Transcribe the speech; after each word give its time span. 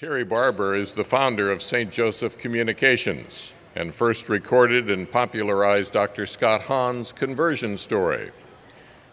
Terry 0.00 0.24
Barber 0.24 0.74
is 0.74 0.94
the 0.94 1.04
founder 1.04 1.52
of 1.52 1.60
St. 1.60 1.90
Joseph 1.90 2.38
Communications 2.38 3.52
and 3.74 3.94
first 3.94 4.30
recorded 4.30 4.88
and 4.88 5.12
popularized 5.12 5.92
Dr. 5.92 6.24
Scott 6.24 6.62
Hahn's 6.62 7.12
conversion 7.12 7.76
story. 7.76 8.30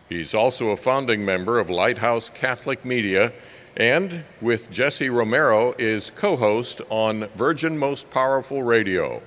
He's 0.08 0.34
also 0.34 0.70
a 0.70 0.78
founding 0.78 1.26
member 1.26 1.60
of 1.60 1.70
Lighthouse 1.70 2.29
Catholic 2.29 2.86
Media 2.86 3.34
and, 3.76 4.23
with 4.39 4.71
Jesse 4.71 5.10
Romero, 5.10 5.73
is 5.78 6.10
co 6.15 6.38
host 6.38 6.79
on 6.89 7.27
Virgin 7.35 7.77
Most 7.77 8.09
Powerful 8.09 8.63
Radio. 8.63 9.21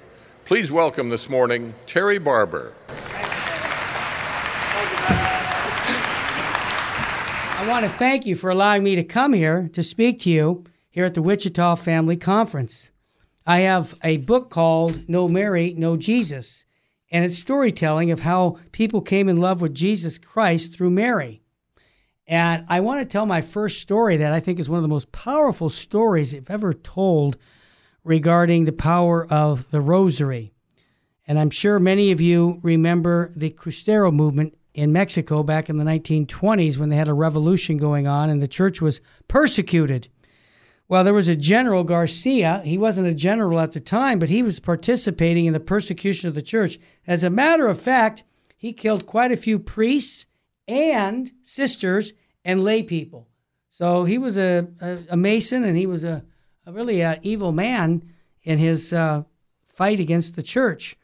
Please 0.46 0.72
welcome 0.72 1.11
this 1.11 1.29
morning 1.29 1.74
Terry 1.84 2.16
Barber. 2.16 2.72
I 7.58 7.66
want 7.68 7.84
to 7.84 7.92
thank 7.92 8.24
you 8.24 8.34
for 8.34 8.48
allowing 8.48 8.82
me 8.82 8.95
to 8.95 9.04
come 9.04 9.34
here 9.34 9.68
to 9.74 9.82
speak 9.82 10.20
to 10.20 10.30
you 10.30 10.64
here 10.91 11.04
at 11.04 11.14
the 11.14 11.22
Wichita 11.22 11.77
Family 11.77 12.16
Conference. 12.16 12.91
I 13.46 13.60
have 13.60 13.95
a 14.02 14.19
book 14.19 14.51
called 14.51 15.09
No 15.09 15.28
Mary, 15.28 15.73
No 15.78 15.96
Jesus, 15.96 16.65
and 17.12 17.24
it's 17.24 17.38
storytelling 17.38 18.10
of 18.10 18.20
how 18.20 18.59
people 18.73 19.01
came 19.01 19.29
in 19.29 19.37
love 19.37 19.60
with 19.60 19.74
Jesus 19.74 20.18
Christ 20.18 20.74
through 20.74 20.91
Mary. 20.91 21.42
And 22.27 22.65
I 22.68 22.80
want 22.80 23.01
to 23.01 23.06
tell 23.06 23.24
my 23.24 23.41
first 23.41 23.80
story 23.80 24.16
that 24.18 24.32
I 24.32 24.41
think 24.41 24.59
is 24.59 24.68
one 24.68 24.79
of 24.79 24.82
the 24.82 24.88
most 24.88 25.10
powerful 25.12 25.70
stories 25.70 26.34
I've 26.34 26.51
ever 26.51 26.73
told 26.73 27.37
regarding 28.04 28.65
the 28.65 28.73
power 28.73 29.27
of 29.27 29.70
the 29.70 29.80
rosary. 29.80 30.52
And 31.27 31.38
I'm 31.38 31.51
sure 31.51 31.79
many 31.79 32.10
of 32.10 32.20
you 32.20 32.59
remember 32.62 33.30
the 33.37 33.51
Cristero 33.51 34.12
movement 34.12 34.57
in 34.74 34.93
Mexico 34.93 35.43
back 35.43 35.68
in 35.68 35.77
the 35.77 35.84
1920s 35.84 36.79
when 36.79 36.88
they 36.88 36.96
had 36.96 37.09
a 37.09 37.15
revolution 37.15 37.77
going 37.77 38.07
on 38.07 38.30
and 38.30 38.43
the 38.43 38.48
church 38.48 38.80
was 38.80 39.01
persecuted. 39.29 40.09
Well, 40.91 41.05
there 41.05 41.15
was 41.15 41.29
a 41.29 41.37
general, 41.37 41.85
Garcia. 41.85 42.62
He 42.65 42.77
wasn't 42.77 43.07
a 43.07 43.15
general 43.15 43.61
at 43.61 43.71
the 43.71 43.79
time, 43.79 44.19
but 44.19 44.29
he 44.29 44.43
was 44.43 44.59
participating 44.59 45.45
in 45.47 45.52
the 45.52 45.60
persecution 45.60 46.29
of 46.29 46.35
the 46.35 46.43
church. 46.43 46.80
As 47.07 47.23
a 47.23 47.30
matter 47.30 47.69
of 47.69 47.80
fact, 47.80 48.24
he 48.57 48.73
killed 48.73 49.07
quite 49.07 49.30
a 49.30 49.37
few 49.37 49.60
priests 49.60 50.27
and 50.66 51.30
sisters 51.45 52.13
and 52.45 52.65
lay 52.65 52.82
people. 52.82 53.29
So 53.71 54.02
he 54.02 54.19
was 54.19 54.37
a, 54.37 54.66
a, 54.80 54.99
a 55.10 55.16
Mason 55.16 55.63
and 55.63 55.77
he 55.79 55.87
was 55.87 56.02
a, 56.02 56.24
a 56.66 56.73
really 56.73 57.02
a 57.02 57.21
evil 57.23 57.52
man 57.52 58.02
in 58.43 58.59
his 58.59 58.93
uh, 58.93 59.23
fight 59.69 60.01
against 60.01 60.35
the 60.35 60.43
church. 60.43 60.99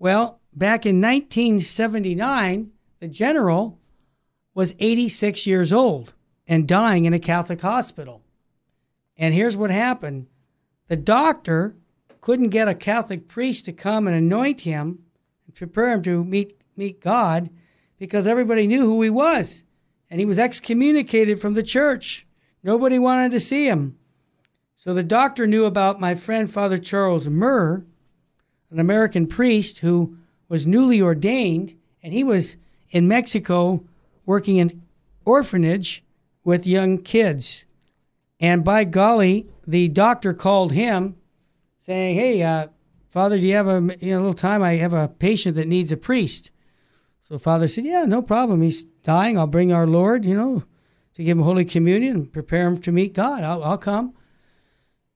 Well, 0.00 0.40
back 0.52 0.86
in 0.86 1.00
1979, 1.00 2.72
the 2.98 3.06
general 3.06 3.78
was 4.54 4.74
86 4.80 5.46
years 5.46 5.72
old 5.72 6.14
and 6.48 6.66
dying 6.66 7.04
in 7.04 7.14
a 7.14 7.20
Catholic 7.20 7.60
hospital. 7.60 8.24
And 9.20 9.34
here's 9.34 9.56
what 9.56 9.70
happened 9.70 10.26
the 10.88 10.96
doctor 10.96 11.76
couldn't 12.20 12.48
get 12.48 12.66
a 12.66 12.74
Catholic 12.74 13.28
priest 13.28 13.66
to 13.66 13.72
come 13.72 14.08
and 14.08 14.16
anoint 14.16 14.62
him 14.62 14.98
and 15.46 15.54
prepare 15.54 15.92
him 15.92 16.02
to 16.02 16.24
meet, 16.24 16.60
meet 16.76 17.00
God 17.00 17.50
because 17.98 18.26
everybody 18.26 18.66
knew 18.66 18.84
who 18.84 19.00
he 19.02 19.10
was. 19.10 19.62
And 20.10 20.18
he 20.18 20.26
was 20.26 20.38
excommunicated 20.38 21.40
from 21.40 21.54
the 21.54 21.62
church. 21.62 22.26
Nobody 22.64 22.98
wanted 22.98 23.30
to 23.32 23.40
see 23.40 23.68
him. 23.68 23.96
So 24.76 24.94
the 24.94 25.02
doctor 25.02 25.46
knew 25.46 25.66
about 25.66 26.00
my 26.00 26.14
friend 26.14 26.50
Father 26.50 26.78
Charles 26.78 27.28
Murr, 27.28 27.84
an 28.70 28.80
American 28.80 29.26
priest 29.26 29.78
who 29.78 30.16
was 30.48 30.66
newly 30.66 31.00
ordained, 31.00 31.74
and 32.02 32.12
he 32.12 32.24
was 32.24 32.56
in 32.90 33.06
Mexico 33.06 33.84
working 34.26 34.56
in 34.56 34.82
orphanage 35.24 36.02
with 36.42 36.66
young 36.66 36.98
kids. 36.98 37.66
And 38.40 38.64
by 38.64 38.84
golly, 38.84 39.46
the 39.66 39.88
doctor 39.88 40.32
called 40.32 40.72
him 40.72 41.16
saying, 41.76 42.16
Hey, 42.16 42.42
uh, 42.42 42.68
Father, 43.10 43.38
do 43.38 43.46
you 43.46 43.54
have 43.54 43.68
a, 43.68 43.96
you 44.00 44.12
know, 44.12 44.18
little 44.18 44.32
time? 44.32 44.62
I 44.62 44.76
have 44.76 44.92
a 44.92 45.08
patient 45.08 45.56
that 45.56 45.68
needs 45.68 45.92
a 45.92 45.96
priest. 45.96 46.50
So 47.28 47.38
Father 47.38 47.68
said, 47.68 47.84
Yeah, 47.84 48.04
no 48.04 48.22
problem. 48.22 48.62
He's 48.62 48.84
dying. 48.84 49.38
I'll 49.38 49.46
bring 49.46 49.72
our 49.72 49.86
Lord, 49.86 50.24
you 50.24 50.34
know, 50.34 50.64
to 51.14 51.22
give 51.22 51.36
him 51.36 51.44
Holy 51.44 51.64
Communion 51.64 52.16
and 52.16 52.32
prepare 52.32 52.66
him 52.66 52.78
to 52.78 52.92
meet 52.92 53.12
God. 53.12 53.44
I'll, 53.44 53.62
I'll 53.62 53.78
come. 53.78 54.14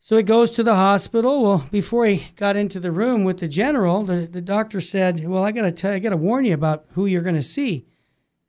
So 0.00 0.18
he 0.18 0.22
goes 0.22 0.50
to 0.52 0.62
the 0.62 0.74
hospital. 0.74 1.42
Well, 1.42 1.66
before 1.70 2.04
he 2.04 2.28
got 2.36 2.56
into 2.56 2.78
the 2.78 2.92
room 2.92 3.24
with 3.24 3.38
the 3.38 3.48
general, 3.48 4.04
the, 4.04 4.26
the 4.26 4.42
doctor 4.42 4.80
said, 4.80 5.26
Well, 5.26 5.44
I 5.44 5.50
gotta 5.50 5.72
tell 5.72 5.94
I 5.94 5.98
gotta 5.98 6.18
warn 6.18 6.44
you 6.44 6.52
about 6.52 6.84
who 6.90 7.06
you're 7.06 7.22
gonna 7.22 7.42
see. 7.42 7.86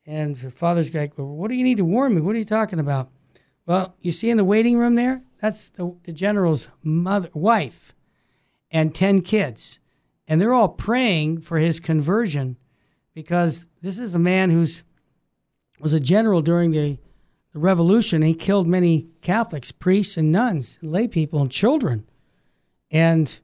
And 0.06 0.36
the 0.36 0.52
father's 0.52 0.94
like, 0.94 1.18
well, 1.18 1.28
what 1.28 1.50
do 1.50 1.56
you 1.56 1.64
need 1.64 1.78
to 1.78 1.86
warn 1.86 2.14
me? 2.14 2.22
What 2.22 2.36
are 2.36 2.40
you 2.40 2.46
talking 2.46 2.80
about? 2.80 3.10
Well, 3.66 3.96
you 4.00 4.12
see 4.12 4.30
in 4.30 4.38
the 4.38 4.44
waiting 4.44 4.78
room 4.78 4.96
there? 4.96 5.24
That's 5.42 5.70
the, 5.70 5.96
the 6.04 6.12
general's 6.12 6.68
mother, 6.84 7.30
wife 7.34 7.94
and 8.72 8.94
10 8.94 9.22
kids. 9.22 9.80
And 10.28 10.42
they're 10.42 10.54
all 10.54 10.70
praying 10.70 11.42
for 11.42 11.58
his 11.58 11.80
conversion 11.80 12.58
because 13.14 13.68
this 13.82 14.00
is 14.00 14.16
a 14.16 14.20
man 14.20 14.50
who's 14.50 14.84
was 15.80 15.94
a 15.94 16.00
general 16.00 16.42
during 16.42 16.72
the, 16.72 16.98
the 17.54 17.60
revolution. 17.60 18.22
He 18.22 18.34
killed 18.34 18.66
many 18.66 19.08
Catholics, 19.22 19.72
priests 19.72 20.18
and 20.18 20.32
nuns, 20.32 20.80
and 20.82 20.92
lay 20.92 21.08
people 21.08 21.42
and 21.42 21.52
children. 21.52 22.06
And 22.90 23.38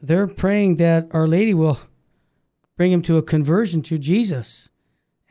they're 0.00 0.26
praying 0.26 0.76
that 0.76 1.08
Our 1.12 1.26
Lady 1.26 1.52
will 1.52 1.78
bring 2.76 2.90
him 2.90 3.02
to 3.02 3.18
a 3.18 3.22
conversion 3.22 3.82
to 3.82 3.98
Jesus. 3.98 4.70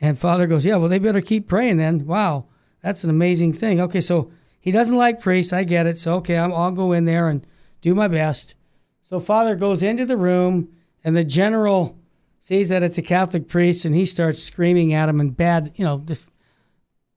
And 0.00 0.18
Father 0.18 0.46
goes, 0.46 0.64
Yeah, 0.64 0.76
well, 0.76 0.88
they 0.88 0.98
better 0.98 1.20
keep 1.20 1.48
praying 1.48 1.78
then. 1.78 2.06
Wow. 2.06 2.46
That's 2.82 3.04
an 3.04 3.10
amazing 3.10 3.52
thing. 3.52 3.80
Okay, 3.80 4.00
so 4.00 4.30
he 4.60 4.70
doesn't 4.70 4.96
like 4.96 5.20
priests. 5.20 5.52
I 5.52 5.64
get 5.64 5.86
it. 5.86 5.98
So, 5.98 6.14
okay, 6.16 6.36
i 6.36 6.46
will 6.46 6.70
go 6.70 6.92
in 6.92 7.04
there 7.04 7.28
and 7.28 7.46
do 7.80 7.94
my 7.94 8.08
best. 8.08 8.54
So, 9.02 9.20
Father 9.20 9.54
goes 9.54 9.82
into 9.82 10.04
the 10.04 10.16
room, 10.16 10.68
and 11.04 11.16
the 11.16 11.24
general 11.24 11.98
sees 12.38 12.68
that 12.68 12.82
it's 12.82 12.98
a 12.98 13.02
Catholic 13.02 13.48
priest, 13.48 13.84
and 13.84 13.94
he 13.94 14.04
starts 14.04 14.42
screaming 14.42 14.92
at 14.92 15.08
him 15.08 15.20
in 15.20 15.30
bad, 15.30 15.72
you 15.76 15.84
know, 15.84 15.98
just 16.04 16.28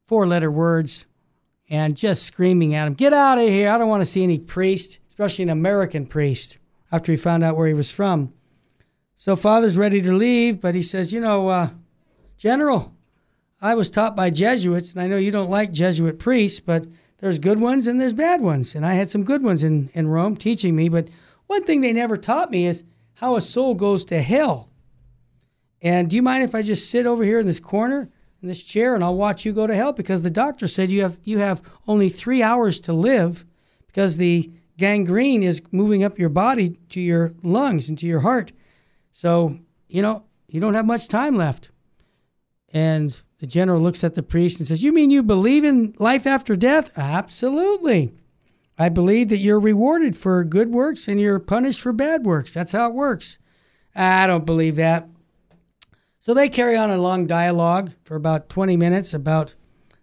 four 0.08 0.28
letter 0.28 0.52
words, 0.52 1.06
and 1.70 1.96
just 1.96 2.24
screaming 2.24 2.76
at 2.76 2.88
him, 2.88 2.94
Get 2.94 3.14
out 3.14 3.38
of 3.38 3.48
here. 3.48 3.70
I 3.70 3.78
don't 3.78 3.90
want 3.90 4.02
to 4.02 4.06
see 4.06 4.24
any 4.24 4.40
priest, 4.40 5.00
especially 5.10 5.44
an 5.44 5.50
American 5.50 6.06
priest, 6.06 6.58
after 6.92 7.12
he 7.12 7.18
found 7.18 7.44
out 7.44 7.58
where 7.58 7.68
he 7.68 7.74
was 7.74 7.92
from. 7.92 8.34
So, 9.18 9.36
Father's 9.36 9.78
ready 9.78 10.02
to 10.02 10.14
leave, 10.14 10.62
but 10.62 10.74
he 10.74 10.82
says, 10.82 11.14
You 11.14 11.20
know, 11.20 11.50
uh, 11.50 11.70
General, 12.38 12.94
I 13.62 13.76
was 13.76 13.92
taught 13.92 14.16
by 14.16 14.32
Jesuits, 14.32 14.92
and 14.92 15.02
I 15.02 15.08
know 15.08 15.18
you 15.18 15.32
don't 15.32 15.52
like 15.52 15.72
Jesuit 15.72 16.18
priests, 16.18 16.60
but 16.60 16.88
there's 17.20 17.38
good 17.38 17.60
ones 17.60 17.86
and 17.86 18.02
there's 18.02 18.14
bad 18.14 18.42
ones. 18.42 18.74
And 18.74 18.86
I 18.86 18.94
had 18.94 19.10
some 19.12 19.24
good 19.24 19.44
ones 19.44 19.64
in, 19.64 19.90
in 19.94 20.08
Rome 20.08 20.36
teaching 20.36 20.76
me. 20.76 20.90
But 20.90 21.10
one 21.46 21.64
thing 21.64 21.82
they 21.82 21.94
never 21.94 22.18
taught 22.18 22.50
me 22.50 22.66
is 22.66 22.84
how 23.14 23.36
a 23.36 23.42
soul 23.42 23.76
goes 23.76 24.04
to 24.06 24.22
hell. 24.22 24.70
And 25.84 26.10
do 26.10 26.16
you 26.16 26.24
mind 26.24 26.44
if 26.44 26.56
I 26.56 26.64
just 26.64 26.90
sit 26.90 27.06
over 27.06 27.24
here 27.24 27.40
in 27.40 27.46
this 27.46 27.60
corner, 27.60 28.10
in 28.42 28.48
this 28.48 28.64
chair, 28.64 28.96
and 28.96 29.04
I'll 29.04 29.16
watch 29.16 29.46
you 29.46 29.54
go 29.54 29.68
to 29.68 29.76
hell? 29.76 29.94
Because 29.94 30.24
the 30.24 30.32
doctor 30.32 30.68
said 30.68 30.90
you 30.90 31.02
have 31.04 31.20
you 31.24 31.38
have 31.38 31.62
only 31.88 32.10
three 32.10 32.42
hours 32.42 32.80
to 32.82 32.94
live 32.94 33.46
because 33.86 34.18
the 34.18 34.52
gangrene 34.78 35.44
is 35.44 35.62
moving 35.72 36.04
up 36.04 36.18
your 36.18 36.30
body 36.30 36.80
to 36.90 37.00
your 37.00 37.34
lungs 37.44 37.90
and 37.90 37.98
to 38.00 38.08
your 38.08 38.22
heart. 38.22 38.52
So, 39.12 39.60
you 39.88 40.02
know, 40.02 40.24
you 40.48 40.60
don't 40.60 40.74
have 40.74 40.86
much 40.86 41.08
time 41.08 41.36
left. 41.36 41.70
And 42.74 43.20
the 43.42 43.48
general 43.48 43.82
looks 43.82 44.04
at 44.04 44.14
the 44.14 44.22
priest 44.22 44.60
and 44.60 44.68
says, 44.68 44.84
You 44.84 44.94
mean 44.94 45.10
you 45.10 45.24
believe 45.24 45.64
in 45.64 45.96
life 45.98 46.28
after 46.28 46.56
death? 46.56 46.92
Absolutely. 46.96 48.14
I 48.78 48.90
believe 48.90 49.30
that 49.30 49.40
you're 49.40 49.60
rewarded 49.60 50.16
for 50.16 50.44
good 50.44 50.70
works 50.70 51.08
and 51.08 51.20
you're 51.20 51.40
punished 51.40 51.82
for 51.82 51.92
bad 51.92 52.24
works. 52.24 52.54
That's 52.54 52.72
how 52.72 52.88
it 52.88 52.94
works. 52.94 53.40
I 53.96 54.28
don't 54.28 54.46
believe 54.46 54.76
that. 54.76 55.10
So 56.20 56.36
they 56.36 56.50
carry 56.50 56.78
on 56.78 56.92
a 56.92 56.98
long 56.98 57.26
dialogue 57.26 57.92
for 58.04 58.16
about 58.16 58.48
20 58.50 58.78
minutes 58.78 59.16
about 59.16 59.56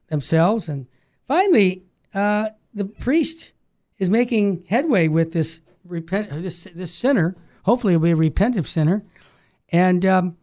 themselves. 0.09 0.69
And 0.69 0.88
finally, 1.28 1.84
uh, 2.12 2.49
the 2.75 2.87
priest 2.87 3.53
is 3.99 4.10
making 4.10 4.65
headway 4.69 5.06
with 5.06 5.32
this, 5.32 5.61
repent, 5.85 6.31
this, 6.43 6.67
this 6.75 6.93
sinner. 6.93 7.37
Hopefully, 7.62 7.93
he'll 7.93 8.00
be 8.00 8.11
a 8.11 8.17
repentant 8.17 8.67
sinner. 8.67 9.05
And 9.70 10.05
um, 10.05 10.37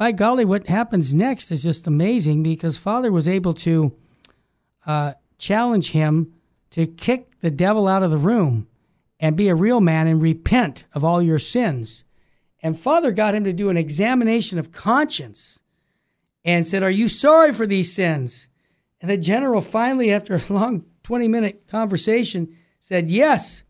by 0.00 0.12
golly, 0.12 0.46
what 0.46 0.66
happens 0.66 1.14
next 1.14 1.52
is 1.52 1.62
just 1.62 1.86
amazing 1.86 2.42
because 2.42 2.78
Father 2.78 3.12
was 3.12 3.28
able 3.28 3.52
to 3.52 3.94
uh, 4.86 5.12
challenge 5.36 5.90
him 5.90 6.32
to 6.70 6.86
kick 6.86 7.38
the 7.42 7.50
devil 7.50 7.86
out 7.86 8.02
of 8.02 8.10
the 8.10 8.16
room 8.16 8.66
and 9.20 9.36
be 9.36 9.48
a 9.48 9.54
real 9.54 9.78
man 9.82 10.06
and 10.06 10.22
repent 10.22 10.84
of 10.94 11.04
all 11.04 11.20
your 11.20 11.38
sins. 11.38 12.04
And 12.62 12.80
Father 12.80 13.12
got 13.12 13.34
him 13.34 13.44
to 13.44 13.52
do 13.52 13.68
an 13.68 13.76
examination 13.76 14.58
of 14.58 14.72
conscience 14.72 15.60
and 16.46 16.66
said, 16.66 16.82
Are 16.82 16.88
you 16.88 17.06
sorry 17.06 17.52
for 17.52 17.66
these 17.66 17.92
sins? 17.92 18.48
And 19.02 19.10
the 19.10 19.18
general 19.18 19.60
finally, 19.60 20.10
after 20.10 20.36
a 20.36 20.42
long 20.52 20.86
20 21.02 21.28
minute 21.28 21.68
conversation, 21.68 22.56
said, 22.80 23.10
Yes. 23.10 23.64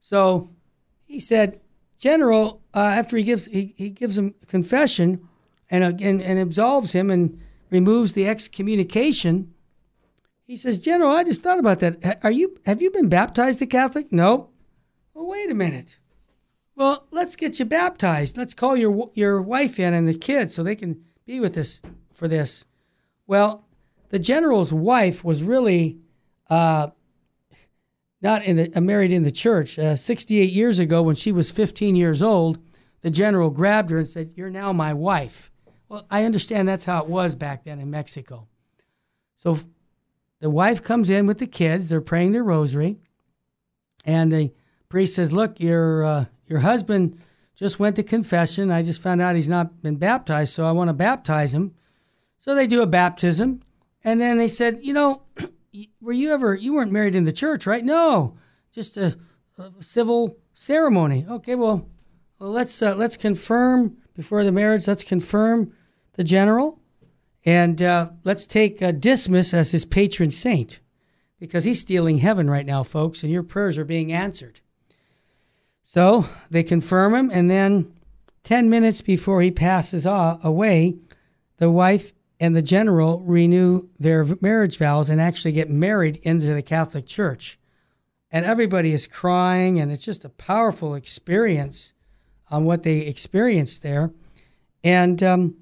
So 0.00 0.50
he 1.04 1.20
said, 1.20 1.60
General, 1.96 2.60
uh, 2.74 2.78
after 2.80 3.16
he 3.16 3.22
gives, 3.22 3.44
he, 3.44 3.72
he 3.76 3.90
gives 3.90 4.18
him 4.18 4.34
confession, 4.48 5.28
and, 5.70 5.84
uh, 5.84 5.92
and, 6.04 6.20
and 6.20 6.38
absolves 6.38 6.92
him 6.92 7.10
and 7.10 7.40
removes 7.70 8.12
the 8.12 8.28
excommunication, 8.28 9.54
He 10.46 10.56
says, 10.56 10.80
General, 10.80 11.12
I 11.12 11.24
just 11.24 11.42
thought 11.42 11.60
about 11.60 11.78
that. 11.78 12.18
Are 12.22 12.30
you 12.30 12.58
have 12.66 12.82
you 12.82 12.90
been 12.90 13.08
baptized 13.08 13.62
a 13.62 13.66
Catholic? 13.66 14.12
No. 14.12 14.50
Well, 15.14 15.28
wait 15.28 15.50
a 15.50 15.54
minute. 15.54 15.98
Well, 16.74 17.06
let's 17.10 17.36
get 17.36 17.58
you 17.58 17.64
baptized. 17.66 18.36
Let's 18.36 18.54
call 18.54 18.76
your 18.76 19.10
your 19.14 19.40
wife 19.42 19.78
in 19.78 19.94
and 19.94 20.08
the 20.08 20.14
kids 20.14 20.54
so 20.54 20.62
they 20.62 20.76
can 20.76 21.04
be 21.24 21.38
with 21.40 21.56
us 21.56 21.80
for 22.12 22.26
this. 22.26 22.64
Well, 23.26 23.64
the 24.08 24.18
general's 24.18 24.72
wife 24.72 25.24
was 25.24 25.44
really 25.44 25.98
uh, 26.48 26.88
not 28.22 28.44
in 28.44 28.56
the, 28.56 28.72
uh, 28.74 28.80
married 28.80 29.12
in 29.12 29.22
the 29.22 29.30
church. 29.30 29.78
Uh, 29.78 29.96
68 29.96 30.52
years 30.52 30.78
ago, 30.78 31.02
when 31.02 31.14
she 31.14 31.32
was 31.32 31.50
15 31.50 31.96
years 31.96 32.22
old, 32.22 32.58
the 33.02 33.10
general 33.10 33.50
grabbed 33.50 33.90
her 33.90 33.98
and 33.98 34.06
said, 34.06 34.32
You're 34.34 34.50
now 34.50 34.72
my 34.72 34.92
wife. 34.92 35.49
Well, 35.90 36.06
I 36.08 36.22
understand 36.22 36.68
that's 36.68 36.84
how 36.84 37.02
it 37.02 37.08
was 37.08 37.34
back 37.34 37.64
then 37.64 37.80
in 37.80 37.90
Mexico. 37.90 38.46
So 39.38 39.58
the 40.38 40.48
wife 40.48 40.84
comes 40.84 41.10
in 41.10 41.26
with 41.26 41.38
the 41.38 41.48
kids. 41.48 41.88
They're 41.88 42.00
praying 42.00 42.30
their 42.30 42.44
rosary. 42.44 43.00
And 44.04 44.30
the 44.30 44.52
priest 44.88 45.16
says, 45.16 45.32
Look, 45.32 45.58
your, 45.58 46.04
uh, 46.04 46.24
your 46.46 46.60
husband 46.60 47.18
just 47.56 47.80
went 47.80 47.96
to 47.96 48.04
confession. 48.04 48.70
I 48.70 48.82
just 48.82 49.02
found 49.02 49.20
out 49.20 49.34
he's 49.34 49.48
not 49.48 49.82
been 49.82 49.96
baptized, 49.96 50.54
so 50.54 50.64
I 50.64 50.70
want 50.70 50.90
to 50.90 50.94
baptize 50.94 51.52
him. 51.52 51.74
So 52.38 52.54
they 52.54 52.68
do 52.68 52.82
a 52.82 52.86
baptism. 52.86 53.60
And 54.04 54.20
then 54.20 54.38
they 54.38 54.48
said, 54.48 54.78
You 54.82 54.92
know, 54.92 55.22
were 56.00 56.12
you 56.12 56.32
ever, 56.32 56.54
you 56.54 56.72
weren't 56.72 56.92
married 56.92 57.16
in 57.16 57.24
the 57.24 57.32
church, 57.32 57.66
right? 57.66 57.84
No, 57.84 58.38
just 58.72 58.96
a, 58.96 59.18
a 59.58 59.72
civil 59.80 60.36
ceremony. 60.54 61.26
Okay, 61.28 61.56
well, 61.56 61.88
well 62.38 62.50
let's, 62.50 62.80
uh, 62.80 62.94
let's 62.94 63.16
confirm 63.16 63.96
before 64.14 64.44
the 64.44 64.52
marriage, 64.52 64.86
let's 64.86 65.02
confirm 65.02 65.72
the 66.14 66.24
general. 66.24 66.78
And 67.44 67.82
uh, 67.82 68.10
let's 68.24 68.46
take 68.46 68.82
uh, 68.82 68.92
Dismas 68.92 69.54
as 69.54 69.70
his 69.70 69.84
patron 69.84 70.30
saint 70.30 70.80
because 71.38 71.64
he's 71.64 71.80
stealing 71.80 72.18
heaven 72.18 72.50
right 72.50 72.66
now, 72.66 72.82
folks, 72.82 73.22
and 73.22 73.32
your 73.32 73.42
prayers 73.42 73.78
are 73.78 73.84
being 73.84 74.12
answered. 74.12 74.60
So 75.82 76.26
they 76.50 76.62
confirm 76.62 77.14
him, 77.14 77.30
and 77.32 77.50
then 77.50 77.92
10 78.44 78.70
minutes 78.70 79.00
before 79.00 79.42
he 79.42 79.50
passes 79.50 80.06
away, 80.06 80.96
the 81.56 81.70
wife 81.70 82.12
and 82.38 82.54
the 82.54 82.62
general 82.62 83.20
renew 83.20 83.88
their 83.98 84.24
marriage 84.40 84.78
vows 84.78 85.10
and 85.10 85.20
actually 85.20 85.52
get 85.52 85.68
married 85.68 86.16
into 86.22 86.54
the 86.54 86.62
Catholic 86.62 87.06
Church. 87.06 87.58
And 88.30 88.46
everybody 88.46 88.92
is 88.92 89.06
crying, 89.06 89.80
and 89.80 89.90
it's 89.90 90.04
just 90.04 90.24
a 90.24 90.30
powerful 90.30 90.94
experience 90.94 91.92
on 92.50 92.64
what 92.64 92.82
they 92.82 93.00
experienced 93.00 93.82
there. 93.82 94.12
And 94.82 95.22
um, 95.22 95.56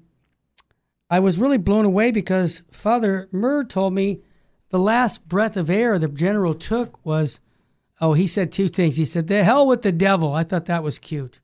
I 1.09 1.19
was 1.19 1.37
really 1.37 1.57
blown 1.57 1.85
away 1.85 2.11
because 2.11 2.63
Father 2.71 3.27
Murr 3.31 3.63
told 3.63 3.93
me 3.93 4.21
the 4.69 4.79
last 4.79 5.27
breath 5.27 5.57
of 5.57 5.69
air 5.69 5.97
the 5.97 6.07
general 6.07 6.53
took 6.53 7.03
was, 7.05 7.39
oh, 7.99 8.13
he 8.13 8.27
said 8.27 8.51
two 8.51 8.67
things. 8.67 8.97
He 8.97 9.05
said, 9.05 9.27
the 9.27 9.43
hell 9.43 9.65
with 9.65 9.81
the 9.81 9.91
devil. 9.91 10.33
I 10.33 10.43
thought 10.43 10.65
that 10.67 10.83
was 10.83 10.99
cute. 10.99 11.39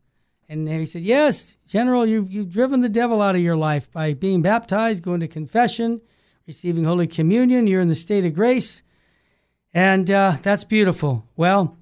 And 0.48 0.68
he 0.68 0.86
said, 0.86 1.04
Yes, 1.04 1.58
General, 1.66 2.06
you've, 2.06 2.32
you've 2.32 2.52
driven 2.52 2.82
the 2.82 2.90
devil 2.90 3.22
out 3.22 3.36
of 3.36 3.42
your 3.42 3.58
life 3.58 3.92
by 3.92 4.14
being 4.14 4.42
baptized, 4.42 5.04
going 5.04 5.22
to 5.22 5.28
confession, 5.28 6.02
receiving 6.46 6.84
Holy 6.84 7.08
Communion. 7.08 7.68
You're 7.68 7.82
in 7.82 7.90
the 7.90 7.96
state 7.96 8.26
of 8.26 8.36
grace. 8.36 8.84
And 9.74 10.10
uh, 10.10 10.38
that's 10.42 10.64
beautiful. 10.64 11.28
Well, 11.36 11.78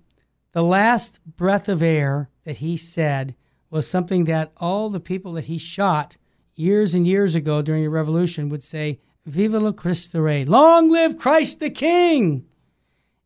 the 0.53 0.63
last 0.63 1.19
breath 1.25 1.67
of 1.67 1.83
air 1.83 2.29
that 2.45 2.57
he 2.57 2.77
said 2.77 3.35
was 3.69 3.87
something 3.87 4.23
that 4.25 4.51
all 4.57 4.89
the 4.89 4.99
people 4.99 5.33
that 5.33 5.45
he 5.45 5.57
shot 5.57 6.15
years 6.55 6.93
and 6.93 7.07
years 7.07 7.35
ago 7.35 7.61
during 7.61 7.83
the 7.83 7.89
revolution 7.89 8.49
would 8.49 8.63
say, 8.63 8.99
Viva 9.25 9.59
la 9.59 9.71
Cristo 9.71 10.21
Rey, 10.21 10.45
long 10.45 10.89
live 10.89 11.17
Christ 11.17 11.59
the 11.59 11.69
King. 11.69 12.45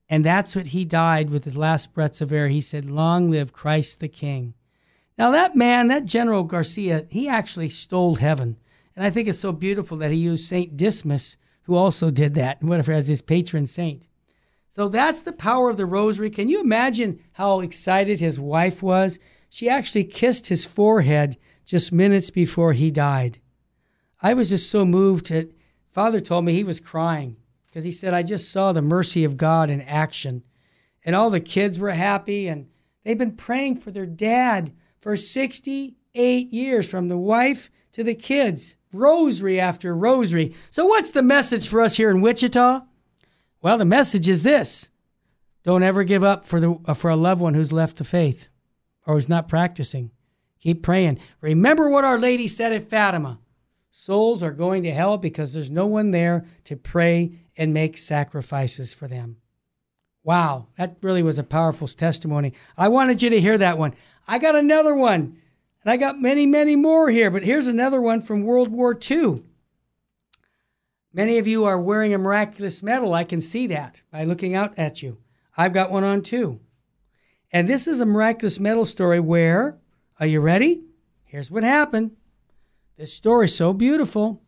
And 0.09 0.23
that's 0.23 0.55
what 0.55 0.67
he 0.67 0.85
died 0.85 1.29
with 1.29 1.43
his 1.43 1.57
last 1.57 1.93
breaths 1.93 2.21
of 2.21 2.31
air. 2.31 2.47
He 2.47 2.61
said, 2.61 2.89
Long 2.89 3.29
live 3.29 3.51
Christ 3.51 3.99
the 3.99 4.07
King. 4.07 4.53
Now, 5.17 5.31
that 5.31 5.55
man, 5.55 5.87
that 5.87 6.05
General 6.05 6.43
Garcia, 6.43 7.05
he 7.09 7.27
actually 7.27 7.69
stole 7.69 8.15
heaven. 8.15 8.57
And 8.95 9.05
I 9.05 9.09
think 9.09 9.27
it's 9.27 9.39
so 9.39 9.51
beautiful 9.51 9.97
that 9.97 10.11
he 10.11 10.17
used 10.17 10.47
St. 10.47 10.77
Dismas, 10.77 11.37
who 11.63 11.75
also 11.75 12.09
did 12.09 12.35
that, 12.35 12.63
whatever, 12.63 12.93
as 12.93 13.07
his 13.07 13.21
patron 13.21 13.65
saint. 13.65 14.07
So 14.69 14.87
that's 14.87 15.21
the 15.21 15.33
power 15.33 15.69
of 15.69 15.77
the 15.77 15.85
rosary. 15.85 16.29
Can 16.29 16.47
you 16.47 16.61
imagine 16.61 17.19
how 17.33 17.59
excited 17.59 18.19
his 18.19 18.39
wife 18.39 18.83
was? 18.83 19.19
She 19.49 19.67
actually 19.67 20.03
kissed 20.03 20.47
his 20.47 20.65
forehead 20.65 21.37
just 21.67 21.91
minutes 21.91 22.31
before 22.31 22.73
he 22.73 22.89
died. 22.89 23.39
I 24.21 24.33
was 24.33 24.49
just 24.49 24.71
so 24.71 24.85
moved 24.85 25.29
that 25.29 25.53
Father 25.91 26.21
told 26.21 26.45
me 26.45 26.53
he 26.53 26.63
was 26.63 26.79
crying 26.79 27.35
because 27.67 27.83
he 27.83 27.91
said, 27.91 28.13
I 28.13 28.23
just 28.23 28.51
saw 28.51 28.71
the 28.71 28.81
mercy 28.81 29.25
of 29.25 29.37
God 29.37 29.69
in 29.69 29.81
action. 29.81 30.43
And 31.03 31.15
all 31.15 31.29
the 31.29 31.41
kids 31.41 31.77
were 31.77 31.91
happy 31.91 32.47
and 32.47 32.67
they've 33.03 33.17
been 33.17 33.35
praying 33.35 33.79
for 33.79 33.91
their 33.91 34.05
dad 34.05 34.71
for 35.01 35.15
68 35.15 36.53
years 36.53 36.89
from 36.89 37.09
the 37.09 37.17
wife 37.17 37.69
to 37.91 38.03
the 38.03 38.15
kids, 38.15 38.77
rosary 38.93 39.59
after 39.59 39.95
rosary. 39.95 40.55
So, 40.71 40.85
what's 40.85 41.11
the 41.11 41.23
message 41.23 41.67
for 41.67 41.81
us 41.81 41.97
here 41.97 42.09
in 42.09 42.21
Wichita? 42.21 42.81
Well, 43.61 43.77
the 43.77 43.85
message 43.85 44.29
is 44.29 44.43
this 44.43 44.89
don't 45.63 45.83
ever 45.83 46.03
give 46.03 46.23
up 46.23 46.45
for, 46.45 46.59
the, 46.59 46.77
uh, 46.85 46.93
for 46.93 47.09
a 47.09 47.15
loved 47.15 47.41
one 47.41 47.53
who's 47.53 47.71
left 47.73 47.97
the 47.97 48.03
faith 48.03 48.47
or 49.05 49.15
who's 49.15 49.27
not 49.27 49.49
practicing. 49.49 50.11
Keep 50.61 50.83
praying. 50.83 51.19
Remember 51.41 51.89
what 51.89 52.03
Our 52.03 52.17
Lady 52.17 52.47
said 52.47 52.73
at 52.73 52.89
Fatima 52.89 53.39
souls 53.91 54.43
are 54.43 54.51
going 54.51 54.83
to 54.83 54.91
hell 54.91 55.17
because 55.17 55.51
there's 55.51 55.71
no 55.71 55.85
one 55.85 56.11
there 56.11 56.45
to 56.63 56.75
pray 56.75 57.31
and 57.57 57.73
make 57.73 57.97
sacrifices 57.97 58.93
for 58.93 59.07
them. 59.07 59.37
Wow, 60.23 60.67
that 60.77 60.97
really 61.01 61.23
was 61.23 61.37
a 61.37 61.43
powerful 61.43 61.87
testimony. 61.87 62.53
I 62.77 62.89
wanted 62.89 63.21
you 63.21 63.29
to 63.31 63.41
hear 63.41 63.57
that 63.57 63.77
one. 63.77 63.95
I 64.27 64.39
got 64.39 64.55
another 64.55 64.93
one. 64.93 65.37
And 65.83 65.91
I 65.91 65.97
got 65.97 66.19
many, 66.19 66.45
many 66.45 66.75
more 66.75 67.09
here, 67.09 67.31
but 67.31 67.43
here's 67.43 67.67
another 67.67 68.01
one 68.01 68.21
from 68.21 68.43
World 68.43 68.69
War 68.69 68.97
II. 69.09 69.43
Many 71.13 71.37
of 71.37 71.47
you 71.47 71.65
are 71.65 71.79
wearing 71.79 72.13
a 72.13 72.17
miraculous 72.17 72.83
medal. 72.83 73.13
I 73.13 73.23
can 73.23 73.41
see 73.41 73.67
that 73.67 74.01
by 74.11 74.25
looking 74.25 74.53
out 74.53 74.77
at 74.77 75.01
you. 75.01 75.17
I've 75.55 75.73
got 75.73 75.89
one 75.89 76.03
on 76.03 76.21
too. 76.21 76.59
And 77.51 77.69
this 77.69 77.87
is 77.87 77.99
a 77.99 78.05
miraculous 78.05 78.59
medal 78.59 78.85
story 78.85 79.19
where, 79.19 79.77
are 80.19 80.27
you 80.27 80.41
ready? 80.41 80.81
Here's 81.25 81.51
what 81.51 81.63
happened. 81.63 82.11
This 82.97 83.13
story 83.13 83.45
is 83.45 83.55
so 83.55 83.73
beautiful. 83.73 84.41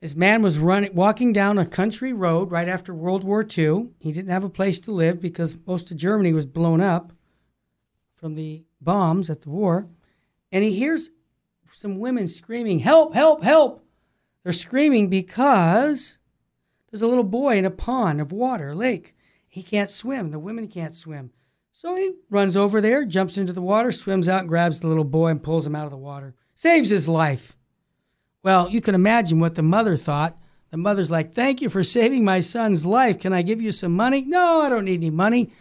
This 0.00 0.14
man 0.14 0.42
was 0.42 0.60
running, 0.60 0.94
walking 0.94 1.32
down 1.32 1.58
a 1.58 1.66
country 1.66 2.12
road 2.12 2.52
right 2.52 2.68
after 2.68 2.94
World 2.94 3.24
War 3.24 3.42
II. 3.42 3.88
He 3.98 4.12
didn't 4.12 4.30
have 4.30 4.44
a 4.44 4.48
place 4.48 4.78
to 4.80 4.92
live 4.92 5.20
because 5.20 5.56
most 5.66 5.90
of 5.90 5.96
Germany 5.96 6.32
was 6.32 6.46
blown 6.46 6.80
up 6.80 7.12
from 8.14 8.36
the 8.36 8.62
bombs 8.80 9.28
at 9.28 9.42
the 9.42 9.50
war, 9.50 9.88
and 10.52 10.62
he 10.62 10.72
hears 10.72 11.10
some 11.72 11.98
women 11.98 12.28
screaming, 12.28 12.78
Help, 12.78 13.14
help, 13.14 13.42
help! 13.42 13.84
They're 14.44 14.52
screaming 14.52 15.08
because 15.08 16.18
there's 16.90 17.02
a 17.02 17.06
little 17.08 17.24
boy 17.24 17.58
in 17.58 17.64
a 17.64 17.70
pond 17.70 18.20
of 18.20 18.30
water, 18.30 18.74
lake. 18.74 19.14
He 19.48 19.62
can't 19.62 19.90
swim. 19.90 20.30
The 20.30 20.38
women 20.38 20.68
can't 20.68 20.94
swim. 20.94 21.32
So 21.80 21.94
he 21.94 22.10
runs 22.28 22.56
over 22.56 22.80
there, 22.80 23.04
jumps 23.04 23.38
into 23.38 23.52
the 23.52 23.62
water, 23.62 23.92
swims 23.92 24.28
out, 24.28 24.48
grabs 24.48 24.80
the 24.80 24.88
little 24.88 25.04
boy 25.04 25.28
and 25.28 25.40
pulls 25.40 25.64
him 25.64 25.76
out 25.76 25.84
of 25.84 25.92
the 25.92 25.96
water. 25.96 26.34
Saves 26.56 26.90
his 26.90 27.06
life. 27.06 27.56
Well, 28.42 28.68
you 28.68 28.80
can 28.80 28.96
imagine 28.96 29.38
what 29.38 29.54
the 29.54 29.62
mother 29.62 29.96
thought. 29.96 30.36
The 30.72 30.76
mother's 30.76 31.12
like, 31.12 31.32
Thank 31.34 31.62
you 31.62 31.68
for 31.68 31.84
saving 31.84 32.24
my 32.24 32.40
son's 32.40 32.84
life. 32.84 33.20
Can 33.20 33.32
I 33.32 33.42
give 33.42 33.62
you 33.62 33.70
some 33.70 33.92
money? 33.92 34.22
No, 34.22 34.62
I 34.62 34.68
don't 34.68 34.86
need 34.86 34.98
any 34.98 35.10
money. 35.10 35.52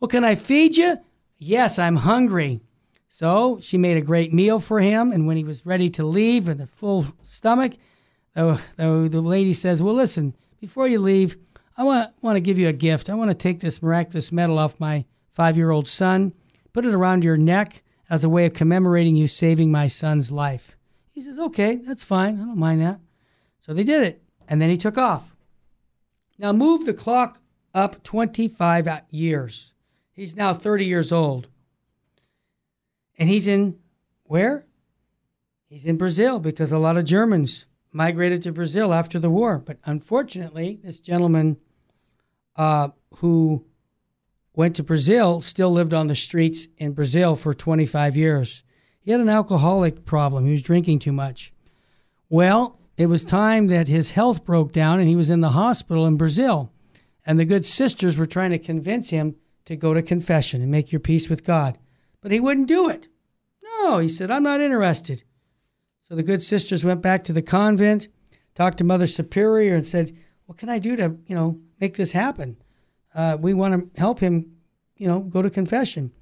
Well, 0.00 0.08
can 0.08 0.24
I 0.24 0.34
feed 0.34 0.78
you? 0.78 0.96
Yes, 1.36 1.78
I'm 1.78 1.96
hungry. 1.96 2.62
So 3.08 3.58
she 3.60 3.76
made 3.76 3.98
a 3.98 4.00
great 4.00 4.32
meal 4.32 4.60
for 4.60 4.80
him, 4.80 5.12
and 5.12 5.26
when 5.26 5.36
he 5.36 5.44
was 5.44 5.66
ready 5.66 5.90
to 5.90 6.06
leave 6.06 6.46
with 6.46 6.62
a 6.62 6.66
full 6.66 7.06
stomach, 7.22 7.74
the, 8.32 8.58
the, 8.78 9.10
the 9.10 9.20
lady 9.20 9.52
says, 9.52 9.82
Well, 9.82 9.92
listen, 9.92 10.34
before 10.58 10.88
you 10.88 11.00
leave, 11.00 11.36
I 11.76 11.84
want, 11.84 12.12
want 12.22 12.36
to 12.36 12.40
give 12.40 12.58
you 12.58 12.68
a 12.68 12.72
gift. 12.72 13.10
I 13.10 13.14
want 13.14 13.28
to 13.28 13.34
take 13.34 13.60
this 13.60 13.82
miraculous 13.82 14.32
medal 14.32 14.58
off 14.58 14.80
my 14.80 15.04
five 15.36 15.56
year 15.56 15.70
old 15.70 15.86
son, 15.86 16.32
put 16.72 16.86
it 16.86 16.94
around 16.94 17.22
your 17.22 17.36
neck 17.36 17.82
as 18.08 18.24
a 18.24 18.28
way 18.28 18.46
of 18.46 18.54
commemorating 18.54 19.14
you 19.14 19.28
saving 19.28 19.70
my 19.70 19.86
son's 19.86 20.32
life. 20.32 20.76
He 21.12 21.20
says, 21.20 21.38
Okay, 21.38 21.76
that's 21.76 22.02
fine. 22.02 22.40
I 22.40 22.44
don't 22.46 22.58
mind 22.58 22.80
that. 22.80 22.98
So 23.60 23.74
they 23.74 23.84
did 23.84 24.02
it, 24.02 24.22
and 24.48 24.60
then 24.60 24.70
he 24.70 24.78
took 24.78 24.96
off. 24.96 25.36
Now 26.38 26.52
move 26.52 26.86
the 26.86 26.94
clock 26.94 27.40
up 27.74 28.02
25 28.02 28.88
years. 29.10 29.74
He's 30.12 30.34
now 30.34 30.54
30 30.54 30.86
years 30.86 31.12
old. 31.12 31.48
And 33.18 33.28
he's 33.28 33.46
in 33.46 33.78
where? 34.24 34.64
He's 35.68 35.84
in 35.84 35.98
Brazil 35.98 36.38
because 36.38 36.72
a 36.72 36.78
lot 36.78 36.96
of 36.96 37.04
Germans 37.04 37.66
migrated 37.92 38.42
to 38.42 38.52
Brazil 38.52 38.94
after 38.94 39.18
the 39.18 39.30
war. 39.30 39.58
But 39.58 39.78
unfortunately, 39.84 40.80
this 40.82 41.00
gentleman 41.00 41.58
uh, 42.56 42.88
who 43.16 43.66
went 44.56 44.74
to 44.74 44.82
Brazil 44.82 45.40
still 45.40 45.70
lived 45.70 45.94
on 45.94 46.08
the 46.08 46.16
streets 46.16 46.66
in 46.78 46.92
Brazil 46.92 47.36
for 47.36 47.54
25 47.54 48.16
years. 48.16 48.64
He 49.00 49.12
had 49.12 49.20
an 49.20 49.28
alcoholic 49.28 50.04
problem. 50.04 50.46
He 50.46 50.52
was 50.52 50.62
drinking 50.62 50.98
too 50.98 51.12
much. 51.12 51.52
Well, 52.28 52.80
it 52.96 53.06
was 53.06 53.24
time 53.24 53.68
that 53.68 53.86
his 53.86 54.10
health 54.10 54.44
broke 54.44 54.72
down 54.72 54.98
and 54.98 55.08
he 55.08 55.14
was 55.14 55.30
in 55.30 55.42
the 55.42 55.50
hospital 55.50 56.06
in 56.06 56.16
Brazil. 56.16 56.72
And 57.24 57.38
the 57.38 57.44
good 57.44 57.66
sisters 57.66 58.16
were 58.16 58.26
trying 58.26 58.50
to 58.50 58.58
convince 58.58 59.10
him 59.10 59.36
to 59.66 59.76
go 59.76 59.92
to 59.92 60.02
confession 60.02 60.62
and 60.62 60.70
make 60.70 60.90
your 60.90 61.00
peace 61.00 61.28
with 61.28 61.44
God. 61.44 61.78
But 62.22 62.32
he 62.32 62.40
wouldn't 62.40 62.68
do 62.68 62.88
it. 62.88 63.08
No, 63.62 63.98
he 63.98 64.08
said, 64.08 64.30
I'm 64.30 64.42
not 64.42 64.60
interested. 64.60 65.22
So 66.08 66.14
the 66.14 66.22
good 66.22 66.42
sisters 66.42 66.84
went 66.84 67.02
back 67.02 67.24
to 67.24 67.32
the 67.32 67.42
convent, 67.42 68.08
talked 68.54 68.78
to 68.78 68.84
Mother 68.84 69.06
Superior, 69.06 69.74
and 69.74 69.84
said, 69.84 70.16
What 70.46 70.56
can 70.56 70.68
I 70.68 70.78
do 70.78 70.96
to, 70.96 71.16
you 71.26 71.34
know, 71.34 71.60
make 71.80 71.96
this 71.96 72.12
happen? 72.12 72.56
Uh, 73.16 73.36
we 73.40 73.54
want 73.54 73.94
to 73.94 74.00
help 74.00 74.20
him, 74.20 74.58
you 74.96 75.08
know, 75.08 75.20
go 75.20 75.40
to 75.40 75.50
confession. 75.50 76.12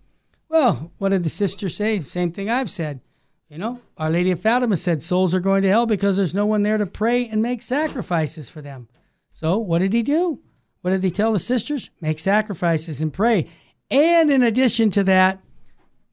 Well, 0.48 0.92
what 0.98 1.08
did 1.08 1.24
the 1.24 1.28
sister 1.28 1.68
say? 1.68 1.98
Same 2.00 2.30
thing 2.30 2.48
I've 2.48 2.70
said. 2.70 3.00
You 3.48 3.58
know, 3.58 3.80
Our 3.98 4.10
Lady 4.10 4.30
of 4.30 4.40
Fatima 4.40 4.76
said 4.76 5.02
souls 5.02 5.34
are 5.34 5.40
going 5.40 5.62
to 5.62 5.68
hell 5.68 5.86
because 5.86 6.16
there's 6.16 6.34
no 6.34 6.46
one 6.46 6.62
there 6.62 6.78
to 6.78 6.86
pray 6.86 7.28
and 7.28 7.42
make 7.42 7.60
sacrifices 7.60 8.48
for 8.48 8.62
them. 8.62 8.88
So 9.32 9.58
what 9.58 9.80
did 9.80 9.92
he 9.92 10.02
do? 10.02 10.40
What 10.80 10.90
did 10.90 11.04
he 11.04 11.10
tell 11.10 11.32
the 11.32 11.38
sisters? 11.38 11.90
Make 12.00 12.20
sacrifices 12.20 13.00
and 13.00 13.12
pray. 13.12 13.48
And 13.90 14.30
in 14.30 14.42
addition 14.42 14.90
to 14.92 15.04
that, 15.04 15.40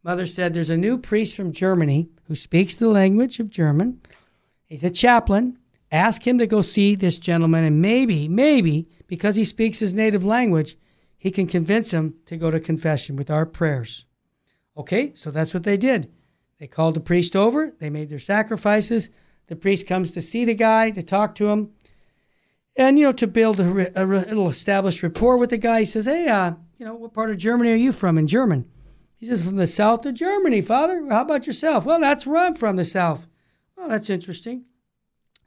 Mother 0.03 0.25
said 0.25 0.53
there's 0.53 0.69
a 0.71 0.77
new 0.77 0.97
priest 0.97 1.35
from 1.35 1.51
Germany 1.51 2.09
who 2.27 2.35
speaks 2.35 2.75
the 2.75 2.89
language 2.89 3.39
of 3.39 3.49
German. 3.49 4.01
He's 4.65 4.83
a 4.83 4.89
chaplain. 4.89 5.57
Ask 5.91 6.25
him 6.25 6.37
to 6.39 6.47
go 6.47 6.61
see 6.61 6.95
this 6.95 7.17
gentleman, 7.17 7.65
and 7.65 7.81
maybe, 7.81 8.27
maybe, 8.27 8.87
because 9.11 9.35
he 9.35 9.43
speaks 9.43 9.79
his 9.79 9.93
native 9.93 10.23
language, 10.23 10.77
he 11.17 11.31
can 11.31 11.45
convince 11.45 11.91
him 11.91 12.15
to 12.25 12.37
go 12.37 12.49
to 12.49 12.61
confession 12.61 13.17
with 13.17 13.29
our 13.29 13.45
prayers. 13.45 14.05
Okay, 14.77 15.11
so 15.15 15.29
that's 15.29 15.53
what 15.53 15.63
they 15.63 15.75
did. 15.75 16.09
They 16.61 16.67
called 16.67 16.93
the 16.93 17.01
priest 17.01 17.35
over, 17.35 17.73
they 17.77 17.89
made 17.89 18.07
their 18.07 18.19
sacrifices. 18.19 19.09
The 19.47 19.57
priest 19.57 19.85
comes 19.85 20.13
to 20.13 20.21
see 20.21 20.45
the 20.45 20.53
guy, 20.53 20.91
to 20.91 21.03
talk 21.03 21.35
to 21.35 21.49
him, 21.49 21.71
and, 22.77 22.97
you 22.97 23.03
know, 23.03 23.11
to 23.11 23.27
build 23.27 23.59
a, 23.59 24.01
a 24.01 24.05
little 24.05 24.47
established 24.47 25.03
rapport 25.03 25.35
with 25.35 25.49
the 25.49 25.57
guy. 25.57 25.79
He 25.79 25.85
says, 25.85 26.05
Hey, 26.05 26.29
uh, 26.29 26.53
you 26.77 26.85
know, 26.85 26.95
what 26.95 27.13
part 27.13 27.31
of 27.31 27.37
Germany 27.37 27.69
are 27.73 27.75
you 27.75 27.91
from 27.91 28.17
in 28.17 28.27
German? 28.27 28.63
He 29.17 29.25
says, 29.25 29.43
From 29.43 29.57
the 29.57 29.67
south 29.67 30.05
of 30.05 30.13
Germany, 30.13 30.61
Father. 30.61 31.05
How 31.09 31.23
about 31.23 31.45
yourself? 31.47 31.83
Well, 31.83 31.99
that's 31.99 32.25
where 32.25 32.45
I'm 32.45 32.55
from, 32.55 32.77
the 32.77 32.85
south. 32.85 33.27
Well, 33.75 33.89
that's 33.89 34.09
interesting. 34.09 34.63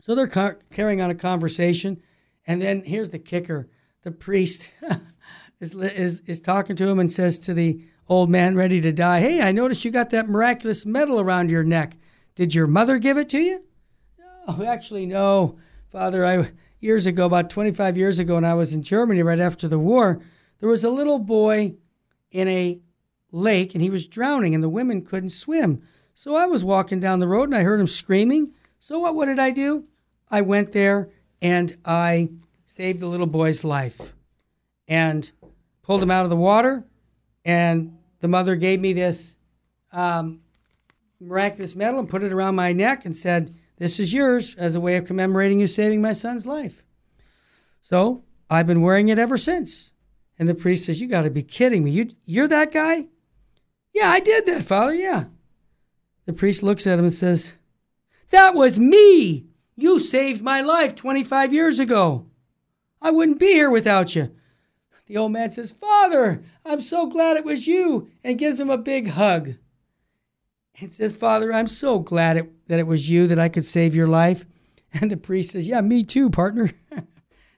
So 0.03 0.15
they're 0.15 0.27
car- 0.27 0.59
carrying 0.71 1.01
on 1.01 1.11
a 1.11 1.15
conversation. 1.15 2.03
And 2.47 2.61
then 2.61 2.83
here's 2.85 3.11
the 3.11 3.19
kicker 3.19 3.69
the 4.03 4.11
priest 4.11 4.71
is, 5.61 5.75
is, 5.75 6.21
is 6.27 6.41
talking 6.41 6.77
to 6.77 6.89
him 6.89 6.99
and 6.99 7.11
says 7.11 7.41
to 7.41 7.55
the 7.55 7.81
old 8.09 8.29
man 8.29 8.55
ready 8.55 8.81
to 8.81 8.93
die, 8.93 9.21
Hey, 9.21 9.41
I 9.41 9.53
noticed 9.53 9.85
you 9.85 9.91
got 9.91 10.11
that 10.11 10.29
miraculous 10.29 10.85
medal 10.85 11.21
around 11.21 11.51
your 11.51 11.65
neck. 11.65 11.97
Did 12.35 12.55
your 12.55 12.67
mother 12.67 12.99
give 12.99 13.17
it 13.17 13.29
to 13.31 13.39
you? 13.39 13.63
No, 14.19 14.65
actually, 14.65 15.07
no. 15.07 15.59
Father, 15.91 16.27
I 16.27 16.51
years 16.81 17.07
ago, 17.07 17.25
about 17.25 17.49
25 17.49 17.97
years 17.97 18.19
ago, 18.19 18.35
when 18.35 18.45
I 18.45 18.55
was 18.55 18.75
in 18.75 18.83
Germany 18.83 19.23
right 19.23 19.41
after 19.41 19.69
the 19.69 19.79
war, 19.79 20.21
there 20.59 20.69
was 20.69 20.85
a 20.85 20.91
little 20.91 21.19
boy 21.19 21.75
in 22.31 22.49
a 22.49 22.79
lake 23.33 23.75
and 23.75 23.83
he 23.83 23.91
was 23.91 24.07
drowning 24.07 24.55
and 24.55 24.63
the 24.63 24.69
women 24.69 25.03
couldn't 25.03 25.31
swim. 25.31 25.83
So 26.15 26.37
I 26.37 26.47
was 26.47 26.63
walking 26.63 27.01
down 27.01 27.21
the 27.21 27.29
road 27.29 27.45
and 27.49 27.55
I 27.55 27.63
heard 27.63 27.81
him 27.81 27.87
screaming. 27.87 28.53
So 28.81 28.99
what, 28.99 29.15
what 29.15 29.27
did 29.27 29.39
I 29.39 29.51
do? 29.51 29.85
I 30.31 30.43
went 30.43 30.73
there 30.73 31.11
and 31.45 31.77
I 31.85 32.31
saved 32.65 33.01
the 33.01 33.07
little 33.07 33.27
boy's 33.27 33.65
life 33.65 34.01
and 34.89 35.31
pulled 35.83 36.03
him 36.03 36.11
out 36.11 36.25
of 36.25 36.31
the 36.31 36.37
water. 36.37 36.83
And 37.45 37.99
the 38.21 38.29
mother 38.29 38.57
gave 38.57 38.81
me 38.81 38.95
this 38.95 39.37
um, 39.93 40.41
miraculous 41.21 41.77
medal 41.77 42.01
and 42.01 42.09
put 42.09 42.25
it 42.25 42.33
around 42.33 42.55
my 42.55 42.73
neck 42.73 43.05
and 43.05 43.15
said, 43.15 43.55
This 43.77 44.01
is 44.01 44.11
yours 44.11 44.55
as 44.57 44.75
a 44.75 44.81
way 44.81 44.97
of 44.97 45.05
commemorating 45.05 45.61
you 45.61 45.67
saving 45.67 46.01
my 46.01 46.15
son's 46.15 46.47
life. 46.47 46.83
So 47.83 48.25
I've 48.49 48.67
been 48.67 48.81
wearing 48.81 49.11
it 49.11 49.19
ever 49.19 49.37
since. 49.37 49.93
And 50.39 50.49
the 50.49 50.55
priest 50.55 50.87
says, 50.87 50.99
You 50.99 51.09
got 51.09 51.23
to 51.23 51.31
be 51.31 51.43
kidding 51.43 51.85
me. 51.85 51.91
You, 51.91 52.11
you're 52.25 52.49
that 52.49 52.73
guy? 52.73 53.05
Yeah, 53.93 54.09
I 54.09 54.21
did 54.21 54.47
that, 54.47 54.65
Father. 54.65 54.95
Yeah. 54.95 55.25
The 56.25 56.33
priest 56.33 56.63
looks 56.63 56.87
at 56.87 56.99
him 56.99 57.05
and 57.05 57.13
says, 57.13 57.55
That 58.31 58.55
was 58.55 58.79
me. 58.79 59.45
You 59.77 59.99
saved 59.99 60.43
my 60.43 60.61
life 60.61 60.95
25 60.95 61.53
years 61.53 61.79
ago. 61.79 62.27
I 63.03 63.11
wouldn't 63.11 63.39
be 63.39 63.53
here 63.53 63.71
without 63.71 64.15
you. 64.15 64.35
The 65.07 65.17
old 65.17 65.33
man 65.33 65.51
says, 65.51 65.73
Father, 65.73 66.43
I'm 66.65 66.81
so 66.81 67.07
glad 67.07 67.37
it 67.37 67.45
was 67.45 67.67
you, 67.67 68.09
and 68.23 68.39
gives 68.39 68.59
him 68.59 68.71
a 68.71 68.79
big 68.79 69.09
hug. 69.09 69.55
And 70.81 70.93
says, 70.93 71.13
Father, 71.13 71.53
I'm 71.53 71.67
so 71.67 71.99
glad 71.99 72.37
it, 72.37 72.69
that 72.69 72.79
it 72.79 72.87
was 72.87 73.09
you 73.09 73.27
that 73.27 73.39
I 73.39 73.49
could 73.49 73.65
save 73.65 73.95
your 73.95 74.09
life. 74.09 74.45
And 75.01 75.11
the 75.11 75.17
priest 75.17 75.51
says, 75.51 75.67
Yeah, 75.67 75.81
me 75.81 76.05
too, 76.05 76.31
partner. 76.31 76.71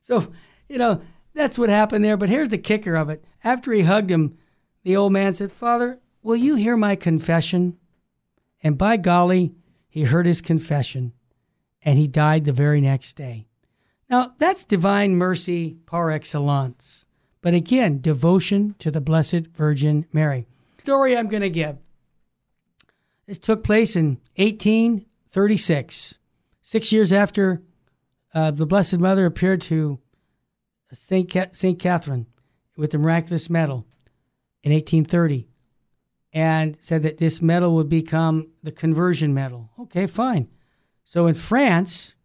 so, 0.01 0.33
you 0.71 0.79
know, 0.79 1.03
that's 1.35 1.59
what 1.59 1.69
happened 1.69 2.03
there. 2.03 2.17
But 2.17 2.31
here's 2.31 2.49
the 2.49 2.57
kicker 2.57 2.97
of 2.97 3.11
it. 3.11 3.23
After 3.45 3.73
he 3.73 3.83
hugged 3.83 4.11
him, 4.11 4.39
the 4.85 4.97
old 4.97 5.13
man 5.13 5.35
said, 5.35 5.53
Father, 5.53 6.01
Will 6.27 6.35
you 6.35 6.57
hear 6.57 6.77
my 6.77 6.97
confession? 6.97 7.79
And 8.61 8.77
by 8.77 8.97
golly, 8.97 9.55
he 9.89 10.03
heard 10.03 10.27
his 10.27 10.41
confession 10.41 11.13
and 11.87 11.97
he 11.97 12.09
died 12.09 12.45
the 12.45 12.53
very 12.53 12.81
next 12.81 13.15
day. 13.15 13.47
Now, 14.11 14.35
that's 14.39 14.65
divine 14.65 15.17
mercy 15.17 15.77
par 15.87 16.11
excellence. 16.11 17.05
But 17.41 17.55
again, 17.55 18.01
devotion 18.01 18.75
to 18.81 18.91
the 18.91 19.01
Blessed 19.01 19.47
Virgin 19.55 20.05
Mary. 20.13 20.49
Story 20.81 21.17
I'm 21.17 21.29
going 21.29 21.43
to 21.43 21.51
give. 21.51 21.79
This 23.27 23.39
took 23.39 23.63
place 23.63 23.95
in 23.95 24.19
1836, 24.35 26.19
six 26.61 26.93
years 26.93 27.13
after 27.13 27.63
uh, 28.35 28.51
the 28.51 28.67
Blessed 28.67 28.99
Mother 28.99 29.27
appeared 29.27 29.61
to 29.63 30.01
Saint, 30.93 31.33
Ca- 31.33 31.53
Saint 31.53 31.79
Catherine 31.79 32.27
with 32.77 32.91
the 32.91 32.99
miraculous 32.99 33.49
medal 33.49 33.87
in 34.63 34.73
1830 34.73 35.49
and 36.33 36.77
said 36.81 37.03
that 37.03 37.19
this 37.19 37.41
medal 37.41 37.75
would 37.77 37.89
become 37.89 38.49
the 38.63 38.73
conversion 38.73 39.33
medal. 39.33 39.71
Okay, 39.79 40.07
fine. 40.07 40.49
So 41.09 41.29
in 41.29 41.35
France, 41.35 42.17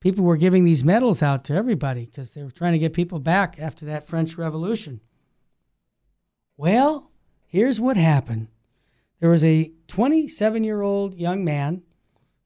people 0.00 0.24
were 0.24 0.38
giving 0.38 0.64
these 0.64 0.82
medals 0.82 1.22
out 1.22 1.44
to 1.44 1.54
everybody 1.54 2.06
because 2.06 2.32
they 2.32 2.42
were 2.42 2.50
trying 2.50 2.72
to 2.72 2.78
get 2.78 2.94
people 2.94 3.18
back 3.18 3.56
after 3.58 3.84
that 3.84 4.06
French 4.06 4.38
Revolution. 4.38 5.02
Well, 6.56 7.10
here's 7.46 7.78
what 7.78 7.98
happened 7.98 8.48
there 9.20 9.28
was 9.28 9.44
a 9.44 9.70
27 9.88 10.64
year 10.64 10.80
old 10.80 11.14
young 11.14 11.44
man 11.44 11.82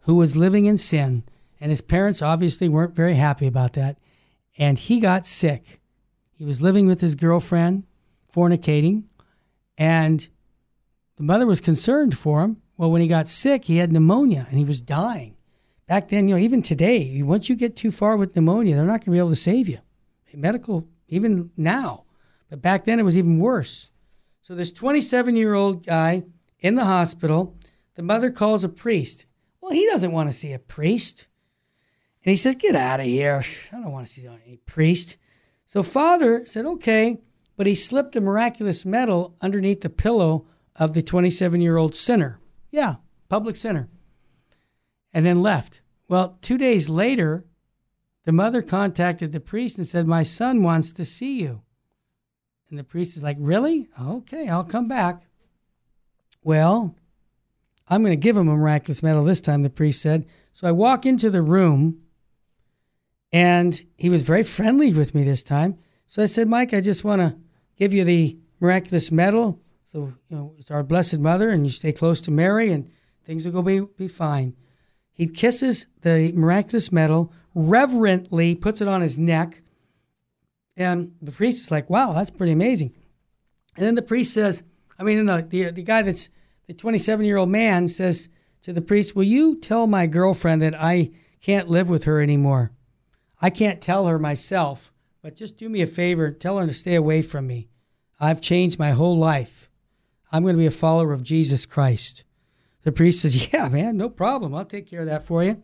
who 0.00 0.16
was 0.16 0.34
living 0.34 0.66
in 0.66 0.76
sin, 0.76 1.22
and 1.60 1.70
his 1.70 1.80
parents 1.80 2.20
obviously 2.20 2.68
weren't 2.68 2.96
very 2.96 3.14
happy 3.14 3.46
about 3.46 3.74
that, 3.74 3.96
and 4.58 4.80
he 4.80 4.98
got 4.98 5.24
sick. 5.24 5.80
He 6.32 6.44
was 6.44 6.60
living 6.60 6.88
with 6.88 7.00
his 7.00 7.14
girlfriend, 7.14 7.84
fornicating, 8.34 9.04
and 9.78 10.26
the 11.14 11.22
mother 11.22 11.46
was 11.46 11.60
concerned 11.60 12.18
for 12.18 12.42
him. 12.42 12.60
Well, 12.76 12.90
when 12.90 13.02
he 13.02 13.06
got 13.06 13.28
sick, 13.28 13.66
he 13.66 13.76
had 13.76 13.92
pneumonia 13.92 14.48
and 14.50 14.58
he 14.58 14.64
was 14.64 14.80
dying. 14.80 15.36
Back 15.86 16.08
then, 16.08 16.26
you 16.26 16.34
know, 16.34 16.40
even 16.40 16.62
today, 16.62 17.22
once 17.22 17.48
you 17.48 17.54
get 17.54 17.76
too 17.76 17.92
far 17.92 18.16
with 18.16 18.34
pneumonia, 18.34 18.74
they're 18.74 18.84
not 18.84 19.00
going 19.04 19.06
to 19.06 19.10
be 19.12 19.18
able 19.18 19.30
to 19.30 19.36
save 19.36 19.68
you. 19.68 19.78
Medical, 20.34 20.86
even 21.08 21.50
now. 21.56 22.04
But 22.50 22.60
back 22.60 22.84
then, 22.84 22.98
it 22.98 23.04
was 23.04 23.16
even 23.16 23.38
worse. 23.38 23.90
So, 24.42 24.54
this 24.54 24.70
27 24.70 25.34
year 25.34 25.54
old 25.54 25.86
guy 25.86 26.24
in 26.60 26.74
the 26.74 26.84
hospital, 26.84 27.56
the 27.94 28.02
mother 28.02 28.30
calls 28.30 28.62
a 28.62 28.68
priest. 28.68 29.24
Well, 29.60 29.72
he 29.72 29.86
doesn't 29.86 30.12
want 30.12 30.28
to 30.28 30.36
see 30.36 30.52
a 30.52 30.58
priest. 30.58 31.26
And 32.22 32.30
he 32.30 32.36
says, 32.36 32.56
Get 32.56 32.76
out 32.76 33.00
of 33.00 33.06
here. 33.06 33.42
I 33.72 33.76
don't 33.80 33.92
want 33.92 34.06
to 34.06 34.12
see 34.12 34.26
any 34.26 34.58
priest. 34.66 35.16
So, 35.66 35.82
father 35.82 36.44
said, 36.44 36.66
Okay. 36.66 37.18
But 37.56 37.66
he 37.66 37.74
slipped 37.74 38.14
a 38.16 38.20
miraculous 38.20 38.84
medal 38.84 39.34
underneath 39.40 39.80
the 39.80 39.88
pillow 39.88 40.46
of 40.74 40.92
the 40.92 41.00
27 41.00 41.62
year 41.62 41.78
old 41.78 41.94
sinner. 41.94 42.38
Yeah, 42.70 42.96
public 43.30 43.56
sinner. 43.56 43.88
And 45.16 45.24
then 45.24 45.40
left. 45.40 45.80
Well, 46.10 46.36
two 46.42 46.58
days 46.58 46.90
later, 46.90 47.46
the 48.26 48.32
mother 48.32 48.60
contacted 48.60 49.32
the 49.32 49.40
priest 49.40 49.78
and 49.78 49.88
said, 49.88 50.06
My 50.06 50.22
son 50.22 50.62
wants 50.62 50.92
to 50.92 51.06
see 51.06 51.40
you. 51.40 51.62
And 52.68 52.78
the 52.78 52.84
priest 52.84 53.16
is 53.16 53.22
like, 53.22 53.38
Really? 53.40 53.88
Okay, 53.98 54.46
I'll 54.46 54.62
come 54.62 54.88
back. 54.88 55.22
Well, 56.44 56.94
I'm 57.88 58.02
going 58.02 58.12
to 58.12 58.22
give 58.22 58.36
him 58.36 58.48
a 58.48 58.56
miraculous 58.56 59.02
medal 59.02 59.24
this 59.24 59.40
time, 59.40 59.62
the 59.62 59.70
priest 59.70 60.02
said. 60.02 60.26
So 60.52 60.68
I 60.68 60.72
walk 60.72 61.06
into 61.06 61.30
the 61.30 61.40
room, 61.40 62.02
and 63.32 63.80
he 63.96 64.10
was 64.10 64.20
very 64.20 64.42
friendly 64.42 64.92
with 64.92 65.14
me 65.14 65.24
this 65.24 65.42
time. 65.42 65.78
So 66.06 66.22
I 66.22 66.26
said, 66.26 66.46
Mike, 66.46 66.74
I 66.74 66.82
just 66.82 67.04
want 67.04 67.22
to 67.22 67.34
give 67.78 67.94
you 67.94 68.04
the 68.04 68.36
miraculous 68.60 69.10
medal. 69.10 69.62
So, 69.86 70.12
you 70.28 70.36
know, 70.36 70.52
it's 70.58 70.70
our 70.70 70.82
Blessed 70.82 71.20
Mother, 71.20 71.48
and 71.48 71.64
you 71.64 71.72
stay 71.72 71.92
close 71.92 72.20
to 72.20 72.30
Mary, 72.30 72.70
and 72.70 72.90
things 73.24 73.46
will 73.46 73.52
go 73.52 73.62
be, 73.62 73.80
be 73.96 74.08
fine. 74.08 74.54
He 75.16 75.26
kisses 75.26 75.86
the 76.02 76.30
miraculous 76.32 76.92
medal, 76.92 77.32
reverently 77.54 78.54
puts 78.54 78.80
it 78.80 78.86
on 78.86 79.00
his 79.00 79.18
neck, 79.18 79.62
and 80.76 81.12
the 81.20 81.32
priest 81.32 81.64
is 81.64 81.70
like, 81.70 81.90
wow, 81.90 82.12
that's 82.12 82.30
pretty 82.30 82.52
amazing. 82.52 82.94
And 83.76 83.84
then 83.84 83.94
the 83.96 84.02
priest 84.02 84.32
says, 84.32 84.62
I 84.98 85.02
mean, 85.02 85.26
the, 85.26 85.46
the, 85.48 85.70
the 85.72 85.82
guy 85.82 86.02
that's 86.02 86.28
the 86.66 86.74
27 86.74 87.26
year 87.26 87.38
old 87.38 87.48
man 87.48 87.88
says 87.88 88.28
to 88.62 88.72
the 88.72 88.82
priest, 88.82 89.16
Will 89.16 89.24
you 89.24 89.58
tell 89.58 89.86
my 89.86 90.06
girlfriend 90.06 90.62
that 90.62 90.74
I 90.74 91.10
can't 91.40 91.68
live 91.68 91.88
with 91.88 92.04
her 92.04 92.20
anymore? 92.20 92.72
I 93.40 93.50
can't 93.50 93.80
tell 93.80 94.06
her 94.06 94.18
myself 94.18 94.92
but 95.26 95.34
just 95.34 95.56
do 95.56 95.68
me 95.68 95.82
a 95.82 95.88
favor. 95.88 96.26
And 96.26 96.38
tell 96.38 96.56
her 96.56 96.68
to 96.68 96.72
stay 96.72 96.94
away 96.94 97.20
from 97.20 97.48
me. 97.48 97.66
I've 98.20 98.40
changed 98.40 98.78
my 98.78 98.92
whole 98.92 99.18
life. 99.18 99.68
I'm 100.30 100.44
going 100.44 100.54
to 100.54 100.60
be 100.60 100.66
a 100.66 100.70
follower 100.70 101.12
of 101.12 101.24
Jesus 101.24 101.66
Christ. 101.66 102.22
The 102.86 102.92
priest 102.92 103.22
says, 103.22 103.48
Yeah, 103.52 103.68
man, 103.68 103.96
no 103.96 104.08
problem. 104.08 104.54
I'll 104.54 104.64
take 104.64 104.88
care 104.88 105.00
of 105.00 105.06
that 105.06 105.26
for 105.26 105.42
you. 105.42 105.60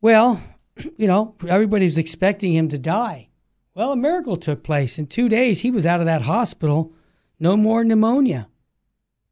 Well, 0.00 0.40
you 0.96 1.08
know, 1.08 1.34
everybody's 1.48 1.98
expecting 1.98 2.54
him 2.54 2.68
to 2.68 2.78
die. 2.78 3.30
Well, 3.74 3.90
a 3.90 3.96
miracle 3.96 4.36
took 4.36 4.62
place. 4.62 4.96
In 4.96 5.08
two 5.08 5.28
days, 5.28 5.60
he 5.60 5.72
was 5.72 5.86
out 5.86 5.98
of 5.98 6.06
that 6.06 6.22
hospital, 6.22 6.92
no 7.40 7.56
more 7.56 7.82
pneumonia. 7.82 8.48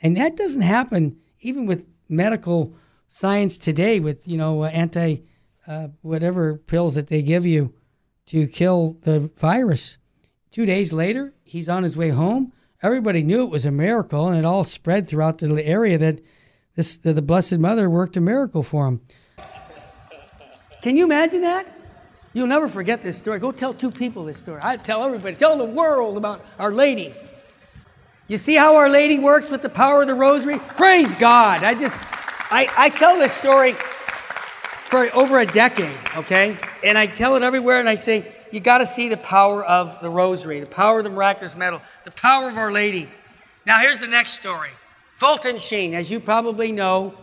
And 0.01 0.17
that 0.17 0.37
doesn't 0.37 0.63
happen 0.63 1.21
even 1.39 1.67
with 1.67 1.87
medical 2.09 2.75
science 3.07 3.59
today, 3.59 4.01
with, 4.01 4.27
you 4.27 4.37
know, 4.37 4.65
anti 4.65 5.23
uh, 5.69 5.87
whatever 6.01 6.57
pills 6.57 6.97
that 6.97 7.07
they 7.07 7.23
give 7.23 7.47
you 7.47 7.73
to 8.27 8.49
kill 8.49 8.97
the 9.03 9.31
virus. 9.37 9.99
Two 10.51 10.67
days 10.67 10.93
later, 10.93 11.33
he's 11.45 11.69
on 11.69 11.85
his 11.85 11.97
way 11.97 12.09
home. 12.09 12.53
Everybody 12.83 13.23
knew 13.23 13.45
it 13.45 13.51
was 13.51 13.67
a 13.67 13.71
miracle, 13.71 14.27
and 14.27 14.37
it 14.37 14.45
all 14.45 14.65
spread 14.65 15.07
throughout 15.07 15.39
the 15.39 15.65
area 15.65 15.97
that 15.99 16.21
this 16.75 16.97
that 16.99 17.15
the 17.15 17.23
Blessed 17.23 17.59
Mother 17.59 17.89
worked 17.89 18.17
a 18.17 18.21
miracle 18.21 18.63
for 18.63 18.87
him. 18.87 19.01
Can 20.83 20.97
you 20.97 21.05
imagine 21.05 21.43
that? 21.43 21.67
You'll 22.33 22.47
never 22.47 22.67
forget 22.67 23.03
this 23.03 23.19
story. 23.19 23.39
Go 23.39 23.53
tell 23.53 23.75
two 23.75 23.91
people 23.91 24.25
this 24.25 24.39
story. 24.39 24.61
I 24.63 24.77
tell 24.79 25.05
everybody, 25.05 25.37
tell 25.37 25.57
the 25.57 25.65
world 25.65 26.17
about 26.17 26.45
Our 26.59 26.73
Lady. 26.73 27.15
You 28.27 28.37
see 28.39 28.55
how 28.55 28.77
Our 28.77 28.89
Lady 28.89 29.19
works 29.19 29.51
with 29.51 29.63
the 29.63 29.69
power 29.69 30.03
of 30.03 30.09
the 30.09 30.15
rosary? 30.15 30.59
Praise 30.59 31.15
God. 31.15 31.63
I 31.63 31.75
just, 31.75 32.01
I, 32.51 32.69
I 32.77 32.89
tell 32.89 33.19
this 33.19 33.33
story 33.33 33.75
for 33.75 35.15
over 35.15 35.41
a 35.41 35.47
decade, 35.47 35.97
okay? 36.17 36.57
And 36.83 36.97
I 36.97 37.07
tell 37.07 37.37
it 37.37 37.43
everywhere 37.43 37.79
and 37.79 37.89
I 37.89 37.97
say, 37.97 38.33
you 38.51 38.61
got 38.61 38.79
to 38.79 38.87
see 38.87 39.09
the 39.09 39.17
power 39.17 39.65
of 39.65 39.99
the 40.01 40.11
rosary, 40.11 40.61
the 40.61 40.67
power 40.67 40.99
of 40.99 41.05
the 41.05 41.11
miraculous 41.11 41.57
medal, 41.57 41.83
the 42.05 42.11
power 42.11 42.49
of 42.49 42.57
Our 42.57 42.73
Lady. 42.73 43.09
Now, 43.67 43.81
here's 43.81 43.99
the 43.99 44.09
next 44.09 44.33
story. 44.33 44.71
Fulton 45.23 45.57
Sheen, 45.57 45.95
as 45.95 46.11
you 46.11 46.19
probably 46.19 46.73
know, 46.73 47.15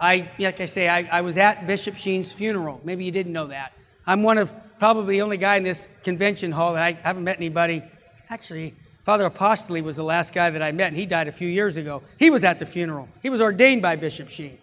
I, 0.00 0.30
like 0.38 0.62
I 0.62 0.64
say, 0.64 0.88
I, 0.88 1.00
I 1.18 1.20
was 1.20 1.36
at 1.36 1.66
Bishop 1.66 1.94
Sheen's 1.94 2.32
funeral. 2.32 2.80
Maybe 2.84 3.04
you 3.04 3.10
didn't 3.10 3.34
know 3.34 3.48
that. 3.48 3.74
I'm 4.06 4.22
one 4.22 4.38
of 4.38 4.50
probably 4.78 5.16
the 5.16 5.22
only 5.22 5.36
guy 5.36 5.56
in 5.56 5.62
this 5.62 5.90
convention 6.04 6.52
hall 6.52 6.72
that 6.72 6.82
I 6.82 6.92
haven't 6.92 7.22
met 7.22 7.36
anybody. 7.36 7.82
Actually, 8.30 8.74
Father 9.02 9.28
Apostoli 9.28 9.82
was 9.82 9.94
the 9.94 10.02
last 10.02 10.32
guy 10.32 10.48
that 10.48 10.62
I 10.62 10.72
met, 10.72 10.88
and 10.88 10.96
he 10.96 11.04
died 11.04 11.28
a 11.28 11.32
few 11.32 11.46
years 11.46 11.76
ago. 11.76 12.02
He 12.18 12.30
was 12.30 12.44
at 12.44 12.60
the 12.60 12.64
funeral. 12.64 13.10
He 13.20 13.28
was 13.28 13.42
ordained 13.42 13.82
by 13.82 13.96
Bishop 13.96 14.30
Sheen. 14.30 14.56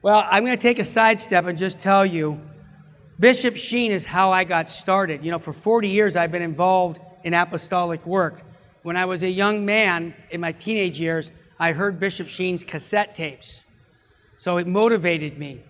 Well, 0.00 0.26
I'm 0.30 0.46
going 0.46 0.56
to 0.56 0.62
take 0.62 0.78
a 0.78 0.86
sidestep 0.86 1.44
and 1.44 1.58
just 1.58 1.78
tell 1.78 2.06
you 2.06 2.40
Bishop 3.20 3.58
Sheen 3.58 3.92
is 3.92 4.06
how 4.06 4.32
I 4.32 4.44
got 4.44 4.70
started. 4.70 5.22
You 5.22 5.30
know, 5.30 5.38
for 5.38 5.52
40 5.52 5.90
years 5.90 6.16
I've 6.16 6.32
been 6.32 6.40
involved 6.40 6.98
in 7.24 7.34
apostolic 7.34 8.06
work. 8.06 8.40
When 8.82 8.96
I 8.96 9.04
was 9.04 9.22
a 9.22 9.30
young 9.30 9.66
man 9.66 10.14
in 10.30 10.40
my 10.40 10.52
teenage 10.52 10.98
years, 10.98 11.30
I 11.62 11.70
heard 11.70 12.00
Bishop 12.00 12.26
Sheen's 12.26 12.64
cassette 12.64 13.14
tapes. 13.14 13.64
So 14.36 14.56
it 14.56 14.66
motivated 14.66 15.38
me. 15.38 15.62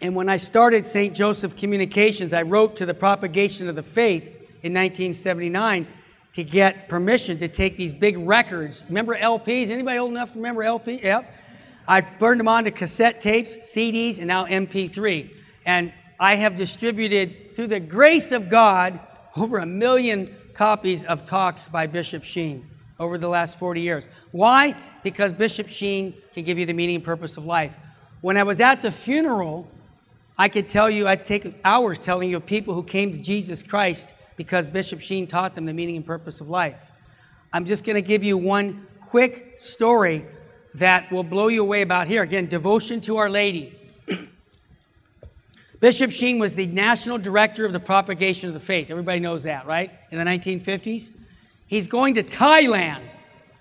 And 0.00 0.16
when 0.16 0.28
I 0.28 0.36
started 0.36 0.84
St. 0.84 1.14
Joseph 1.14 1.56
Communications, 1.56 2.32
I 2.32 2.42
wrote 2.42 2.74
to 2.78 2.86
the 2.86 2.92
propagation 2.92 3.68
of 3.68 3.76
the 3.76 3.84
faith 3.84 4.24
in 4.64 4.74
1979 4.74 5.86
to 6.32 6.42
get 6.42 6.88
permission 6.88 7.38
to 7.38 7.46
take 7.46 7.76
these 7.76 7.94
big 7.94 8.18
records. 8.18 8.84
Remember 8.88 9.16
LPs? 9.16 9.70
Anybody 9.70 9.96
old 9.96 10.10
enough 10.10 10.32
to 10.32 10.38
remember 10.38 10.64
LP? 10.64 11.00
Yep. 11.00 11.32
I 11.86 12.00
burned 12.00 12.40
them 12.40 12.48
onto 12.48 12.72
cassette 12.72 13.20
tapes, 13.20 13.54
CDs, 13.54 14.18
and 14.18 14.26
now 14.26 14.46
MP3. 14.46 15.36
And 15.64 15.94
I 16.18 16.34
have 16.34 16.56
distributed, 16.56 17.54
through 17.54 17.68
the 17.68 17.78
grace 17.78 18.32
of 18.32 18.48
God, 18.48 18.98
over 19.36 19.58
a 19.58 19.66
million 19.66 20.34
copies 20.52 21.04
of 21.04 21.26
talks 21.26 21.68
by 21.68 21.86
Bishop 21.86 22.24
Sheen 22.24 22.71
over 22.98 23.18
the 23.18 23.28
last 23.28 23.58
40 23.58 23.80
years. 23.80 24.08
Why? 24.30 24.76
Because 25.02 25.32
Bishop 25.32 25.68
Sheen 25.68 26.14
can 26.34 26.44
give 26.44 26.58
you 26.58 26.66
the 26.66 26.72
meaning 26.72 26.96
and 26.96 27.04
purpose 27.04 27.36
of 27.36 27.44
life. 27.44 27.74
When 28.20 28.36
I 28.36 28.42
was 28.44 28.60
at 28.60 28.82
the 28.82 28.92
funeral, 28.92 29.66
I 30.38 30.48
could 30.48 30.68
tell 30.68 30.88
you, 30.88 31.08
I'd 31.08 31.24
take 31.24 31.60
hours 31.64 31.98
telling 31.98 32.30
you 32.30 32.36
of 32.36 32.46
people 32.46 32.74
who 32.74 32.82
came 32.82 33.12
to 33.12 33.18
Jesus 33.18 33.62
Christ 33.62 34.14
because 34.36 34.68
Bishop 34.68 35.00
Sheen 35.00 35.26
taught 35.26 35.54
them 35.54 35.66
the 35.66 35.72
meaning 35.72 35.96
and 35.96 36.06
purpose 36.06 36.40
of 36.40 36.48
life. 36.48 36.80
I'm 37.52 37.64
just 37.64 37.84
going 37.84 37.96
to 37.96 38.02
give 38.02 38.24
you 38.24 38.38
one 38.38 38.86
quick 39.00 39.54
story 39.58 40.24
that 40.74 41.12
will 41.12 41.24
blow 41.24 41.48
you 41.48 41.62
away 41.62 41.82
about 41.82 42.06
here. 42.06 42.22
Again, 42.22 42.46
devotion 42.46 43.00
to 43.02 43.18
Our 43.18 43.28
Lady. 43.28 43.78
Bishop 45.80 46.10
Sheen 46.10 46.38
was 46.38 46.54
the 46.54 46.66
national 46.66 47.18
director 47.18 47.66
of 47.66 47.72
the 47.72 47.80
propagation 47.80 48.48
of 48.48 48.54
the 48.54 48.60
faith. 48.60 48.90
Everybody 48.90 49.20
knows 49.20 49.42
that, 49.42 49.66
right? 49.66 49.90
In 50.10 50.18
the 50.18 50.24
1950s. 50.24 51.10
He's 51.72 51.86
going 51.86 52.16
to 52.16 52.22
Thailand, 52.22 53.00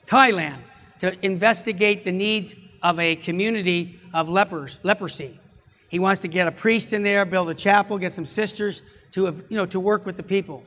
Thailand, 0.05 0.57
to 0.99 1.25
investigate 1.25 2.03
the 2.03 2.11
needs 2.11 2.53
of 2.83 2.99
a 2.99 3.15
community 3.15 4.01
of 4.13 4.27
lepers, 4.27 4.81
leprosy. 4.83 5.39
He 5.87 5.97
wants 5.97 6.19
to 6.19 6.27
get 6.27 6.45
a 6.45 6.51
priest 6.51 6.91
in 6.91 7.03
there, 7.03 7.23
build 7.23 7.49
a 7.49 7.53
chapel, 7.53 7.97
get 7.97 8.11
some 8.11 8.25
sisters 8.25 8.81
to, 9.11 9.27
you 9.47 9.55
know, 9.55 9.65
to 9.67 9.79
work 9.79 10.05
with 10.05 10.17
the 10.17 10.23
people. 10.23 10.65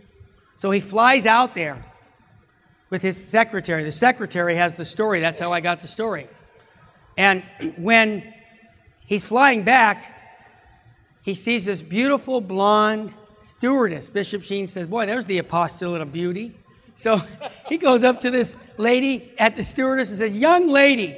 So 0.57 0.71
he 0.71 0.81
flies 0.81 1.27
out 1.27 1.55
there 1.55 1.85
with 2.89 3.03
his 3.03 3.23
secretary. 3.23 3.85
The 3.85 3.93
secretary 3.93 4.57
has 4.57 4.77
the 4.77 4.87
story. 4.87 5.21
That's 5.21 5.39
how 5.39 5.53
I 5.53 5.61
got 5.61 5.83
the 5.83 5.87
story. 5.87 6.29
And 7.19 7.43
when 7.77 8.33
he's 9.05 9.23
flying 9.23 9.65
back, 9.65 10.19
he 11.21 11.35
sees 11.35 11.67
this 11.67 11.83
beautiful 11.83 12.41
blonde 12.41 13.13
stewardess. 13.39 14.09
Bishop 14.09 14.43
Sheen 14.43 14.67
says, 14.67 14.87
Boy, 14.87 15.05
there's 15.05 15.27
the 15.27 15.37
apostolate 15.37 16.01
of 16.01 16.11
beauty. 16.11 16.57
So 16.95 17.21
he 17.69 17.77
goes 17.77 18.03
up 18.03 18.23
to 18.23 18.31
this 18.31 18.57
lady 18.79 19.33
at 19.39 19.57
the 19.57 19.63
stewardess 19.63 20.09
and 20.09 20.19
says, 20.19 20.37
Young 20.37 20.69
lady, 20.69 21.17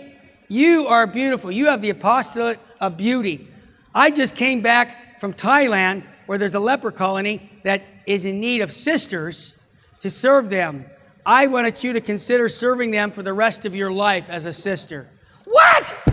you 0.48 0.86
are 0.88 1.06
beautiful. 1.06 1.50
You 1.50 1.66
have 1.66 1.82
the 1.82 1.90
apostolate 1.90 2.58
of 2.80 2.96
beauty. 2.96 3.48
I 3.94 4.10
just 4.10 4.34
came 4.36 4.60
back 4.60 5.20
from 5.20 5.32
Thailand 5.32 6.04
where 6.26 6.38
there's 6.38 6.54
a 6.54 6.60
leper 6.60 6.90
colony 6.90 7.50
that 7.62 7.82
is 8.06 8.26
in 8.26 8.40
need 8.40 8.60
of 8.60 8.72
sisters 8.72 9.54
to 10.00 10.10
serve 10.10 10.48
them. 10.48 10.86
I 11.24 11.46
wanted 11.46 11.82
you 11.82 11.92
to 11.94 12.00
consider 12.00 12.48
serving 12.48 12.90
them 12.90 13.10
for 13.10 13.22
the 13.22 13.32
rest 13.32 13.66
of 13.66 13.74
your 13.74 13.90
life 13.90 14.28
as 14.28 14.46
a 14.46 14.52
sister. 14.52 15.08
What? 15.44 15.94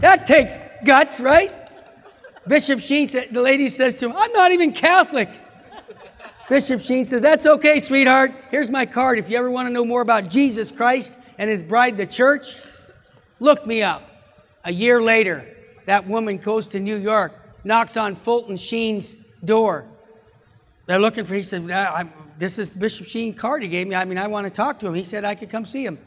That 0.00 0.26
takes 0.26 0.54
guts, 0.84 1.20
right? 1.20 1.50
Bishop 2.46 2.80
Sheen 2.80 3.08
said, 3.08 3.28
the 3.32 3.40
lady 3.40 3.68
says 3.68 3.96
to 3.96 4.06
him, 4.06 4.12
I'm 4.14 4.32
not 4.32 4.52
even 4.52 4.72
Catholic. 4.72 5.30
Bishop 6.48 6.80
Sheen 6.80 7.04
says, 7.04 7.22
That's 7.22 7.46
okay, 7.46 7.80
sweetheart. 7.80 8.32
Here's 8.50 8.70
my 8.70 8.86
card. 8.86 9.18
If 9.18 9.28
you 9.28 9.38
ever 9.38 9.50
want 9.50 9.66
to 9.68 9.72
know 9.72 9.84
more 9.84 10.02
about 10.02 10.30
Jesus 10.30 10.70
Christ 10.70 11.18
and 11.38 11.50
his 11.50 11.62
bride, 11.62 11.96
the 11.96 12.06
church, 12.06 12.60
look 13.40 13.66
me 13.66 13.82
up. 13.82 14.08
A 14.64 14.72
year 14.72 15.02
later, 15.02 15.46
that 15.86 16.06
woman 16.06 16.38
goes 16.38 16.68
to 16.68 16.80
New 16.80 16.96
York, 16.96 17.32
knocks 17.64 17.96
on 17.96 18.14
Fulton 18.16 18.56
Sheen's 18.56 19.16
door. 19.44 19.86
They're 20.86 21.00
looking 21.00 21.24
for, 21.24 21.34
he 21.34 21.42
said, 21.42 21.66
this 22.38 22.58
is 22.58 22.70
Bishop 22.70 23.06
Sheen 23.06 23.34
card 23.34 23.62
he 23.62 23.68
gave 23.68 23.88
me. 23.88 23.96
I 23.96 24.04
mean, 24.04 24.18
I 24.18 24.26
want 24.28 24.46
to 24.46 24.50
talk 24.50 24.78
to 24.80 24.86
him. 24.86 24.94
He 24.94 25.04
said 25.04 25.24
I 25.24 25.34
could 25.34 25.50
come 25.50 25.64
see 25.64 25.84
him. 25.84 25.98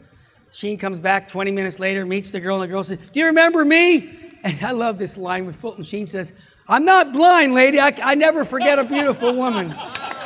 Sheen 0.52 0.78
comes 0.78 0.98
back 0.98 1.28
20 1.28 1.52
minutes 1.52 1.78
later, 1.78 2.04
meets 2.06 2.30
the 2.30 2.40
girl, 2.40 2.56
and 2.56 2.64
the 2.64 2.68
girl 2.68 2.82
says, 2.82 2.98
Do 3.12 3.20
you 3.20 3.26
remember 3.26 3.64
me? 3.64 4.14
And 4.42 4.58
I 4.64 4.70
love 4.70 4.96
this 4.96 5.18
line 5.18 5.44
with 5.44 5.56
Fulton 5.56 5.84
Sheen 5.84 6.06
says, 6.06 6.32
I'm 6.66 6.86
not 6.86 7.12
blind, 7.12 7.52
lady. 7.52 7.78
I, 7.78 7.94
I 8.02 8.14
never 8.14 8.46
forget 8.46 8.78
a 8.78 8.84
beautiful 8.84 9.34
woman. 9.34 9.76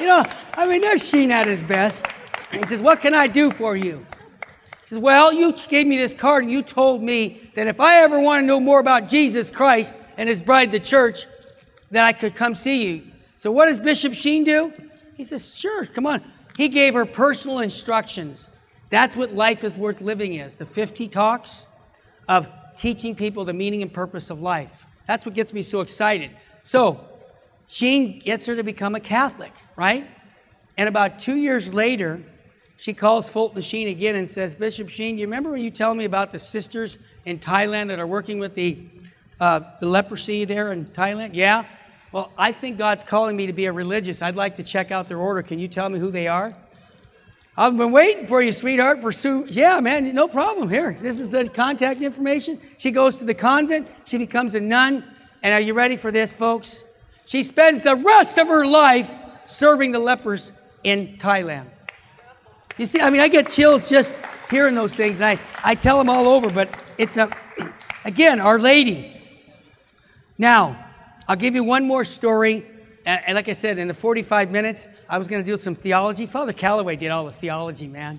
you 0.00 0.06
know, 0.06 0.24
I 0.54 0.66
mean, 0.66 0.80
there's 0.80 1.06
Sheen 1.06 1.30
at 1.30 1.46
his 1.46 1.62
best. 1.62 2.06
he 2.52 2.64
says, 2.66 2.80
What 2.80 3.00
can 3.00 3.14
I 3.14 3.26
do 3.26 3.50
for 3.50 3.76
you? 3.76 4.06
He 4.82 4.86
says, 4.86 4.98
Well, 4.98 5.32
you 5.32 5.54
gave 5.68 5.86
me 5.86 5.96
this 5.96 6.14
card 6.14 6.44
and 6.44 6.52
you 6.52 6.62
told 6.62 7.02
me 7.02 7.50
that 7.54 7.66
if 7.66 7.80
I 7.80 8.02
ever 8.02 8.20
want 8.20 8.42
to 8.42 8.46
know 8.46 8.60
more 8.60 8.80
about 8.80 9.08
Jesus 9.08 9.50
Christ 9.50 9.98
and 10.16 10.28
his 10.28 10.42
bride, 10.42 10.72
the 10.72 10.80
church, 10.80 11.26
that 11.90 12.04
I 12.04 12.12
could 12.12 12.34
come 12.34 12.54
see 12.54 12.86
you. 12.86 13.02
So 13.36 13.50
what 13.52 13.66
does 13.66 13.78
Bishop 13.78 14.14
Sheen 14.14 14.44
do? 14.44 14.72
He 15.14 15.24
says, 15.24 15.56
Sure, 15.56 15.86
come 15.86 16.06
on. 16.06 16.22
He 16.56 16.68
gave 16.68 16.94
her 16.94 17.04
personal 17.04 17.60
instructions. 17.60 18.48
That's 18.88 19.16
what 19.16 19.32
life 19.32 19.64
is 19.64 19.76
worth 19.76 20.00
living 20.00 20.34
is 20.34 20.56
the 20.56 20.66
50 20.66 21.08
talks 21.08 21.66
of 22.28 22.48
teaching 22.76 23.14
people 23.14 23.44
the 23.44 23.52
meaning 23.52 23.82
and 23.82 23.92
purpose 23.92 24.30
of 24.30 24.40
life. 24.40 24.86
That's 25.06 25.24
what 25.26 25.34
gets 25.34 25.52
me 25.52 25.62
so 25.62 25.80
excited. 25.80 26.30
So, 26.62 27.04
Sheen 27.66 28.20
gets 28.20 28.46
her 28.46 28.56
to 28.56 28.62
become 28.62 28.94
a 28.94 29.00
Catholic, 29.00 29.52
right? 29.76 30.08
And 30.76 30.88
about 30.88 31.18
two 31.18 31.36
years 31.36 31.72
later, 31.72 32.22
she 32.76 32.92
calls 32.92 33.28
Fulton 33.28 33.62
Sheen 33.62 33.88
again 33.88 34.16
and 34.16 34.28
says, 34.28 34.54
Bishop 34.54 34.90
Sheen, 34.90 35.16
you 35.16 35.26
remember 35.26 35.50
when 35.50 35.62
you 35.62 35.70
tell 35.70 35.94
me 35.94 36.04
about 36.04 36.32
the 36.32 36.38
sisters 36.38 36.98
in 37.24 37.38
Thailand 37.38 37.88
that 37.88 37.98
are 37.98 38.06
working 38.06 38.38
with 38.38 38.54
the, 38.54 38.78
uh, 39.40 39.60
the 39.80 39.86
leprosy 39.86 40.44
there 40.44 40.72
in 40.72 40.84
Thailand? 40.86 41.30
Yeah? 41.32 41.64
Well, 42.12 42.32
I 42.36 42.52
think 42.52 42.78
God's 42.78 43.04
calling 43.04 43.36
me 43.36 43.46
to 43.46 43.52
be 43.52 43.66
a 43.66 43.72
religious. 43.72 44.20
I'd 44.20 44.36
like 44.36 44.56
to 44.56 44.62
check 44.62 44.90
out 44.90 45.08
their 45.08 45.18
order. 45.18 45.42
Can 45.42 45.58
you 45.58 45.68
tell 45.68 45.88
me 45.88 45.98
who 45.98 46.10
they 46.10 46.28
are? 46.28 46.52
I've 47.56 47.76
been 47.76 47.92
waiting 47.92 48.26
for 48.26 48.42
you, 48.42 48.52
sweetheart, 48.52 49.00
for 49.00 49.10
Sue. 49.10 49.46
Yeah, 49.48 49.80
man, 49.80 50.14
no 50.14 50.28
problem. 50.28 50.68
Here, 50.68 50.98
this 51.00 51.18
is 51.18 51.30
the 51.30 51.48
contact 51.48 52.02
information. 52.02 52.60
She 52.76 52.90
goes 52.90 53.16
to 53.16 53.24
the 53.24 53.32
convent. 53.32 53.88
She 54.04 54.18
becomes 54.18 54.54
a 54.54 54.60
nun. 54.60 55.04
And 55.42 55.54
are 55.54 55.60
you 55.60 55.72
ready 55.72 55.96
for 55.96 56.10
this, 56.10 56.34
folks? 56.34 56.84
She 57.24 57.42
spends 57.42 57.80
the 57.80 57.96
rest 57.96 58.36
of 58.36 58.48
her 58.48 58.66
life 58.66 59.10
serving 59.46 59.92
the 59.92 59.98
lepers 59.98 60.52
in 60.84 61.16
Thailand. 61.18 61.66
You 62.78 62.86
see, 62.86 63.00
I 63.00 63.10
mean, 63.10 63.20
I 63.20 63.28
get 63.28 63.48
chills 63.48 63.88
just 63.88 64.20
hearing 64.50 64.74
those 64.74 64.94
things, 64.94 65.16
and 65.18 65.24
I, 65.24 65.38
I 65.64 65.74
tell 65.74 65.98
them 65.98 66.10
all 66.10 66.26
over, 66.28 66.50
but 66.50 66.68
it's 66.98 67.16
a, 67.16 67.30
again, 68.04 68.38
Our 68.38 68.58
Lady. 68.58 69.12
Now, 70.38 70.84
I'll 71.26 71.36
give 71.36 71.54
you 71.54 71.64
one 71.64 71.86
more 71.86 72.04
story. 72.04 72.66
And, 73.06 73.36
like 73.36 73.48
I 73.48 73.52
said, 73.52 73.78
in 73.78 73.88
the 73.88 73.94
45 73.94 74.50
minutes, 74.50 74.88
I 75.08 75.16
was 75.16 75.28
going 75.28 75.42
to 75.42 75.50
do 75.50 75.56
some 75.56 75.74
theology. 75.74 76.26
Father 76.26 76.52
Calloway 76.52 76.96
did 76.96 77.10
all 77.10 77.24
the 77.24 77.30
theology, 77.30 77.86
man. 77.86 78.18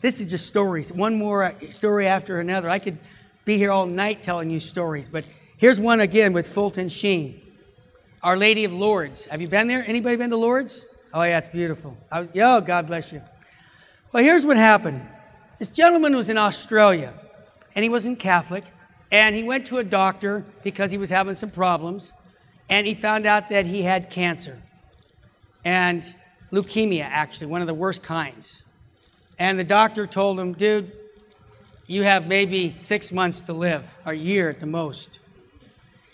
This 0.00 0.20
is 0.20 0.28
just 0.28 0.46
stories, 0.46 0.92
one 0.92 1.16
more 1.16 1.44
uh, 1.44 1.70
story 1.70 2.06
after 2.06 2.40
another. 2.40 2.68
I 2.68 2.78
could 2.78 2.98
be 3.44 3.56
here 3.56 3.70
all 3.70 3.86
night 3.86 4.22
telling 4.22 4.50
you 4.50 4.60
stories, 4.60 5.08
but 5.08 5.32
here's 5.56 5.80
one 5.80 6.00
again 6.00 6.32
with 6.32 6.46
Fulton 6.46 6.88
Sheen. 6.88 7.40
Our 8.24 8.38
Lady 8.38 8.64
of 8.64 8.72
Lourdes. 8.72 9.26
Have 9.26 9.42
you 9.42 9.48
been 9.48 9.68
there? 9.68 9.84
Anybody 9.86 10.16
been 10.16 10.30
to 10.30 10.38
Lourdes? 10.38 10.86
Oh, 11.12 11.22
yeah, 11.22 11.36
it's 11.36 11.50
beautiful. 11.50 11.94
I 12.10 12.20
was, 12.20 12.30
oh, 12.36 12.62
God 12.62 12.86
bless 12.86 13.12
you. 13.12 13.20
Well, 14.12 14.22
here's 14.22 14.46
what 14.46 14.56
happened. 14.56 15.06
This 15.58 15.68
gentleman 15.68 16.16
was 16.16 16.30
in 16.30 16.38
Australia, 16.38 17.12
and 17.74 17.82
he 17.82 17.90
wasn't 17.90 18.18
Catholic, 18.18 18.64
and 19.12 19.36
he 19.36 19.42
went 19.42 19.66
to 19.66 19.76
a 19.76 19.84
doctor 19.84 20.46
because 20.62 20.90
he 20.90 20.96
was 20.96 21.10
having 21.10 21.34
some 21.34 21.50
problems, 21.50 22.14
and 22.70 22.86
he 22.86 22.94
found 22.94 23.26
out 23.26 23.50
that 23.50 23.66
he 23.66 23.82
had 23.82 24.08
cancer 24.08 24.58
and 25.62 26.14
leukemia, 26.50 27.04
actually, 27.04 27.48
one 27.48 27.60
of 27.60 27.66
the 27.66 27.74
worst 27.74 28.02
kinds. 28.02 28.64
And 29.38 29.58
the 29.58 29.64
doctor 29.64 30.06
told 30.06 30.40
him, 30.40 30.54
dude, 30.54 30.92
you 31.86 32.04
have 32.04 32.26
maybe 32.26 32.74
six 32.78 33.12
months 33.12 33.42
to 33.42 33.52
live, 33.52 33.84
or 34.06 34.12
a 34.14 34.18
year 34.18 34.48
at 34.48 34.60
the 34.60 34.66
most. 34.66 35.20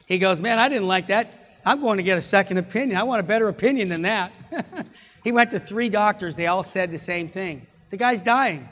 He 0.07 0.19
goes, 0.19 0.41
man, 0.41 0.59
I 0.59 0.69
didn't 0.69 0.89
like 0.89 1.07
that. 1.07 1.37
I'm 1.65 1.81
going 1.81 1.99
to 1.99 2.03
get 2.03 2.17
a 2.17 2.23
second 2.23 2.57
opinion. 2.57 2.99
I 2.99 3.03
want 3.03 3.21
a 3.21 3.25
better 3.25 3.49
opinion 3.49 3.89
than 3.89 4.03
that. 4.03 4.35
he 5.25 5.33
went 5.33 5.51
to 5.51 5.61
three 5.61 5.89
doctors. 5.89 6.37
They 6.37 6.47
all 6.47 6.65
said 6.65 6.91
the 6.91 6.99
same 6.99 7.29
thing. 7.29 7.67
The 7.91 7.97
guy's 7.97 8.23
dying. 8.23 8.69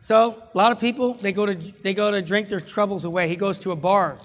So 0.00 0.42
a 0.54 0.56
lot 0.56 0.72
of 0.72 0.78
people 0.78 1.14
they 1.14 1.32
go 1.32 1.46
to 1.46 1.54
they 1.54 1.94
go 1.94 2.10
to 2.10 2.20
drink 2.22 2.48
their 2.48 2.60
troubles 2.60 3.04
away. 3.04 3.28
He 3.28 3.36
goes 3.36 3.58
to 3.60 3.72
a 3.72 3.76
bar, 3.76 4.18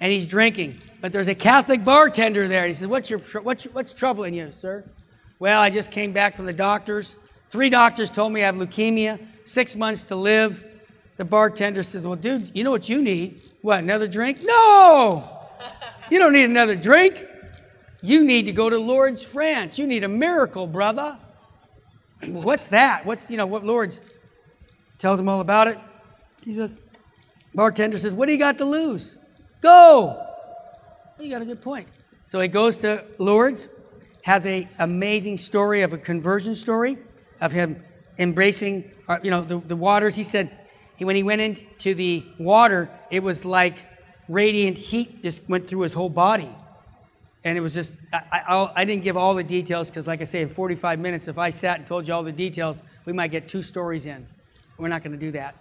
and 0.00 0.10
he's 0.10 0.26
drinking. 0.26 0.80
But 1.00 1.12
there's 1.12 1.28
a 1.28 1.34
Catholic 1.34 1.84
bartender 1.84 2.48
there. 2.48 2.62
And 2.62 2.68
he 2.68 2.74
says, 2.74 2.88
"What's 2.88 3.10
your 3.10 3.20
what's 3.42 3.64
what's 3.64 3.92
troubling 3.92 4.34
you, 4.34 4.50
sir?" 4.52 4.84
Well, 5.38 5.60
I 5.60 5.70
just 5.70 5.90
came 5.90 6.12
back 6.12 6.36
from 6.36 6.46
the 6.46 6.52
doctors. 6.52 7.16
Three 7.50 7.68
doctors 7.68 8.10
told 8.10 8.32
me 8.32 8.42
I 8.42 8.46
have 8.46 8.54
leukemia. 8.54 9.18
Six 9.44 9.76
months 9.76 10.04
to 10.04 10.16
live. 10.16 10.66
The 11.18 11.24
bartender 11.24 11.82
says, 11.82 12.06
"Well, 12.06 12.16
dude, 12.16 12.50
you 12.54 12.64
know 12.64 12.70
what 12.70 12.88
you 12.88 13.02
need? 13.02 13.42
What? 13.60 13.80
Another 13.80 14.08
drink? 14.08 14.38
No." 14.42 15.38
You 16.10 16.18
don't 16.18 16.32
need 16.32 16.44
another 16.44 16.74
drink. 16.74 17.24
You 18.02 18.24
need 18.24 18.46
to 18.46 18.52
go 18.52 18.68
to 18.68 18.78
Lourdes, 18.78 19.22
France. 19.22 19.78
You 19.78 19.86
need 19.86 20.04
a 20.04 20.08
miracle, 20.08 20.66
brother. 20.66 21.18
What's 22.26 22.68
that? 22.68 23.06
What's, 23.06 23.30
you 23.30 23.36
know, 23.36 23.46
what 23.46 23.64
Lourdes 23.64 24.00
tells 24.98 25.20
him 25.20 25.28
all 25.28 25.40
about 25.40 25.68
it. 25.68 25.78
He 26.42 26.52
says, 26.52 26.80
bartender 27.54 27.98
says, 27.98 28.14
What 28.14 28.26
do 28.26 28.32
you 28.32 28.38
got 28.38 28.58
to 28.58 28.64
lose? 28.64 29.16
Go. 29.60 30.06
Well, 31.16 31.26
you 31.26 31.30
got 31.30 31.42
a 31.42 31.44
good 31.44 31.62
point. 31.62 31.88
So 32.26 32.40
he 32.40 32.48
goes 32.48 32.76
to 32.78 33.04
Lourdes, 33.18 33.68
has 34.22 34.46
a 34.46 34.68
amazing 34.78 35.38
story 35.38 35.82
of 35.82 35.92
a 35.92 35.98
conversion 35.98 36.54
story 36.54 36.98
of 37.40 37.52
him 37.52 37.82
embracing, 38.18 38.90
uh, 39.08 39.18
you 39.22 39.30
know, 39.30 39.42
the, 39.42 39.58
the 39.58 39.76
waters. 39.76 40.14
He 40.14 40.24
said, 40.24 40.50
when 40.98 41.16
he 41.16 41.22
went 41.22 41.40
into 41.40 41.94
the 41.94 42.24
water, 42.38 42.90
it 43.10 43.22
was 43.22 43.44
like 43.44 43.86
radiant 44.30 44.78
heat 44.78 45.22
just 45.22 45.46
went 45.48 45.66
through 45.66 45.80
his 45.80 45.92
whole 45.92 46.08
body. 46.08 46.50
And 47.42 47.56
it 47.56 47.60
was 47.60 47.74
just, 47.74 47.96
I, 48.12 48.42
I, 48.48 48.72
I 48.76 48.84
didn't 48.84 49.02
give 49.02 49.16
all 49.16 49.34
the 49.34 49.42
details 49.44 49.88
because, 49.88 50.06
like 50.06 50.20
I 50.20 50.24
say, 50.24 50.42
in 50.42 50.48
45 50.48 50.98
minutes, 50.98 51.26
if 51.26 51.38
I 51.38 51.50
sat 51.50 51.78
and 51.78 51.86
told 51.86 52.06
you 52.06 52.14
all 52.14 52.22
the 52.22 52.32
details, 52.32 52.82
we 53.06 53.12
might 53.12 53.30
get 53.30 53.48
two 53.48 53.62
stories 53.62 54.06
in. 54.06 54.26
We're 54.78 54.88
not 54.88 55.02
going 55.02 55.18
to 55.18 55.18
do 55.18 55.32
that. 55.32 55.56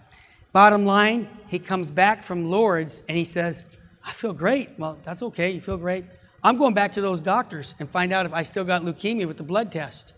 Bottom 0.52 0.86
line, 0.86 1.30
he 1.48 1.58
comes 1.60 1.90
back 1.90 2.22
from 2.22 2.50
Lourdes 2.50 3.02
and 3.08 3.18
he 3.18 3.24
says, 3.24 3.66
I 4.06 4.12
feel 4.12 4.34
great. 4.34 4.78
Well, 4.78 4.98
that's 5.04 5.22
okay. 5.24 5.52
You 5.52 5.62
feel 5.62 5.78
great. 5.78 6.06
I'm 6.44 6.58
going 6.58 6.74
back 6.74 6.94
to 6.94 7.02
those 7.02 7.22
doctors 7.22 7.76
and 7.80 7.90
find 7.90 8.12
out 8.12 8.26
if 8.26 8.34
I 8.34 8.44
still 8.44 8.64
got 8.64 8.82
leukemia 8.84 9.28
with 9.28 9.38
the 9.38 9.44
blood 9.44 9.72
test. 9.72 10.14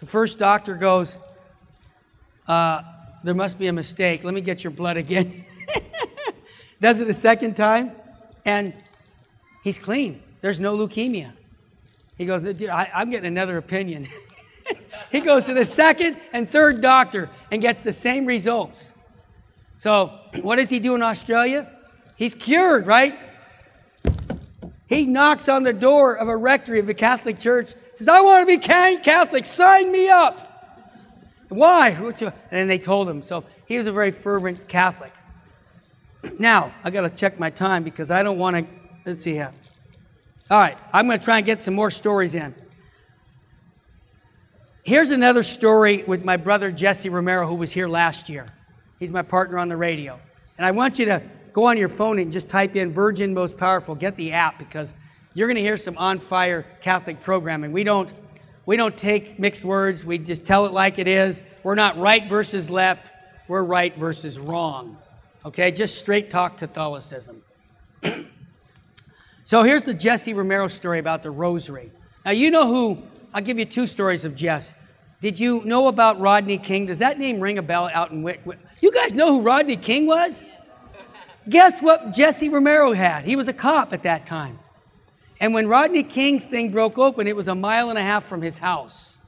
The 0.00 0.06
first 0.06 0.38
doctor 0.38 0.74
goes, 0.74 1.18
uh, 2.48 2.82
There 3.24 3.34
must 3.34 3.58
be 3.58 3.66
a 3.68 3.72
mistake. 3.72 4.24
Let 4.24 4.34
me 4.34 4.40
get 4.40 4.64
your 4.64 4.70
blood 4.70 4.96
again. 4.96 5.44
Does 6.80 7.00
it 7.00 7.08
a 7.08 7.14
second 7.14 7.56
time, 7.56 7.92
and 8.44 8.74
he's 9.64 9.78
clean. 9.78 10.22
There's 10.40 10.60
no 10.60 10.76
leukemia. 10.76 11.32
He 12.16 12.24
goes, 12.24 12.44
I, 12.44 12.90
am 12.94 13.10
getting 13.10 13.26
another 13.26 13.58
opinion. 13.58 14.08
he 15.12 15.20
goes 15.20 15.44
to 15.46 15.54
the 15.54 15.64
second 15.64 16.16
and 16.32 16.50
third 16.50 16.80
doctor 16.80 17.30
and 17.50 17.60
gets 17.60 17.82
the 17.82 17.92
same 17.92 18.26
results. 18.26 18.92
So, 19.76 20.18
what 20.40 20.56
does 20.56 20.70
he 20.70 20.78
do 20.78 20.94
in 20.94 21.02
Australia? 21.02 21.70
He's 22.16 22.34
cured, 22.34 22.86
right? 22.86 23.18
He 24.86 25.04
knocks 25.04 25.48
on 25.48 25.64
the 25.64 25.72
door 25.72 26.14
of 26.14 26.28
a 26.28 26.36
rectory 26.36 26.78
of 26.78 26.88
a 26.88 26.94
Catholic 26.94 27.38
church, 27.38 27.74
says, 27.94 28.08
I 28.08 28.20
want 28.20 28.42
to 28.42 28.46
be 28.46 28.58
Catholic, 28.58 29.44
sign 29.44 29.92
me 29.92 30.08
up. 30.08 30.56
Why? 31.48 31.90
And 31.90 32.34
then 32.50 32.68
they 32.68 32.78
told 32.78 33.08
him. 33.08 33.22
So 33.22 33.44
he 33.66 33.76
was 33.76 33.86
a 33.86 33.92
very 33.92 34.10
fervent 34.10 34.68
Catholic. 34.68 35.12
Now, 36.38 36.74
I 36.84 36.90
got 36.90 37.02
to 37.02 37.10
check 37.10 37.38
my 37.38 37.50
time 37.50 37.82
because 37.82 38.10
I 38.10 38.22
don't 38.22 38.38
want 38.38 38.56
to. 38.56 38.66
Let's 39.04 39.22
see 39.22 39.32
here. 39.32 39.50
All 40.50 40.58
right, 40.58 40.76
I'm 40.92 41.06
going 41.06 41.18
to 41.18 41.24
try 41.24 41.38
and 41.38 41.46
get 41.46 41.60
some 41.60 41.74
more 41.74 41.90
stories 41.90 42.34
in. 42.34 42.54
Here's 44.84 45.10
another 45.10 45.42
story 45.42 46.04
with 46.04 46.24
my 46.24 46.36
brother 46.36 46.70
Jesse 46.70 47.08
Romero, 47.08 47.48
who 47.48 47.56
was 47.56 47.72
here 47.72 47.88
last 47.88 48.28
year. 48.28 48.46
He's 49.00 49.10
my 49.10 49.22
partner 49.22 49.58
on 49.58 49.68
the 49.68 49.76
radio. 49.76 50.20
And 50.56 50.64
I 50.64 50.70
want 50.70 51.00
you 51.00 51.06
to 51.06 51.22
go 51.52 51.66
on 51.66 51.76
your 51.76 51.88
phone 51.88 52.20
and 52.20 52.32
just 52.32 52.48
type 52.48 52.76
in 52.76 52.92
Virgin 52.92 53.34
Most 53.34 53.58
Powerful. 53.58 53.96
Get 53.96 54.16
the 54.16 54.32
app 54.32 54.58
because 54.58 54.94
you're 55.34 55.48
going 55.48 55.56
to 55.56 55.62
hear 55.62 55.76
some 55.76 55.98
on 55.98 56.20
fire 56.20 56.64
Catholic 56.80 57.20
programming. 57.20 57.72
We 57.72 57.82
don't, 57.82 58.12
we 58.64 58.76
don't 58.76 58.96
take 58.96 59.38
mixed 59.38 59.64
words, 59.64 60.04
we 60.04 60.18
just 60.18 60.46
tell 60.46 60.66
it 60.66 60.72
like 60.72 60.98
it 60.98 61.08
is. 61.08 61.42
We're 61.64 61.74
not 61.74 61.98
right 61.98 62.28
versus 62.28 62.70
left, 62.70 63.10
we're 63.48 63.64
right 63.64 63.96
versus 63.96 64.38
wrong. 64.38 64.96
Okay, 65.46 65.70
just 65.70 65.96
straight 65.96 66.28
talk 66.28 66.58
Catholicism. 66.58 67.40
so 69.44 69.62
here's 69.62 69.82
the 69.82 69.94
Jesse 69.94 70.34
Romero 70.34 70.66
story 70.66 70.98
about 70.98 71.22
the 71.22 71.30
rosary. 71.30 71.92
Now, 72.24 72.32
you 72.32 72.50
know 72.50 72.66
who, 72.66 73.00
I'll 73.32 73.42
give 73.42 73.56
you 73.56 73.64
two 73.64 73.86
stories 73.86 74.24
of 74.24 74.34
Jess. 74.34 74.74
Did 75.20 75.38
you 75.38 75.64
know 75.64 75.86
about 75.86 76.18
Rodney 76.18 76.58
King? 76.58 76.86
Does 76.86 76.98
that 76.98 77.20
name 77.20 77.38
ring 77.38 77.58
a 77.58 77.62
bell 77.62 77.88
out 77.94 78.10
in 78.10 78.24
Whit? 78.24 78.40
You 78.80 78.90
guys 78.90 79.14
know 79.14 79.28
who 79.28 79.42
Rodney 79.42 79.76
King 79.76 80.08
was? 80.08 80.44
Guess 81.48 81.80
what 81.80 82.12
Jesse 82.12 82.48
Romero 82.48 82.92
had? 82.92 83.24
He 83.24 83.36
was 83.36 83.46
a 83.46 83.52
cop 83.52 83.92
at 83.92 84.02
that 84.02 84.26
time. 84.26 84.58
And 85.38 85.54
when 85.54 85.68
Rodney 85.68 86.02
King's 86.02 86.46
thing 86.46 86.72
broke 86.72 86.98
open, 86.98 87.28
it 87.28 87.36
was 87.36 87.46
a 87.46 87.54
mile 87.54 87.88
and 87.88 87.98
a 88.00 88.02
half 88.02 88.24
from 88.24 88.42
his 88.42 88.58
house. 88.58 89.20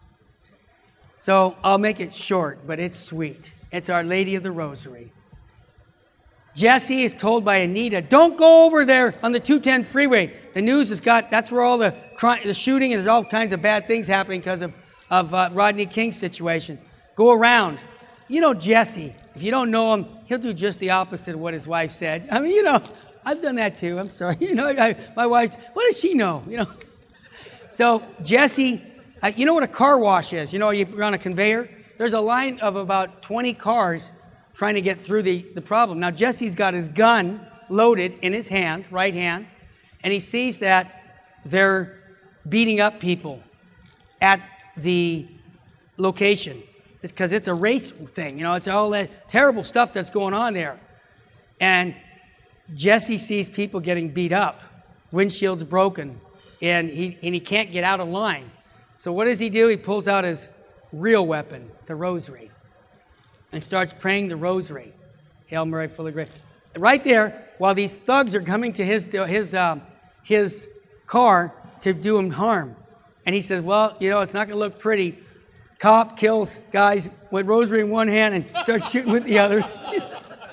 So 1.18 1.56
I'll 1.62 1.78
make 1.78 2.00
it 2.00 2.12
short, 2.12 2.66
but 2.66 2.80
it's 2.80 2.98
sweet. 2.98 3.52
It's 3.70 3.88
Our 3.88 4.02
Lady 4.02 4.34
of 4.34 4.42
the 4.42 4.50
Rosary. 4.50 5.12
Jesse 6.58 7.04
is 7.04 7.14
told 7.14 7.44
by 7.44 7.58
Anita, 7.58 8.02
don't 8.02 8.36
go 8.36 8.66
over 8.66 8.84
there 8.84 9.14
on 9.22 9.30
the 9.30 9.38
210 9.38 9.84
freeway. 9.84 10.34
The 10.54 10.60
news 10.60 10.88
has 10.88 10.98
got, 10.98 11.30
that's 11.30 11.52
where 11.52 11.62
all 11.62 11.78
the, 11.78 11.96
crime, 12.16 12.40
the 12.44 12.52
shooting 12.52 12.92
and 12.92 12.98
there's 12.98 13.06
all 13.06 13.24
kinds 13.24 13.52
of 13.52 13.62
bad 13.62 13.86
things 13.86 14.08
happening 14.08 14.40
because 14.40 14.62
of, 14.62 14.74
of 15.08 15.32
uh, 15.32 15.50
Rodney 15.52 15.86
King's 15.86 16.16
situation. 16.16 16.80
Go 17.14 17.30
around. 17.30 17.78
You 18.26 18.40
know 18.40 18.54
Jesse, 18.54 19.14
if 19.36 19.42
you 19.44 19.52
don't 19.52 19.70
know 19.70 19.94
him, 19.94 20.06
he'll 20.24 20.38
do 20.38 20.52
just 20.52 20.80
the 20.80 20.90
opposite 20.90 21.36
of 21.36 21.40
what 21.40 21.54
his 21.54 21.64
wife 21.64 21.92
said. 21.92 22.26
I 22.28 22.40
mean, 22.40 22.50
you 22.50 22.64
know, 22.64 22.82
I've 23.24 23.40
done 23.40 23.54
that 23.54 23.78
too. 23.78 23.96
I'm 23.96 24.10
sorry. 24.10 24.36
You 24.40 24.56
know, 24.56 24.66
I, 24.66 24.96
my 25.14 25.28
wife, 25.28 25.54
what 25.74 25.84
does 25.84 26.00
she 26.00 26.14
know? 26.14 26.42
You 26.48 26.58
know. 26.58 26.66
So 27.70 28.02
Jesse, 28.24 28.82
uh, 29.22 29.30
you 29.36 29.46
know 29.46 29.54
what 29.54 29.62
a 29.62 29.68
car 29.68 29.96
wash 29.96 30.32
is? 30.32 30.52
You 30.52 30.58
know, 30.58 30.70
you're 30.70 31.04
on 31.04 31.14
a 31.14 31.18
conveyor. 31.18 31.70
There's 31.98 32.14
a 32.14 32.20
line 32.20 32.58
of 32.58 32.74
about 32.74 33.22
20 33.22 33.54
cars 33.54 34.10
trying 34.58 34.74
to 34.74 34.80
get 34.80 35.00
through 35.00 35.22
the, 35.22 35.46
the 35.54 35.60
problem. 35.60 36.00
Now, 36.00 36.10
Jesse's 36.10 36.56
got 36.56 36.74
his 36.74 36.88
gun 36.88 37.40
loaded 37.68 38.18
in 38.22 38.32
his 38.32 38.48
hand, 38.48 38.90
right 38.90 39.14
hand, 39.14 39.46
and 40.02 40.12
he 40.12 40.18
sees 40.18 40.58
that 40.58 41.14
they're 41.44 41.96
beating 42.48 42.80
up 42.80 42.98
people 42.98 43.40
at 44.20 44.40
the 44.76 45.28
location. 45.96 46.60
It's 47.02 47.12
because 47.12 47.30
it's 47.30 47.46
a 47.46 47.54
race 47.54 47.92
thing. 47.92 48.36
You 48.36 48.42
know, 48.42 48.54
it's 48.54 48.66
all 48.66 48.90
that 48.90 49.28
terrible 49.28 49.62
stuff 49.62 49.92
that's 49.92 50.10
going 50.10 50.34
on 50.34 50.54
there. 50.54 50.80
And 51.60 51.94
Jesse 52.74 53.18
sees 53.18 53.48
people 53.48 53.78
getting 53.78 54.08
beat 54.08 54.32
up, 54.32 54.64
windshields 55.12 55.68
broken, 55.68 56.18
and 56.60 56.90
he, 56.90 57.16
and 57.22 57.32
he 57.32 57.40
can't 57.40 57.70
get 57.70 57.84
out 57.84 58.00
of 58.00 58.08
line. 58.08 58.50
So 58.96 59.12
what 59.12 59.26
does 59.26 59.38
he 59.38 59.50
do? 59.50 59.68
He 59.68 59.76
pulls 59.76 60.08
out 60.08 60.24
his 60.24 60.48
real 60.92 61.24
weapon, 61.24 61.70
the 61.86 61.94
rosary 61.94 62.50
and 63.52 63.62
starts 63.62 63.92
praying 63.92 64.28
the 64.28 64.36
rosary. 64.36 64.92
Hail 65.46 65.64
Mary, 65.64 65.88
full 65.88 66.06
of 66.06 66.14
grace. 66.14 66.30
Right 66.76 67.02
there, 67.02 67.48
while 67.58 67.74
these 67.74 67.96
thugs 67.96 68.34
are 68.34 68.42
coming 68.42 68.72
to 68.74 68.84
his, 68.84 69.04
his, 69.04 69.54
um, 69.54 69.82
his 70.22 70.68
car 71.06 71.52
to 71.80 71.92
do 71.92 72.18
him 72.18 72.30
harm. 72.30 72.76
And 73.26 73.34
he 73.34 73.40
says, 73.40 73.62
Well, 73.62 73.96
you 73.98 74.10
know, 74.10 74.20
it's 74.20 74.34
not 74.34 74.46
going 74.46 74.56
to 74.56 74.64
look 74.64 74.78
pretty. 74.78 75.18
Cop 75.78 76.16
kills 76.16 76.60
guys 76.72 77.08
with 77.30 77.46
rosary 77.46 77.80
in 77.80 77.90
one 77.90 78.08
hand 78.08 78.34
and 78.34 78.48
starts 78.50 78.90
shooting 78.90 79.12
with 79.12 79.24
the 79.24 79.38
other. 79.38 79.64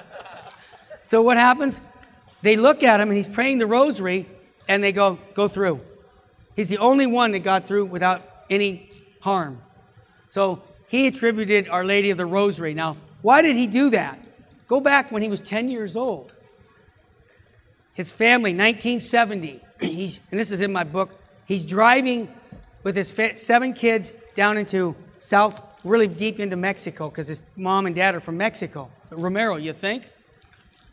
so 1.05 1.21
what 1.21 1.38
happens? 1.38 1.81
They 2.41 2.55
look 2.55 2.84
at 2.84 2.99
him 2.99 3.10
and 3.10 3.17
he's 3.17 3.27
praying 3.27 3.58
the 3.58 3.67
rosary 3.67 4.27
and 4.67 4.84
they 4.84 4.91
go, 4.91 5.19
Go 5.34 5.47
through. 5.47 5.81
He's 6.55 6.69
the 6.69 6.77
only 6.77 7.05
one 7.05 7.31
that 7.31 7.39
got 7.39 7.67
through 7.67 7.86
without 7.86 8.21
any 8.49 8.89
harm. 9.19 9.62
So 10.27 10.63
he 10.95 11.08
attributed 11.08 11.67
Our 11.67 11.84
Lady 11.84 12.10
of 12.10 12.17
the 12.17 12.25
Rosary. 12.25 12.73
Now, 12.73 12.95
why 13.21 13.41
did 13.41 13.58
he 13.58 13.67
do 13.67 13.89
that? 13.89 14.17
Go 14.67 14.79
back 14.79 15.12
when 15.12 15.21
he 15.21 15.29
was 15.29 15.41
10 15.41 15.67
years 15.67 15.95
old. 15.95 16.34
His 17.93 18.12
family, 18.12 18.51
1970, 18.51 19.62
he's, 19.81 20.21
and 20.31 20.39
this 20.39 20.51
is 20.51 20.62
in 20.62 20.71
my 20.71 20.86
book, 20.86 21.19
he's 21.45 21.65
driving 21.65 22.34
with 22.84 22.95
his 22.95 23.13
seven 23.34 23.73
kids 23.73 24.13
down 24.36 24.58
into 24.58 24.95
South, 25.17 25.62
really 25.84 26.08
deep 26.08 26.39
into 26.39 26.55
Mexico, 26.55 27.10
because 27.10 27.27
his 27.27 27.43
mom 27.58 27.88
and 27.88 27.95
dad 27.95 28.15
are 28.15 28.21
from 28.21 28.38
Mexico. 28.38 28.89
Romero, 29.10 29.58
you 29.58 29.73
think? 29.73 30.03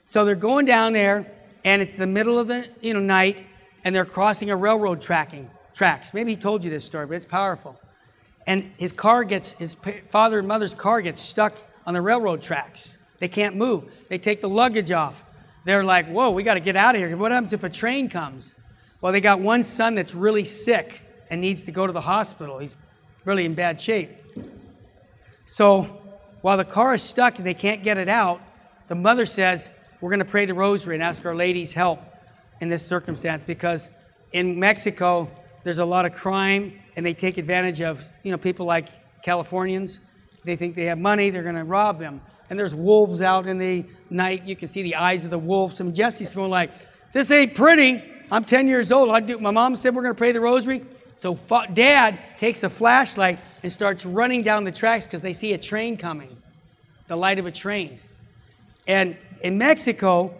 So 0.07 0.25
they're 0.25 0.35
going 0.35 0.67
down 0.67 0.95
there, 0.95 1.31
and 1.65 1.81
it's 1.81 1.95
the 1.95 2.07
middle 2.07 2.39
of 2.39 2.49
the 2.49 2.67
you 2.81 2.95
know, 2.95 3.01
night, 3.01 3.45
and 3.85 3.95
they're 3.95 4.05
crossing 4.05 4.51
a 4.51 4.57
railroad 4.57 5.01
tracking 5.01 5.49
tracks. 5.75 6.13
Maybe 6.13 6.33
he 6.33 6.37
told 6.37 6.65
you 6.65 6.71
this 6.71 6.85
story, 6.85 7.07
but 7.07 7.15
it's 7.15 7.27
powerful. 7.27 7.79
And 8.47 8.71
his 8.79 8.93
car 8.93 9.25
gets, 9.25 9.53
his 9.53 9.77
father 10.09 10.39
and 10.39 10.49
mother's 10.49 10.75
car 10.75 11.01
gets 11.01 11.21
stuck 11.21 11.55
on 11.87 11.95
the 11.95 12.01
railroad 12.01 12.43
tracks. 12.43 12.99
They 13.19 13.29
can't 13.29 13.57
move. 13.57 14.07
They 14.09 14.19
take 14.19 14.41
the 14.41 14.49
luggage 14.49 14.91
off. 14.91 15.25
They're 15.65 15.85
like, 15.85 16.09
whoa, 16.09 16.31
we 16.31 16.43
got 16.43 16.55
to 16.55 16.61
get 16.61 16.75
out 16.75 16.97
of 16.97 17.01
here. 17.01 17.17
What 17.17 17.31
happens 17.31 17.53
if 17.53 17.63
a 17.63 17.71
train 17.71 18.09
comes? 18.09 18.55
Well, 19.01 19.13
they 19.13 19.21
got 19.21 19.41
one 19.41 19.63
son 19.63 19.95
that's 19.95 20.15
really 20.15 20.45
sick 20.45 21.01
and 21.31 21.41
needs 21.41 21.65
to 21.65 21.73
go 21.73 21.87
to 21.87 21.93
the 21.93 22.01
hospital. 22.01 22.59
He's 22.59 22.77
really 23.25 23.45
in 23.45 23.55
bad 23.55 23.81
shape. 23.81 24.11
So 25.47 25.83
while 26.41 26.57
the 26.57 26.65
car 26.65 26.95
is 26.95 27.03
stuck 27.03 27.39
and 27.39 27.47
they 27.47 27.55
can't 27.55 27.85
get 27.85 27.97
it 27.97 28.09
out, 28.09 28.41
the 28.89 28.95
mother 28.97 29.25
says, 29.25 29.71
We're 30.01 30.11
going 30.11 30.19
to 30.19 30.25
pray 30.25 30.45
the 30.45 30.55
rosary 30.55 30.97
and 30.97 31.03
ask 31.03 31.25
Our 31.25 31.35
Lady's 31.35 31.73
help 31.73 32.01
in 32.61 32.69
this 32.69 32.85
circumstance 32.85 33.43
because 33.43 33.89
in 34.33 34.59
Mexico, 34.59 35.29
there's 35.63 35.79
a 35.79 35.85
lot 35.85 36.07
of 36.07 36.13
crime 36.13 36.82
and 36.97 37.05
they 37.05 37.15
take 37.15 37.39
advantage 37.39 37.81
of 37.81 38.07
you 38.23 38.31
know 38.31 38.39
people 38.39 38.67
like 38.67 38.89
Californians. 39.23 40.01
They 40.45 40.57
think 40.57 40.75
they 40.75 40.87
have 40.87 40.99
money, 40.99 41.31
they're 41.31 41.43
going 41.43 41.55
to 41.55 41.65
rob 41.65 41.99
them. 41.99 42.21
And 42.51 42.59
there's 42.59 42.75
wolves 42.75 43.23
out 43.23 43.47
in 43.47 43.59
the 43.59 43.85
night. 44.11 44.45
You 44.45 44.57
can 44.57 44.69
see 44.69 44.83
the 44.83 44.97
eyes 44.97 45.25
of 45.25 45.31
the 45.31 45.39
wolves. 45.39 45.81
And 45.81 45.95
Jesse's 45.95 46.35
going 46.35 46.51
like, 46.51 46.71
"This 47.13 47.31
ain't 47.31 47.55
pretty. 47.55 48.03
I'm 48.31 48.45
10 48.45 48.67
years 48.67 48.91
old. 48.91 49.11
I 49.11 49.21
do. 49.21 49.39
My 49.39 49.51
mom 49.51 49.77
said 49.77 49.95
we're 49.95 50.03
going 50.03 50.15
to 50.15 50.19
pray 50.19 50.33
the 50.33 50.41
rosary. 50.41 50.85
So 51.19 51.35
fa- 51.35 51.69
dad 51.73 52.19
takes 52.39 52.63
a 52.63 52.71
flashlight 52.71 53.39
and 53.63 53.71
starts 53.71 54.05
running 54.05 54.43
down 54.43 54.65
the 54.65 54.73
tracks 54.73 55.05
because 55.05 55.23
they 55.23 55.33
see 55.33 55.53
a 55.53 55.59
train 55.59 55.97
coming, 55.97 56.37
the 57.07 57.15
light 57.15 57.39
of 57.39 57.47
a 57.47 57.53
train. 57.53 58.01
And 58.89 59.17
in 59.43 59.59
Mexico, 59.59 60.35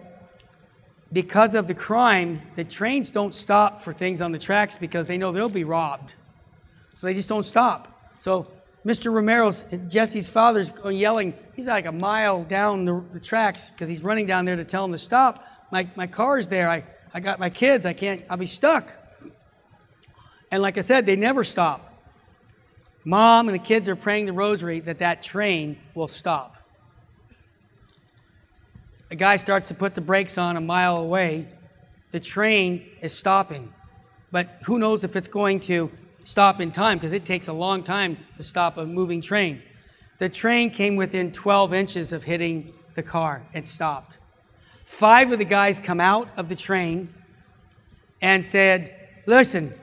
because 1.13 1.55
of 1.55 1.67
the 1.67 1.75
crime, 1.75 2.43
the 2.57 2.65
trains 2.65 3.11
don't 3.11 3.35
stop 3.35 3.79
for 3.79 3.93
things 3.93 4.21
on 4.21 4.33
the 4.33 4.39
tracks 4.39 4.77
because 4.77 5.07
they 5.07 5.19
know 5.19 5.31
they'll 5.31 5.49
be 5.49 5.65
robbed. 5.65 6.15
So 7.03 7.09
they 7.09 7.15
just 7.15 7.29
don't 7.29 7.43
stop. 7.43 8.01
So 8.21 8.47
Mr. 8.87 9.13
Romero's, 9.13 9.65
Jesse's 9.89 10.29
father's 10.29 10.71
yelling, 10.89 11.35
he's 11.57 11.67
like 11.67 11.85
a 11.85 11.91
mile 11.91 12.45
down 12.45 12.85
the, 12.85 13.03
the 13.13 13.19
tracks 13.19 13.71
because 13.71 13.89
he's 13.89 14.05
running 14.05 14.25
down 14.25 14.45
there 14.45 14.55
to 14.55 14.65
tell 14.65 14.85
him 14.85 14.93
to 14.93 14.99
stop. 14.99 15.45
My, 15.73 15.89
my 15.97 16.07
car's 16.07 16.47
there. 16.47 16.71
I, 16.71 16.85
I 17.13 17.19
got 17.19 17.41
my 17.41 17.51
kids. 17.51 17.87
I 17.87 17.93
can't, 17.93 18.23
I'll 18.31 18.37
be 18.37 18.47
stuck. 18.47 18.89
And 20.53 20.63
like 20.63 20.79
I 20.79 20.81
said, 20.81 21.05
they 21.05 21.17
never 21.17 21.43
stop. 21.43 21.93
Mom 23.05 23.49
and 23.49 23.59
the 23.59 23.65
kids 23.65 23.89
are 23.89 23.97
praying 23.97 24.27
the 24.27 24.33
rosary 24.33 24.79
that 24.79 25.01
that 25.01 25.25
train 25.25 25.81
will 25.97 26.07
stop. 26.07 26.57
A 29.11 29.17
guy 29.17 29.35
starts 29.35 29.67
to 29.67 29.75
put 29.75 29.97
the 29.97 30.01
brakes 30.01 30.39
on 30.39 30.57
a 30.57 30.61
mile 30.61 30.99
away. 30.99 31.49
The 32.13 32.21
train 32.21 32.89
is 33.01 33.13
stopping. 33.13 33.75
But 34.31 34.61
who 34.67 34.79
knows 34.79 35.03
if 35.03 35.17
it's 35.17 35.27
going 35.27 35.59
to 35.61 35.91
stop 36.25 36.61
in 36.61 36.73
time 36.73 36.99
because 36.99 37.13
it 37.13 37.25
takes 37.25 37.49
a 37.49 37.53
long 37.53 37.83
time 37.83 38.19
to 38.37 38.43
stop 38.43 38.77
a 38.77 38.87
moving 38.87 39.21
train. 39.21 39.63
The 40.19 40.29
train 40.29 40.71
came 40.71 40.97
within 40.97 41.33
12 41.33 41.75
inches 41.75 42.13
of 42.13 42.25
hitting 42.25 42.73
the 42.95 43.03
car 43.03 43.43
and 43.55 43.67
stopped. 43.67 44.19
Five 44.85 45.33
of 45.33 45.39
the 45.39 45.45
guys 45.45 45.81
come 45.81 46.01
out 46.01 46.29
of 46.37 46.49
the 46.49 46.57
train 46.57 47.13
and 48.21 48.45
said, 48.45 48.95
Listen, 49.27 49.75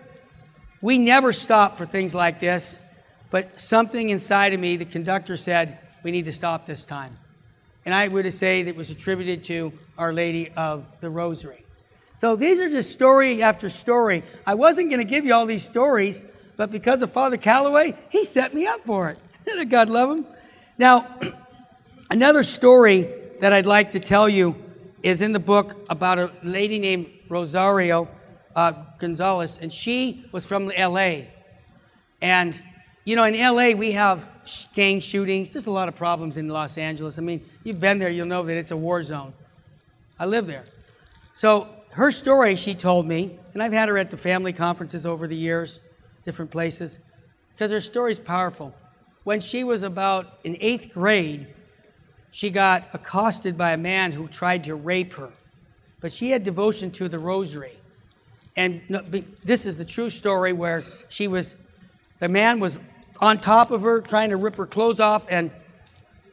we 0.82 0.98
never 0.98 1.34
stop 1.34 1.78
for 1.78 1.86
things 1.86 2.16
like 2.16 2.40
this, 2.40 2.80
but 3.32 3.60
something 3.60 4.10
inside 4.10 4.54
of 4.54 4.60
me, 4.60 4.78
the 4.78 4.86
conductor 4.86 5.36
said, 5.36 5.80
We 6.04 6.12
need 6.12 6.26
to 6.26 6.32
stop 6.32 6.66
this 6.66 6.86
time. 6.86 7.18
And 7.86 7.94
I 7.94 8.08
would 8.08 8.32
say 8.34 8.64
that 8.64 8.76
was 8.76 8.90
attributed 8.90 9.44
to 9.46 9.74
Our 9.98 10.14
Lady 10.14 10.52
of 10.56 10.86
the 11.02 11.10
Rosary. 11.10 11.66
So 12.20 12.36
these 12.36 12.60
are 12.60 12.68
just 12.68 12.92
story 12.92 13.42
after 13.42 13.70
story. 13.70 14.26
I 14.46 14.54
wasn't 14.54 14.90
going 14.90 15.00
to 15.00 15.06
give 15.06 15.24
you 15.24 15.34
all 15.34 15.46
these 15.46 15.64
stories, 15.64 16.26
but 16.58 16.70
because 16.70 17.02
of 17.02 17.14
Father 17.14 17.38
Calloway, 17.38 17.98
he 18.10 18.26
set 18.26 18.54
me 18.54 18.68
up 18.68 18.82
for 18.86 19.08
it. 19.08 19.70
God 19.70 19.90
love 19.90 20.18
him? 20.18 20.26
Now, 20.78 21.08
another 22.10 22.44
story 22.44 23.08
that 23.40 23.54
I'd 23.54 23.66
like 23.66 23.92
to 23.92 24.02
tell 24.02 24.28
you 24.28 24.58
is 25.02 25.22
in 25.22 25.32
the 25.32 25.40
book 25.40 25.78
about 25.90 26.20
a 26.20 26.30
lady 26.44 26.78
named 26.78 27.10
Rosario 27.30 28.10
uh, 28.54 28.74
Gonzalez, 28.98 29.58
and 29.58 29.72
she 29.72 30.26
was 30.34 30.46
from 30.46 30.68
LA. 30.78 31.22
And 32.22 32.62
you 33.06 33.16
know, 33.16 33.24
in 33.24 33.40
LA, 33.40 33.72
we 33.78 33.94
have 33.94 34.28
gang 34.74 35.00
shootings. 35.00 35.54
There's 35.54 35.68
a 35.68 35.72
lot 35.72 35.88
of 35.88 35.96
problems 35.96 36.36
in 36.36 36.50
Los 36.50 36.78
Angeles. 36.78 37.18
I 37.18 37.22
mean, 37.22 37.46
you've 37.64 37.80
been 37.80 37.98
there, 37.98 38.10
you'll 38.10 38.28
know 38.28 38.44
that 38.44 38.58
it's 38.58 38.72
a 38.72 38.78
war 38.78 39.04
zone. 39.04 39.32
I 40.20 40.26
live 40.26 40.48
there. 40.48 40.66
So, 41.34 41.70
her 42.00 42.12
story, 42.12 42.56
she 42.56 42.74
told 42.74 43.06
me, 43.06 43.38
and 43.54 43.62
I've 43.62 43.74
had 43.74 43.90
her 43.90 43.98
at 43.98 44.10
the 44.10 44.16
family 44.16 44.54
conferences 44.54 45.06
over 45.06 45.28
the 45.28 45.36
years, 45.36 45.82
different 46.24 46.50
places, 46.50 46.98
because 47.54 47.72
her 47.72 47.82
story 47.82 48.14
is 48.14 48.20
powerful. 48.20 48.74
When 49.26 49.42
she 49.42 49.66
was 49.66 49.84
about 49.84 50.40
in 50.46 50.56
eighth 50.62 50.94
grade, 50.94 51.48
she 52.32 52.52
got 52.52 52.88
accosted 52.94 53.58
by 53.58 53.72
a 53.72 53.78
man 53.78 54.14
who 54.14 54.30
tried 54.30 54.64
to 54.64 54.76
rape 54.76 55.14
her. 55.16 55.32
But 56.00 56.14
she 56.14 56.32
had 56.32 56.46
devotion 56.46 56.90
to 56.92 57.10
the 57.10 57.20
rosary. 57.20 57.78
And 58.56 58.82
this 59.44 59.66
is 59.66 59.78
the 59.78 59.84
true 59.84 60.10
story 60.10 60.54
where 60.54 60.86
she 61.10 61.28
was, 61.28 61.54
the 62.20 62.30
man 62.30 62.62
was 62.62 62.80
on 63.20 63.40
top 63.40 63.72
of 63.72 63.82
her, 63.82 64.00
trying 64.00 64.30
to 64.30 64.38
rip 64.38 64.56
her 64.56 64.66
clothes 64.66 65.02
off, 65.02 65.26
and 65.30 65.52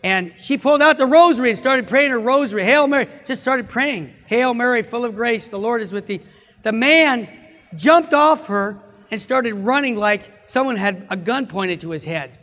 and 0.05 0.39
she 0.39 0.57
pulled 0.57 0.83
out 0.83 0.99
the 0.99 1.07
rosary 1.07 1.51
and 1.51 1.59
started 1.59 1.89
praying 1.89 2.13
her 2.13 2.21
rosary. 2.21 2.63
Hail 2.63 2.87
Mary, 2.87 3.09
just 3.25 3.43
started 3.43 3.69
praying. 3.69 4.15
Hail 4.27 4.55
Mary, 4.55 4.83
full 4.83 5.05
of 5.05 5.15
grace, 5.15 5.49
the 5.49 5.59
Lord 5.59 5.81
is 5.83 5.93
with 5.93 6.07
thee. 6.07 6.21
The 6.63 6.73
man 6.73 7.29
jumped 7.75 8.15
off 8.15 8.49
her 8.49 8.79
and 9.11 9.21
started 9.21 9.55
running 9.55 9.97
like 9.97 10.49
someone 10.49 10.77
had 10.77 11.07
a 11.11 11.17
gun 11.17 11.47
pointed 11.47 11.81
to 11.83 11.91
his 11.91 12.05
head. 12.05 12.39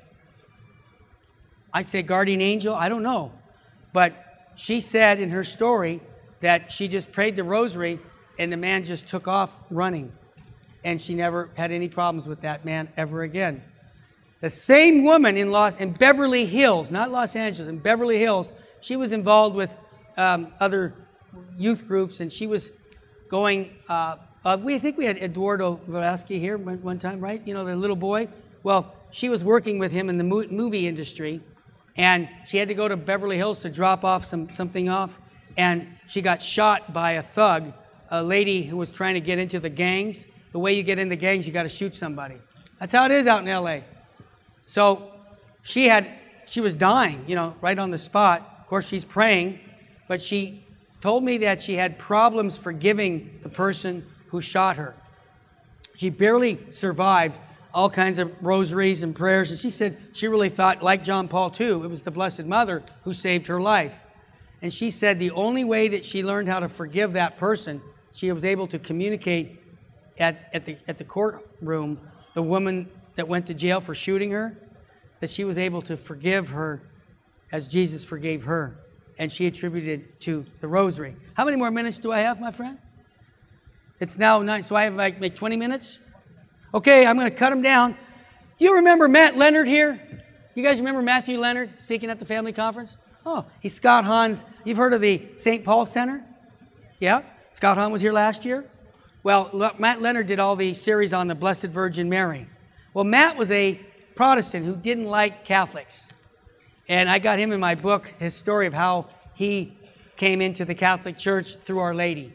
I'd 1.74 1.88
say 1.88 2.02
guardian 2.02 2.42
angel, 2.42 2.76
I 2.76 2.90
don't 2.90 3.04
know. 3.04 3.32
But 3.92 4.14
she 4.56 4.80
said 4.80 5.20
in 5.20 5.32
her 5.32 5.44
story 5.44 6.02
that 6.42 6.72
she 6.72 6.88
just 6.88 7.12
prayed 7.12 7.36
the 7.36 7.44
rosary 7.44 8.00
and 8.38 8.52
the 8.52 8.58
man 8.58 8.84
just 8.84 9.08
took 9.08 9.28
off 9.28 9.58
running. 9.70 10.12
And 10.84 11.00
she 11.00 11.16
never 11.16 11.50
had 11.56 11.72
any 11.72 11.88
problems 11.88 12.28
with 12.28 12.42
that 12.42 12.66
man 12.66 12.90
ever 12.98 13.24
again. 13.24 13.64
The 14.42 14.50
same 14.50 15.06
woman 15.06 15.38
in 15.38 15.52
Los 15.52 15.78
in 15.78 15.94
Beverly 15.94 16.46
Hills, 16.46 16.92
not 16.92 17.10
Los 17.10 17.36
Angeles, 17.36 17.70
in 17.70 17.80
Beverly 17.80 18.20
Hills, 18.20 18.52
she 18.82 18.98
was 18.98 19.14
involved 19.14 19.56
with 19.56 19.70
um, 20.18 20.54
other 20.60 20.94
youth 21.58 21.88
groups, 21.88 22.20
and 22.20 22.32
she 22.32 22.48
was 22.48 22.72
going. 23.30 23.72
Uh, 23.88 24.18
uh, 24.46 24.58
we 24.62 24.78
think 24.80 24.98
we 24.98 25.06
had 25.06 25.18
Eduardo 25.18 25.80
Verástegui 25.88 26.40
here 26.40 26.58
one, 26.58 26.82
one, 26.82 27.00
time, 27.00 27.22
right? 27.22 27.42
You 27.46 27.54
know, 27.54 27.64
the 27.64 27.76
little 27.76 27.96
boy. 27.96 28.28
Well, 28.62 28.94
she 29.10 29.30
was 29.30 29.44
working 29.44 29.80
with 29.80 29.92
him 29.92 30.10
in 30.10 30.18
the 30.18 30.24
mo- 30.24 30.48
movie 30.50 30.88
industry, 30.88 31.42
and 31.96 32.28
she 32.46 32.58
had 32.58 32.68
to 32.68 32.74
go 32.74 32.88
to 32.88 32.98
Beverly 32.98 33.38
Hills 33.38 33.60
to 33.62 33.70
drop 33.70 34.04
off 34.04 34.26
some 34.26 34.50
something 34.50 34.90
off, 34.90 35.20
and 35.58 35.88
she 36.08 36.22
got 36.22 36.42
shot 36.42 36.94
by 36.94 37.12
a 37.12 37.24
thug, 37.24 37.74
a 38.10 38.24
lady 38.24 38.64
who 38.64 38.78
was 38.78 38.92
trying 38.92 39.14
to 39.14 39.22
get 39.22 39.40
into 39.40 39.60
the 39.60 39.70
gangs. 39.70 40.28
The 40.52 40.60
way 40.60 40.74
you 40.74 40.84
get 40.84 41.00
in 41.00 41.10
the 41.10 41.16
gangs, 41.16 41.48
you 41.48 41.54
got 41.54 41.64
to 41.64 41.70
shoot 41.70 41.96
somebody. 41.96 42.36
That's 42.80 42.92
how 42.92 43.06
it 43.06 43.12
is 43.12 43.28
out 43.28 43.42
in 43.42 43.48
L.A. 43.48 43.84
So 44.68 45.12
she 45.64 45.88
had, 45.88 46.08
she 46.46 46.62
was 46.62 46.76
dying, 46.76 47.24
you 47.28 47.36
know, 47.36 47.56
right 47.62 47.78
on 47.80 47.92
the 47.92 47.98
spot. 47.98 48.60
Of 48.60 48.68
course, 48.68 48.88
she's 48.88 49.06
praying, 49.06 49.60
but 50.08 50.22
she 50.22 50.63
told 51.04 51.22
me 51.22 51.40
that 51.40 51.62
she 51.62 51.74
had 51.74 52.00
problems 52.00 52.56
forgiving 52.56 53.38
the 53.44 53.50
person 53.50 54.06
who 54.28 54.40
shot 54.40 54.78
her. 54.78 54.96
She 55.98 56.10
barely 56.10 56.58
survived 56.72 57.38
all 57.74 57.90
kinds 57.90 58.20
of 58.20 58.32
rosaries 58.42 59.04
and 59.04 59.14
prayers, 59.14 59.50
and 59.50 59.60
she 59.60 59.70
said 59.70 59.98
she 60.14 60.30
really 60.30 60.48
thought, 60.48 60.82
like 60.82 61.04
John 61.04 61.28
Paul 61.28 61.54
II, 61.60 61.84
it 61.84 61.90
was 61.90 62.04
the 62.04 62.12
Blessed 62.12 62.46
Mother 62.46 62.84
who 63.04 63.12
saved 63.12 63.48
her 63.48 63.60
life. 63.60 63.94
And 64.62 64.74
she 64.74 64.90
said 64.90 65.20
the 65.20 65.32
only 65.32 65.66
way 65.66 65.90
that 65.90 66.06
she 66.06 66.24
learned 66.24 66.48
how 66.48 66.62
to 66.62 66.70
forgive 66.70 67.12
that 67.14 67.38
person, 67.38 67.82
she 68.14 68.32
was 68.32 68.46
able 68.46 68.68
to 68.68 68.80
communicate 68.80 69.60
at, 70.18 70.50
at, 70.54 70.64
the, 70.64 70.78
at 70.88 71.00
the 71.00 71.04
courtroom 71.04 72.00
the 72.34 72.42
woman 72.42 72.90
that 73.16 73.28
went 73.28 73.48
to 73.48 73.54
jail 73.54 73.82
for 73.82 73.94
shooting 73.94 74.32
her, 74.32 74.58
that 75.20 75.30
she 75.30 75.44
was 75.44 75.58
able 75.58 75.82
to 75.82 75.98
forgive 75.98 76.52
her 76.52 76.82
as 77.52 77.68
Jesus 77.68 78.06
forgave 78.06 78.46
her. 78.46 78.78
And 79.24 79.32
she 79.32 79.48
attributed 79.48 79.88
it 79.88 80.20
to 80.20 80.44
the 80.60 80.68
rosary. 80.68 81.16
How 81.34 81.46
many 81.46 81.56
more 81.56 81.72
minutes 81.72 81.98
do 81.98 82.12
I 82.12 82.20
have, 82.20 82.42
my 82.42 82.52
friend? 82.52 82.78
It's 84.02 84.18
now 84.18 84.42
nine, 84.42 84.64
so 84.64 84.76
I 84.76 84.84
have 84.84 84.96
like, 84.96 85.22
like 85.22 85.34
20 85.34 85.56
minutes? 85.56 86.02
Okay, 86.74 87.08
I'm 87.08 87.18
going 87.18 87.30
to 87.30 87.34
cut 87.34 87.52
them 87.52 87.62
down. 87.62 87.96
Do 88.58 88.66
you 88.66 88.76
remember 88.76 89.08
Matt 89.08 89.38
Leonard 89.38 89.70
here? 89.70 89.98
You 90.56 90.62
guys 90.62 90.80
remember 90.80 91.02
Matthew 91.02 91.38
Leonard 91.38 91.82
speaking 91.82 92.10
at 92.10 92.20
the 92.20 92.26
family 92.26 92.52
conference? 92.52 92.98
Oh, 93.26 93.46
he's 93.62 93.74
Scott 93.74 94.04
Hahn's. 94.04 94.44
You've 94.66 94.76
heard 94.76 94.92
of 94.92 95.00
the 95.00 95.26
St. 95.38 95.64
Paul 95.64 95.86
Center? 95.86 96.22
Yeah? 97.00 97.22
Scott 97.52 97.78
Hahn 97.78 97.94
was 97.94 98.02
here 98.02 98.12
last 98.12 98.44
year? 98.44 98.66
Well, 99.24 99.74
Matt 99.80 100.02
Leonard 100.02 100.28
did 100.28 100.42
all 100.42 100.58
the 100.58 100.74
series 100.74 101.14
on 101.14 101.30
the 101.30 101.36
Blessed 101.36 101.68
Virgin 101.68 102.10
Mary. 102.10 102.50
Well, 102.94 103.06
Matt 103.06 103.38
was 103.38 103.54
a 103.54 103.80
Protestant 104.16 104.66
who 104.66 104.76
didn't 104.76 105.06
like 105.06 105.46
Catholics. 105.46 106.12
And 106.88 107.10
I 107.10 107.20
got 107.20 107.40
him 107.40 107.52
in 107.52 107.60
my 107.60 107.76
book, 107.76 108.14
his 108.20 108.34
story 108.34 108.68
of 108.68 108.74
how 108.74 109.08
he 109.34 109.78
came 110.18 110.42
into 110.42 110.66
the 110.66 110.76
Catholic 110.76 111.18
Church 111.18 111.56
through 111.56 111.80
Our 111.80 111.96
Lady. 111.96 112.34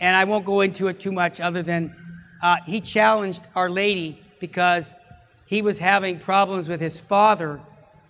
And 0.00 0.16
I 0.16 0.24
won't 0.24 0.44
go 0.44 0.60
into 0.60 0.88
it 0.88 1.00
too 1.00 1.12
much 1.12 1.40
other 1.40 1.62
than 1.62 1.94
uh, 2.42 2.56
he 2.66 2.80
challenged 2.80 3.46
Our 3.54 3.70
Lady 3.70 4.22
because 4.40 4.94
he 5.46 5.62
was 5.62 5.78
having 5.78 6.18
problems 6.18 6.68
with 6.68 6.80
his 6.80 7.00
father, 7.00 7.60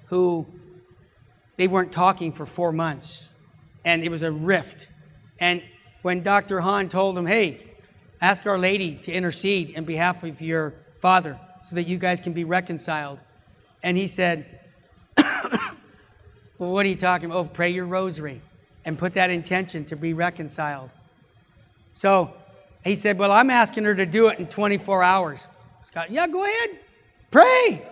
who 0.06 0.46
they 1.56 1.68
weren't 1.68 1.92
talking 1.92 2.32
for 2.32 2.44
four 2.46 2.72
months. 2.72 3.30
And 3.84 4.02
it 4.02 4.10
was 4.10 4.22
a 4.22 4.32
rift. 4.32 4.88
And 5.38 5.62
when 6.02 6.22
Dr. 6.22 6.60
Hahn 6.60 6.88
told 6.88 7.16
him, 7.16 7.26
hey, 7.26 7.66
ask 8.20 8.46
Our 8.46 8.58
Lady 8.58 8.96
to 9.02 9.12
intercede 9.12 9.70
in 9.70 9.84
behalf 9.84 10.22
of 10.22 10.40
your 10.40 10.74
father 11.00 11.38
so 11.62 11.76
that 11.76 11.86
you 11.86 11.98
guys 11.98 12.20
can 12.20 12.32
be 12.32 12.44
reconciled. 12.44 13.18
And 13.82 13.96
he 13.96 14.06
said, 14.06 14.60
Well, 16.58 16.70
what 16.70 16.86
are 16.86 16.88
you 16.88 16.96
talking 16.96 17.26
about? 17.26 17.36
Oh, 17.36 17.44
pray 17.44 17.70
your 17.70 17.84
rosary 17.84 18.40
and 18.84 18.98
put 18.98 19.14
that 19.14 19.30
intention 19.30 19.84
to 19.86 19.96
be 19.96 20.12
reconciled. 20.12 20.90
So 21.92 22.32
he 22.84 22.94
said, 22.94 23.18
Well, 23.18 23.32
I'm 23.32 23.50
asking 23.50 23.84
her 23.84 23.94
to 23.94 24.06
do 24.06 24.28
it 24.28 24.38
in 24.38 24.46
24 24.46 25.02
hours. 25.02 25.46
Scott, 25.82 26.10
yeah, 26.10 26.26
go 26.26 26.44
ahead. 26.44 26.78
Pray. 27.30 27.86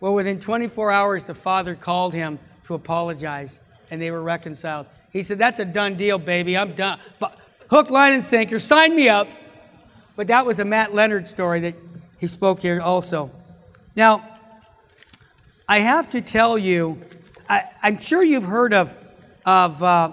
Well, 0.00 0.14
within 0.14 0.40
24 0.40 0.90
hours, 0.90 1.24
the 1.24 1.34
father 1.34 1.74
called 1.74 2.14
him 2.14 2.38
to 2.64 2.74
apologize 2.74 3.60
and 3.90 4.00
they 4.00 4.10
were 4.10 4.22
reconciled. 4.22 4.86
He 5.12 5.22
said, 5.22 5.38
That's 5.38 5.58
a 5.58 5.64
done 5.64 5.96
deal, 5.96 6.18
baby. 6.18 6.56
I'm 6.56 6.72
done. 6.72 6.98
But 7.18 7.38
hook, 7.68 7.90
line, 7.90 8.14
and 8.14 8.24
sinker. 8.24 8.58
Sign 8.58 8.96
me 8.96 9.08
up. 9.08 9.28
But 10.16 10.28
that 10.28 10.46
was 10.46 10.58
a 10.58 10.64
Matt 10.64 10.94
Leonard 10.94 11.26
story 11.26 11.60
that 11.60 11.74
he 12.18 12.26
spoke 12.26 12.60
here 12.60 12.80
also. 12.80 13.30
Now, 13.96 14.38
I 15.68 15.80
have 15.80 16.10
to 16.10 16.20
tell 16.20 16.58
you, 16.58 17.00
I, 17.50 17.64
am 17.82 17.98
sure 17.98 18.22
you've 18.22 18.44
heard 18.44 18.72
of, 18.72 18.94
of 19.44 19.82
uh, 19.82 20.12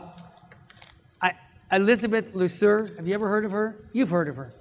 I, 1.21 1.34
Elizabeth 1.71 2.34
Leseur. 2.34 2.95
Have 2.97 3.08
you 3.08 3.13
ever 3.13 3.30
heard 3.30 3.45
of 3.45 3.52
her? 3.52 3.76
You've 3.93 4.10
heard 4.10 4.28
of 4.28 4.38
her. 4.38 4.52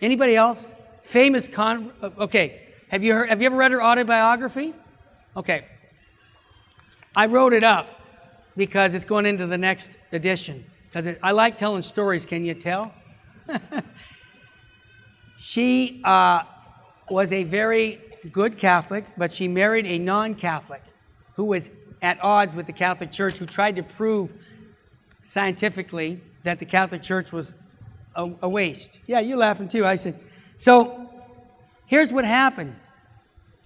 Anybody 0.00 0.36
else? 0.36 0.72
Famous 1.02 1.48
con. 1.48 1.92
Okay. 2.00 2.68
Have 2.88 3.02
you 3.02 3.14
heard? 3.14 3.30
Have 3.30 3.42
you 3.42 3.46
ever 3.46 3.56
read 3.56 3.72
her 3.72 3.82
autobiography? 3.82 4.74
Okay. 5.36 5.66
I 7.16 7.26
wrote 7.26 7.52
it 7.52 7.64
up 7.64 8.00
because 8.56 8.94
it's 8.94 9.04
going 9.04 9.26
into 9.26 9.48
the 9.48 9.58
next 9.58 9.98
edition. 10.12 10.64
Because 10.86 11.16
I 11.24 11.32
like 11.32 11.58
telling 11.58 11.82
stories. 11.82 12.26
Can 12.26 12.44
you 12.44 12.54
tell? 12.54 12.92
she 15.40 16.00
uh, 16.04 16.44
was 17.10 17.32
a 17.32 17.42
very 17.42 18.00
good 18.30 18.56
Catholic, 18.56 19.04
but 19.18 19.32
she 19.32 19.48
married 19.48 19.86
a 19.86 19.98
non 19.98 20.36
Catholic 20.36 20.82
who 21.34 21.46
was 21.46 21.70
at 22.02 22.22
odds 22.22 22.54
with 22.54 22.66
the 22.66 22.72
Catholic 22.72 23.10
Church, 23.10 23.38
who 23.38 23.46
tried 23.46 23.76
to 23.76 23.82
prove 23.82 24.32
scientifically 25.22 26.20
that 26.44 26.58
the 26.58 26.64
Catholic 26.64 27.02
Church 27.02 27.32
was 27.32 27.54
a, 28.14 28.30
a 28.42 28.48
waste. 28.48 28.98
Yeah, 29.06 29.20
you're 29.20 29.36
laughing 29.36 29.68
too. 29.68 29.86
I 29.86 29.94
said, 29.94 30.18
so 30.56 31.10
here's 31.86 32.12
what 32.12 32.24
happened. 32.24 32.76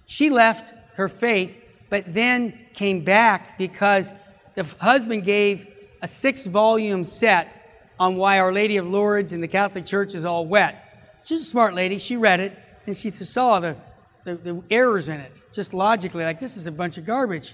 She 0.05 0.29
left 0.29 0.73
her 0.95 1.09
faith, 1.09 1.55
but 1.89 2.13
then 2.13 2.59
came 2.73 3.03
back 3.03 3.57
because 3.57 4.11
the 4.55 4.63
husband 4.79 5.23
gave 5.23 5.67
a 6.01 6.07
six 6.07 6.45
volume 6.45 7.03
set 7.03 7.51
on 7.99 8.17
why 8.17 8.39
Our 8.39 8.51
Lady 8.51 8.77
of 8.77 8.85
Lourdes 8.85 9.33
and 9.33 9.41
the 9.41 9.47
Catholic 9.47 9.85
Church 9.85 10.13
is 10.13 10.25
all 10.25 10.45
wet. 10.45 10.81
She's 11.23 11.41
a 11.41 11.45
smart 11.45 11.73
lady. 11.73 11.97
She 11.97 12.17
read 12.17 12.39
it 12.39 12.57
and 12.85 12.95
she 12.95 13.09
saw 13.09 13.59
the 13.59 13.77
the, 14.25 14.35
the 14.35 14.63
errors 14.69 15.07
in 15.07 15.19
it, 15.19 15.41
just 15.53 15.73
logically, 15.73 16.25
like 16.25 16.39
this 16.39 16.57
is 16.57 16.67
a 16.67 16.71
bunch 16.71 16.97
of 16.97 17.05
garbage. 17.05 17.53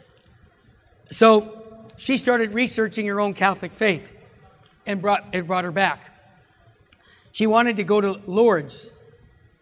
So 1.12 1.84
she 1.98 2.18
started 2.18 2.54
researching 2.54 3.06
her 3.08 3.20
own 3.20 3.34
Catholic 3.34 3.74
faith 3.74 4.12
and 4.86 5.02
brought, 5.02 5.26
it 5.34 5.46
brought 5.46 5.66
her 5.66 5.72
back. 5.72 6.10
She 7.32 7.46
wanted 7.46 7.78
to 7.78 7.84
go 7.84 8.02
to 8.02 8.22
Lourdes, 8.26 8.92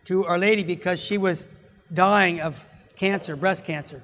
to 0.05 0.25
Our 0.25 0.37
Lady, 0.37 0.63
because 0.63 1.01
she 1.01 1.17
was 1.17 1.45
dying 1.93 2.39
of 2.39 2.65
cancer, 2.95 3.35
breast 3.35 3.65
cancer. 3.65 4.03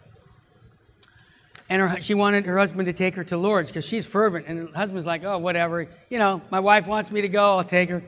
And 1.69 1.81
her, 1.81 2.01
she 2.01 2.13
wanted 2.13 2.45
her 2.45 2.57
husband 2.57 2.87
to 2.87 2.93
take 2.93 3.15
her 3.15 3.23
to 3.25 3.37
Lourdes 3.37 3.69
because 3.69 3.85
she's 3.85 4.05
fervent. 4.05 4.47
And 4.47 4.69
her 4.69 4.75
husband's 4.75 5.05
like, 5.05 5.23
oh, 5.23 5.37
whatever. 5.37 5.87
You 6.09 6.19
know, 6.19 6.41
my 6.51 6.59
wife 6.59 6.85
wants 6.87 7.11
me 7.11 7.21
to 7.21 7.29
go, 7.29 7.57
I'll 7.57 7.63
take 7.63 7.89
her. 7.89 8.03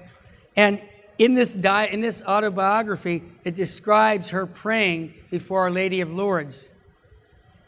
And 0.55 0.81
in 1.17 1.33
this, 1.33 1.53
di- 1.53 1.87
in 1.87 2.01
this 2.01 2.21
autobiography, 2.21 3.23
it 3.43 3.55
describes 3.55 4.29
her 4.29 4.45
praying 4.45 5.13
before 5.31 5.61
Our 5.61 5.71
Lady 5.71 6.01
of 6.01 6.11
Lourdes. 6.11 6.71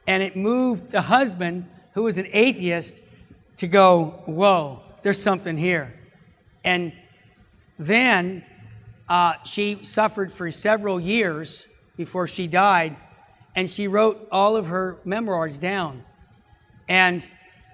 And 0.10 0.24
it 0.24 0.36
moved 0.36 0.90
the 0.90 1.04
husband, 1.04 1.70
who 1.94 2.02
was 2.02 2.18
an 2.18 2.26
atheist, 2.34 3.00
to 3.58 3.68
go, 3.68 4.24
Whoa, 4.26 4.82
there's 5.04 5.22
something 5.22 5.56
here. 5.56 5.94
And 6.64 6.94
then 7.78 8.44
uh, 9.08 9.34
she 9.46 9.84
suffered 9.84 10.34
for 10.34 10.50
several 10.50 11.00
years 11.00 11.68
before 11.96 12.26
she 12.26 12.48
died, 12.48 12.98
and 13.56 13.70
she 13.70 13.88
wrote 13.88 14.28
all 14.32 14.56
of 14.56 14.66
her 14.66 14.98
memoirs 15.06 15.60
down. 15.60 16.04
And 16.88 17.24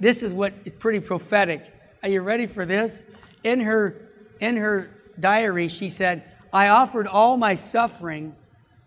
this 0.02 0.22
is 0.22 0.34
what 0.34 0.54
is 0.66 0.74
pretty 0.74 1.00
prophetic. 1.00 1.74
Are 2.04 2.10
you 2.10 2.20
ready 2.20 2.48
for 2.48 2.66
this? 2.66 3.06
In 3.46 3.62
her, 3.62 4.10
in 4.42 4.58
her 4.58 4.90
diary, 5.18 5.70
she 5.70 5.88
said, 5.88 6.24
I 6.52 6.68
offered 6.68 7.08
all 7.08 7.38
my 7.38 7.56
suffering 7.56 8.36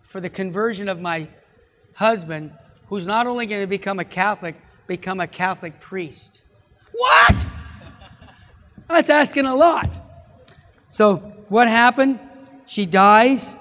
for 0.03 0.21
the 0.21 0.29
conversion 0.29 0.87
of 0.91 1.01
my 1.01 1.29
husband, 1.95 2.53
who's 2.89 3.07
not 3.07 3.27
only 3.27 3.47
going 3.47 3.61
to 3.61 3.67
become 3.67 3.99
a 3.99 4.05
Catholic, 4.05 4.57
become 4.87 5.21
a 5.21 5.27
Catholic 5.27 5.79
priest. 5.81 6.43
What? 6.93 7.47
That's 8.89 9.11
asking 9.11 9.47
a 9.47 9.55
lot. 9.55 10.01
So, 10.89 11.17
what 11.49 11.69
happened? 11.69 12.19
She 12.67 12.87
dies, 12.87 13.57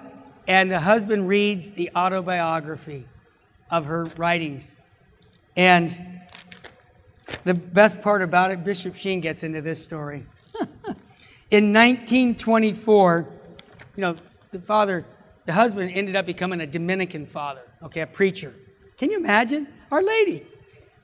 and 0.47 0.71
the 0.71 0.79
husband 0.79 1.27
reads 1.27 1.71
the 1.71 1.91
autobiography 1.95 3.05
of 3.69 3.85
her 3.85 4.05
writings. 4.17 4.75
And 5.55 5.97
the 7.43 7.53
best 7.53 8.01
part 8.01 8.21
about 8.21 8.51
it, 8.51 8.63
Bishop 8.63 8.95
Sheen 8.95 9.19
gets 9.19 9.43
into 9.43 9.61
this 9.61 9.83
story. 9.83 10.25
In 11.51 11.73
1924, 11.73 13.27
you 13.95 14.01
know, 14.01 14.15
the 14.51 14.59
father, 14.59 15.05
the 15.45 15.53
husband 15.53 15.91
ended 15.93 16.15
up 16.15 16.25
becoming 16.25 16.61
a 16.61 16.67
Dominican 16.67 17.25
father, 17.25 17.61
okay, 17.83 18.01
a 18.01 18.07
preacher. 18.07 18.53
Can 18.97 19.12
you 19.12 19.17
imagine? 19.17 19.67
Our 19.91 20.03
Lady. 20.03 20.45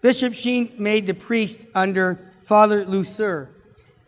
Bishop 0.01 0.33
Sheen 0.33 0.73
made 0.77 1.05
the 1.07 1.13
priest 1.13 1.67
under 1.73 2.31
Father 2.41 2.83
Leseur 2.85 3.49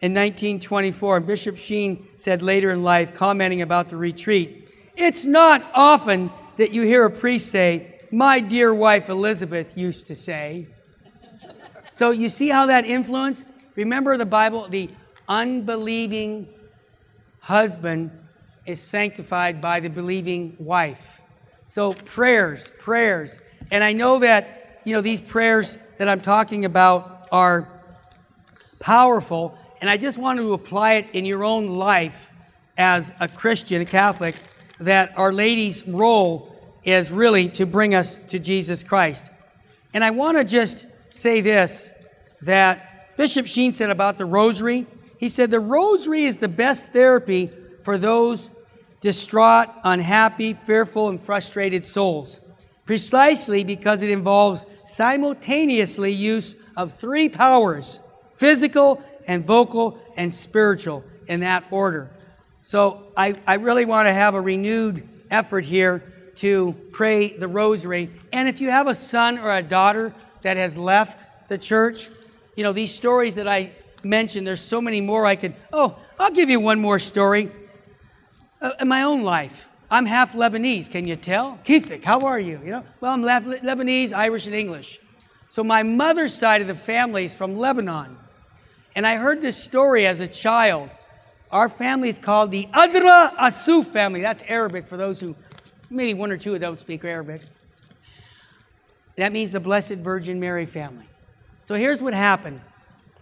in 0.02 0.13
1924. 0.13 1.17
And 1.17 1.28
Bishop 1.28 1.58
Sheen 1.58 2.08
said 2.15 2.41
later 2.41 2.71
in 2.71 2.84
life, 2.84 3.13
commenting 3.13 3.62
about 3.62 3.89
the 3.89 3.95
retreat, 3.95 4.69
it's 4.98 5.26
not 5.26 5.70
often 5.74 6.32
that 6.57 6.72
you 6.72 6.82
hear 6.82 7.05
a 7.05 7.12
priest 7.12 7.49
say, 7.49 7.99
My 8.12 8.39
dear 8.39 8.74
wife 8.74 9.07
Elizabeth 9.07 9.78
used 9.78 10.07
to 10.07 10.16
say. 10.16 10.68
So 11.91 12.12
you 12.12 12.28
see 12.28 12.49
how 12.49 12.66
that 12.66 12.86
influence? 12.86 13.45
Remember 13.76 14.18
the 14.18 14.26
Bible, 14.26 14.68
the 14.68 14.89
unbelieving 15.30 16.49
husband 17.39 18.12
is 18.66 18.82
sanctified 18.82 19.62
by 19.62 19.80
the 19.80 19.89
believing 19.89 20.55
wife. 20.60 21.22
So 21.68 21.93
prayers, 21.93 22.72
prayers. 22.80 23.39
And 23.72 23.84
I 23.84 23.93
know 23.93 24.20
that, 24.20 24.82
you 24.84 24.93
know, 24.93 25.01
these 25.01 25.22
prayers 25.22 25.78
that 25.97 26.07
I'm 26.07 26.22
talking 26.22 26.66
about 26.66 27.28
are 27.32 27.68
powerful, 28.80 29.57
and 29.82 29.89
I 29.89 29.97
just 29.97 30.18
want 30.18 30.39
to 30.39 30.53
apply 30.53 30.93
it 30.93 31.11
in 31.11 31.26
your 31.26 31.43
own 31.43 31.78
life 31.78 32.30
as 32.78 33.13
a 33.20 33.28
Christian, 33.28 33.82
a 33.82 33.86
Catholic, 33.86 34.36
that 34.80 35.13
Our 35.18 35.32
Lady's 35.32 35.88
role 35.88 36.51
is 36.84 37.11
really 37.11 37.49
to 37.49 37.66
bring 37.66 37.95
us 37.95 38.18
to 38.30 38.39
Jesus 38.39 38.84
Christ. 38.84 39.32
And 39.93 40.03
I 40.03 40.11
want 40.11 40.38
to 40.38 40.43
just 40.43 40.86
say 41.09 41.41
this 41.41 41.91
that 42.41 43.18
Bishop 43.18 43.47
Sheen 43.47 43.72
said 43.72 43.89
about 43.89 44.18
the 44.18 44.26
rosary 44.26 44.86
he 45.18 45.30
said 45.30 45.51
the 45.51 45.59
rosary 45.59 46.26
is 46.26 46.38
the 46.38 46.47
best 46.47 46.91
therapy 46.91 47.49
for 47.82 47.97
those 47.97 48.49
distraught, 49.01 49.70
unhappy, 49.84 50.53
fearful, 50.53 51.09
and 51.09 51.20
frustrated 51.20 51.86
souls. 51.86 52.41
Precisely 52.86 53.64
because 53.64 54.02
it 54.02 54.10
involves 54.10 54.66
simultaneously 54.86 56.12
use 56.12 56.56
of 56.78 56.98
three 57.00 57.30
powers 57.30 58.02
physical 58.36 59.02
and 59.28 59.46
vocal 59.46 59.98
and 60.18 60.34
spiritual 60.34 61.04
in 61.28 61.40
that 61.40 61.64
order. 61.72 62.12
So 62.62 63.08
I, 63.16 63.36
I 63.48 63.56
really 63.56 63.86
want 63.86 64.08
to 64.08 64.14
have 64.14 64.36
a 64.36 64.42
renewed 64.42 65.08
effort 65.32 65.66
here 65.66 66.04
to 66.38 66.76
pray 66.92 67.38
the 67.38 67.48
rosary. 67.48 68.12
And 68.32 68.50
if 68.50 68.60
you 68.60 68.70
have 68.72 68.88
a 68.88 68.96
son 68.96 69.38
or 69.38 69.52
a 69.52 69.64
daughter 69.64 70.14
that 70.42 70.58
has 70.58 70.78
left 70.78 71.48
the 71.48 71.58
church, 71.58 72.10
you 72.56 72.64
know, 72.64 72.74
these 72.74 72.94
stories 72.94 73.36
that 73.36 73.48
I 73.48 73.72
mentioned, 74.04 74.46
there's 74.46 74.62
so 74.62 74.82
many 74.82 75.02
more 75.02 75.26
I 75.26 75.36
could. 75.36 75.56
Oh, 75.72 75.96
I'll 76.20 76.32
give 76.32 76.50
you 76.50 76.60
one 76.60 76.80
more 76.80 77.00
story. 77.00 77.52
Uh, 78.62 78.72
in 78.80 78.88
my 78.88 79.04
own 79.04 79.24
life, 79.24 79.68
I'm 79.90 80.06
half 80.06 80.34
Lebanese. 80.34 80.90
Can 80.90 81.08
you 81.08 81.16
tell? 81.16 81.60
Kifik, 81.64 82.04
how 82.04 82.22
are 82.22 82.40
you? 82.40 82.60
You 82.64 82.72
know, 82.72 82.84
well, 83.02 83.14
I'm 83.14 83.22
Lebanese, 83.22 84.14
Irish, 84.14 84.46
and 84.46 84.56
English. 84.56 85.00
So 85.50 85.64
my 85.64 85.84
mother's 85.84 86.34
side 86.34 86.62
of 86.62 86.68
the 86.68 86.76
family 86.76 87.26
is 87.26 87.36
from 87.36 87.58
Lebanon. 87.58 88.18
And 88.96 89.06
I 89.06 89.18
heard 89.18 89.42
this 89.42 89.62
story 89.62 90.08
as 90.08 90.20
a 90.20 90.28
child. 90.28 90.90
Our 91.52 91.70
family 91.70 92.10
is 92.10 92.18
called 92.18 92.52
the 92.52 92.68
Adra 92.74 93.36
Asuf 93.36 93.86
family. 93.86 94.22
That's 94.22 94.44
Arabic 94.48 94.88
for 94.88 94.98
those 94.98 95.20
who, 95.20 95.36
maybe 95.90 96.14
one 96.14 96.32
or 96.32 96.38
two 96.38 96.54
who 96.54 96.60
don't 96.60 96.80
speak 96.80 97.04
Arabic. 97.06 97.42
That 99.18 99.32
means 99.32 99.52
the 99.52 99.60
Blessed 99.60 99.94
Virgin 99.94 100.40
Mary 100.40 100.66
family. 100.66 101.08
So 101.64 101.76
here's 101.76 102.02
what 102.02 102.14
happened. 102.14 102.62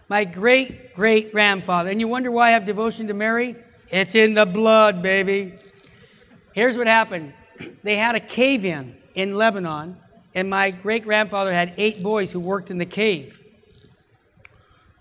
My 0.08 0.24
great 0.24 0.94
great 0.94 1.32
grandfather, 1.32 1.90
and 1.90 2.00
you 2.00 2.08
wonder 2.08 2.30
why 2.30 2.48
I 2.48 2.50
have 2.50 2.64
devotion 2.64 3.06
to 3.08 3.14
Mary? 3.14 3.56
It's 3.90 4.14
in 4.14 4.34
the 4.34 4.44
blood, 4.44 5.02
baby. 5.02 5.54
Here's 6.54 6.78
what 6.78 6.86
happened 6.86 7.34
they 7.82 7.96
had 7.96 8.14
a 8.14 8.20
cave 8.20 8.64
in 8.64 8.96
in 9.14 9.36
Lebanon, 9.36 9.96
and 10.34 10.48
my 10.48 10.70
great 10.70 11.04
grandfather 11.04 11.52
had 11.52 11.74
eight 11.76 12.02
boys 12.02 12.32
who 12.32 12.40
worked 12.40 12.70
in 12.70 12.78
the 12.78 12.86
cave. 12.86 13.38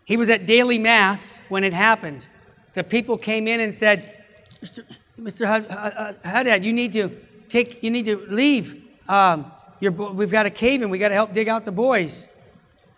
He 0.06 0.18
was 0.18 0.30
at 0.30 0.46
daily 0.46 0.78
mass 0.78 1.42
when 1.50 1.64
it 1.64 1.74
happened. 1.74 2.28
The 2.74 2.84
people 2.84 3.18
came 3.18 3.48
in 3.48 3.60
and 3.60 3.74
said, 3.74 4.24
Mr. 4.62 4.84
Mr. 5.20 6.22
Haddad, 6.24 6.66
you 6.66 6.74
need 6.74 6.94
to 6.94 7.10
take, 7.48 7.84
you 7.84 7.92
need 7.92 8.06
to 8.06 8.18
leave. 8.28 8.84
Um, 9.08 9.52
we've 9.80 10.32
got 10.32 10.46
a 10.46 10.50
cave 10.50 10.82
in. 10.82 10.90
We 10.90 10.98
got 10.98 11.10
to 11.10 11.14
help 11.14 11.34
dig 11.34 11.48
out 11.48 11.66
the 11.66 11.72
boys. 11.72 12.28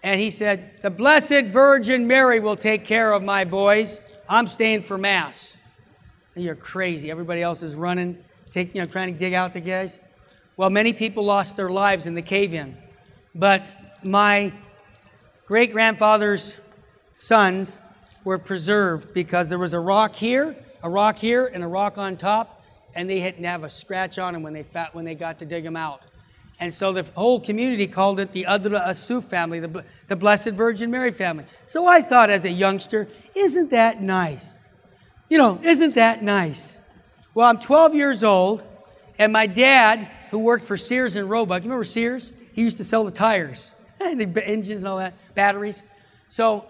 And 0.01 0.19
he 0.19 0.29
said, 0.29 0.81
The 0.81 0.89
Blessed 0.89 1.45
Virgin 1.45 2.07
Mary 2.07 2.39
will 2.39 2.55
take 2.55 2.85
care 2.85 3.11
of 3.11 3.21
my 3.21 3.43
boys. 3.43 4.01
I'm 4.29 4.47
staying 4.47 4.83
for 4.83 4.97
mass. 4.97 5.57
You're 6.35 6.55
crazy. 6.55 7.11
Everybody 7.11 7.41
else 7.41 7.63
is 7.63 7.75
running, 7.75 8.17
take, 8.49 8.73
you 8.73 8.81
know, 8.81 8.87
trying 8.87 9.13
to 9.13 9.19
dig 9.19 9.33
out 9.33 9.53
the 9.53 9.59
guys. 9.59 9.99
Well, 10.57 10.69
many 10.69 10.93
people 10.93 11.25
lost 11.25 11.57
their 11.57 11.69
lives 11.69 12.07
in 12.07 12.15
the 12.15 12.21
cave 12.21 12.53
in. 12.53 12.77
But 13.33 13.63
my 14.03 14.53
great 15.47 15.71
grandfather's 15.73 16.57
sons 17.13 17.79
were 18.23 18.37
preserved 18.37 19.13
because 19.13 19.49
there 19.49 19.59
was 19.59 19.73
a 19.73 19.79
rock 19.79 20.15
here, 20.15 20.55
a 20.81 20.89
rock 20.89 21.17
here, 21.17 21.45
and 21.45 21.63
a 21.63 21.67
rock 21.67 21.97
on 21.97 22.17
top, 22.17 22.63
and 22.95 23.09
they 23.09 23.19
didn't 23.19 23.43
have 23.43 23.63
a 23.63 23.69
scratch 23.69 24.17
on 24.17 24.33
them 24.33 24.43
when 24.43 24.53
they, 24.53 24.63
fat, 24.63 24.95
when 24.95 25.05
they 25.05 25.15
got 25.15 25.39
to 25.39 25.45
dig 25.45 25.63
them 25.63 25.75
out. 25.75 26.01
And 26.59 26.73
so 26.73 26.93
the 26.93 27.03
whole 27.15 27.41
community 27.41 27.85
called 27.85 28.19
it 28.19 28.31
the 28.31 28.45
Adra 28.47 28.87
Asuf 28.87 29.25
family, 29.25 29.59
the, 29.59 29.83
the 30.07 30.15
Blessed 30.15 30.51
Virgin 30.51 30.89
Mary 30.89 31.11
family. 31.11 31.45
So 31.65 31.85
I 31.85 32.01
thought 32.01 32.29
as 32.29 32.45
a 32.45 32.51
youngster, 32.51 33.09
isn't 33.35 33.71
that 33.71 34.01
nice? 34.01 34.65
You 35.29 35.37
know, 35.37 35.59
isn't 35.63 35.95
that 35.95 36.23
nice? 36.23 36.79
Well, 37.35 37.49
I'm 37.49 37.59
12 37.59 37.95
years 37.95 38.23
old, 38.23 38.63
and 39.19 39.33
my 39.33 39.45
dad, 39.45 40.07
who 40.31 40.39
worked 40.39 40.63
for 40.63 40.77
Sears 40.77 41.17
and 41.17 41.29
Roebuck, 41.29 41.63
you 41.63 41.69
remember 41.69 41.83
Sears? 41.83 42.31
He 42.53 42.61
used 42.61 42.77
to 42.77 42.85
sell 42.85 43.03
the 43.03 43.11
tires, 43.11 43.75
and 43.99 44.21
the 44.21 44.47
engines 44.47 44.85
and 44.85 44.87
all 44.87 44.99
that, 44.99 45.15
batteries. 45.35 45.83
So 46.29 46.63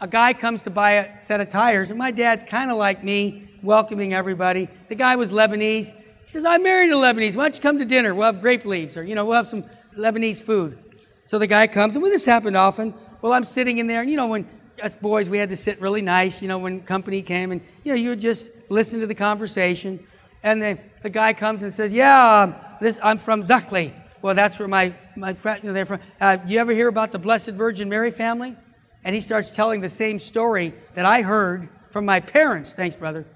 a 0.00 0.08
guy 0.08 0.32
comes 0.32 0.62
to 0.62 0.70
buy 0.70 0.94
a 0.94 1.22
set 1.22 1.40
of 1.40 1.50
tires, 1.50 1.90
and 1.90 1.98
my 2.00 2.10
dad's 2.10 2.42
kind 2.42 2.68
of 2.68 2.76
like 2.76 3.04
me, 3.04 3.48
welcoming 3.62 4.12
everybody. 4.12 4.68
The 4.88 4.96
guy 4.96 5.14
was 5.14 5.30
Lebanese. 5.30 5.92
He 5.92 6.28
says, 6.28 6.44
I 6.44 6.58
married 6.58 6.90
a 6.90 6.96
Lebanese. 6.96 7.36
Why 7.36 7.44
don't 7.44 7.54
you 7.54 7.62
come 7.62 7.78
to 7.78 7.84
dinner? 7.84 8.12
We'll 8.12 8.26
have 8.26 8.40
grape 8.40 8.64
leaves, 8.64 8.96
or, 8.96 9.04
you 9.04 9.14
know, 9.14 9.24
we'll 9.24 9.36
have 9.36 9.46
some 9.46 9.66
Lebanese 9.96 10.40
food. 10.40 10.80
So 11.26 11.38
the 11.38 11.46
guy 11.46 11.68
comes, 11.68 11.94
and 11.94 12.02
when 12.02 12.10
this 12.10 12.26
happened 12.26 12.56
often, 12.56 12.92
well, 13.22 13.32
I'm 13.32 13.44
sitting 13.44 13.78
in 13.78 13.86
there, 13.86 14.00
and, 14.00 14.10
you 14.10 14.16
know, 14.16 14.26
when 14.26 14.48
us 14.80 14.96
boys, 14.96 15.28
we 15.28 15.38
had 15.38 15.48
to 15.48 15.56
sit 15.56 15.80
really 15.80 16.02
nice, 16.02 16.42
you 16.42 16.48
know, 16.48 16.58
when 16.58 16.80
company 16.82 17.22
came, 17.22 17.52
and, 17.52 17.60
you 17.84 17.92
know, 17.92 17.96
you 17.96 18.10
would 18.10 18.20
just 18.20 18.50
listen 18.68 19.00
to 19.00 19.06
the 19.06 19.14
conversation. 19.14 20.06
And 20.42 20.62
the, 20.62 20.78
the 21.02 21.10
guy 21.10 21.32
comes 21.32 21.62
and 21.62 21.72
says, 21.72 21.92
Yeah, 21.92 22.42
um, 22.42 22.54
this, 22.80 23.00
I'm 23.02 23.18
from 23.18 23.42
Zakli. 23.42 23.92
Well, 24.22 24.34
that's 24.34 24.58
where 24.58 24.68
my, 24.68 24.94
my 25.16 25.34
friend, 25.34 25.62
you 25.62 25.68
know, 25.68 25.74
they're 25.74 25.86
from. 25.86 26.00
Uh, 26.20 26.36
do 26.36 26.52
you 26.52 26.58
ever 26.58 26.72
hear 26.72 26.88
about 26.88 27.12
the 27.12 27.18
Blessed 27.18 27.50
Virgin 27.50 27.88
Mary 27.88 28.10
family? 28.10 28.56
and 29.04 29.14
he 29.14 29.20
starts 29.20 29.50
telling 29.50 29.80
the 29.80 29.88
same 29.88 30.18
story 30.18 30.74
that 30.94 31.06
I 31.06 31.22
heard 31.22 31.68
from 31.90 32.04
my 32.04 32.20
parents. 32.20 32.74
Thanks, 32.74 32.96
brother. 32.96 33.26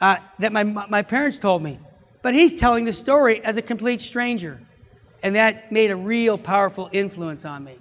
Uh, 0.00 0.16
that 0.40 0.52
my, 0.52 0.62
my 0.62 1.02
parents 1.02 1.38
told 1.38 1.62
me. 1.62 1.78
But 2.22 2.34
he's 2.34 2.58
telling 2.58 2.84
the 2.84 2.92
story 2.92 3.42
as 3.42 3.56
a 3.56 3.62
complete 3.62 4.00
stranger. 4.00 4.60
And 5.22 5.36
that 5.36 5.72
made 5.72 5.90
a 5.90 5.96
real 5.96 6.36
powerful 6.36 6.90
influence 6.92 7.44
on 7.44 7.64
me. 7.64 7.78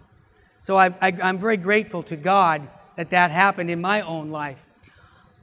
So 0.61 0.77
I, 0.77 0.93
am 1.01 1.37
very 1.37 1.57
grateful 1.57 2.03
to 2.03 2.15
God 2.15 2.67
that 2.95 3.09
that 3.09 3.31
happened 3.31 3.69
in 3.69 3.81
my 3.81 4.01
own 4.01 4.29
life. 4.29 4.65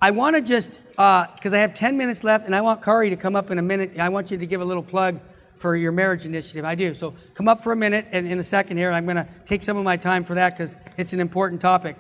I 0.01 0.11
want 0.11 0.35
to 0.35 0.43
just, 0.43 0.81
because 0.91 1.53
uh, 1.53 1.57
I 1.57 1.59
have 1.59 1.75
10 1.75 1.97
minutes 1.97 2.25
left, 2.25 2.47
and 2.47 2.57
I 2.57 2.61
want 2.61 2.83
Kari 2.83 3.11
to 3.11 3.17
come 3.17 3.37
up 3.37 3.51
in 3.51 3.59
a 3.59 3.63
minute. 3.63 3.99
I 3.99 4.09
want 4.09 4.31
you 4.31 4.39
to 4.39 4.47
give 4.47 4.61
a 4.61 4.65
little 4.65 4.83
plug 4.83 5.21
for 5.55 5.77
your 5.77 5.93
marriage 5.93 6.27
initiative. 6.27 6.65
I 6.65 6.75
do. 6.75 6.93
So 6.93 7.15
come 7.35 7.47
up 7.47 7.61
for 7.63 7.73
a 7.73 7.77
minute 7.77 8.07
and 8.11 8.27
in 8.27 8.39
a 8.39 8.43
second 8.43 8.79
here. 8.79 8.91
I'm 8.91 9.05
going 9.05 9.17
to 9.17 9.29
take 9.45 9.63
some 9.63 9.77
of 9.77 9.85
my 9.85 9.97
time 9.97 10.25
for 10.25 10.35
that 10.35 10.55
because 10.55 10.77
it's 10.97 11.13
an 11.13 11.21
important 11.21 11.61
topic. 11.61 11.97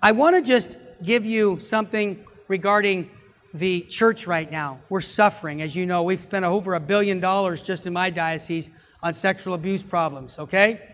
I 0.00 0.12
want 0.12 0.36
to 0.36 0.42
just 0.42 0.76
give 1.02 1.24
you 1.24 1.58
something 1.58 2.24
regarding 2.46 3.10
the 3.52 3.80
church 3.82 4.26
right 4.26 4.50
now. 4.50 4.78
We're 4.88 5.00
suffering. 5.00 5.60
As 5.60 5.74
you 5.74 5.86
know, 5.86 6.04
we've 6.04 6.20
spent 6.20 6.44
over 6.44 6.74
a 6.74 6.80
billion 6.80 7.18
dollars 7.18 7.62
just 7.62 7.86
in 7.86 7.92
my 7.92 8.10
diocese 8.10 8.70
on 9.02 9.14
sexual 9.14 9.54
abuse 9.54 9.82
problems, 9.82 10.38
okay? 10.38 10.89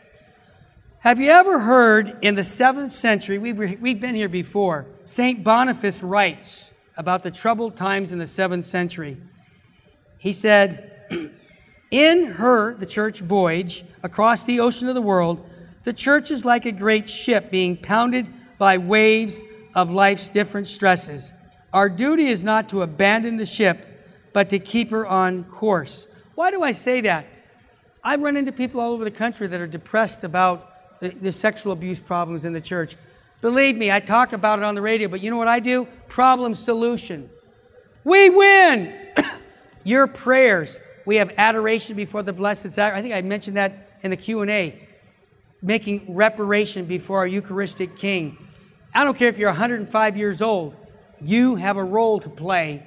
Have 1.01 1.21
you 1.21 1.31
ever 1.31 1.61
heard 1.61 2.17
in 2.23 2.35
the 2.35 2.43
seventh 2.43 2.91
century, 2.91 3.39
we 3.39 3.53
we've 3.53 4.01
been 4.01 4.15
here 4.15 4.29
before, 4.29 4.87
St. 5.05 5.45
Boniface 5.45 6.03
writes 6.03 6.73
about 6.97 7.23
the 7.23 7.31
troubled 7.31 7.77
times 7.77 8.13
in 8.13 8.19
the 8.19 8.27
seventh 8.27 8.65
century. 8.65 9.19
He 10.19 10.33
said, 10.33 10.93
In 11.91 12.27
her, 12.27 12.75
the 12.75 12.87
church, 12.87 13.21
voyage 13.21 13.85
across 14.03 14.43
the 14.45 14.59
ocean 14.59 14.89
of 14.89 14.95
the 14.95 15.03
world, 15.03 15.49
the 15.85 15.93
church 15.93 16.33
is 16.33 16.45
like 16.45 16.67
a 16.67 16.73
great 16.73 17.09
ship 17.09 17.51
being 17.51 17.77
pounded 17.77 18.33
by 18.59 18.79
waves 18.79 19.43
of 19.77 19.91
life's 19.91 20.29
different 20.29 20.67
stresses. 20.67 21.33
Our 21.73 21.89
duty 21.89 22.27
is 22.27 22.43
not 22.43 22.71
to 22.71 22.83
abandon 22.83 23.37
the 23.37 23.47
ship, 23.47 23.87
but 24.33 24.49
to 24.49 24.59
keep 24.59 24.91
her 24.91 25.07
on 25.07 25.45
course. 25.45 26.09
Why 26.35 26.51
do 26.51 26.63
I 26.63 26.73
say 26.73 27.03
that? 27.03 27.27
I 28.03 28.17
run 28.17 28.37
into 28.37 28.51
people 28.51 28.81
all 28.81 28.93
over 28.93 29.05
the 29.05 29.11
country 29.11 29.47
that 29.47 29.61
are 29.61 29.67
depressed 29.67 30.25
about 30.25 30.73
the, 31.01 31.11
the 31.11 31.33
sexual 31.33 31.73
abuse 31.73 32.01
problems 32.01 32.45
in 32.45 32.53
the 32.53 32.61
church. 32.61 32.97
Believe 33.41 33.77
me, 33.77 33.93
I 33.93 34.01
talk 34.01 34.33
about 34.33 34.59
it 34.59 34.65
on 34.65 34.75
the 34.75 34.83
radio, 34.83 35.09
but 35.09 35.21
you 35.21 35.31
know 35.31 35.37
what 35.37 35.49
I 35.49 35.61
do? 35.61 35.87
Problem 36.09 36.55
solution. 36.55 37.31
We 38.05 38.31
win! 38.31 38.95
Your 39.85 40.07
prayers, 40.07 40.81
we 41.05 41.17
have 41.17 41.33
adoration 41.37 41.97
before 41.97 42.23
the 42.23 42.33
blessed 42.33 42.71
sacrament. 42.71 42.99
I 42.99 43.03
think 43.03 43.15
I 43.15 43.27
mentioned 43.27 43.57
that 43.57 43.99
in 44.03 44.11
the 44.11 44.17
Q&A. 44.17 44.89
Making 45.63 46.15
reparation 46.15 46.87
before 46.87 47.19
our 47.19 47.27
Eucharistic 47.27 47.97
King. 47.97 48.39
I 48.95 49.05
don't 49.05 49.17
care 49.17 49.29
if 49.29 49.39
you're 49.39 49.51
105 49.51 50.17
years 50.17 50.41
old. 50.41 50.75
You 51.21 51.57
have 51.57 51.77
a 51.77 51.85
role 51.85 52.19
to 52.21 52.29
play 52.29 52.87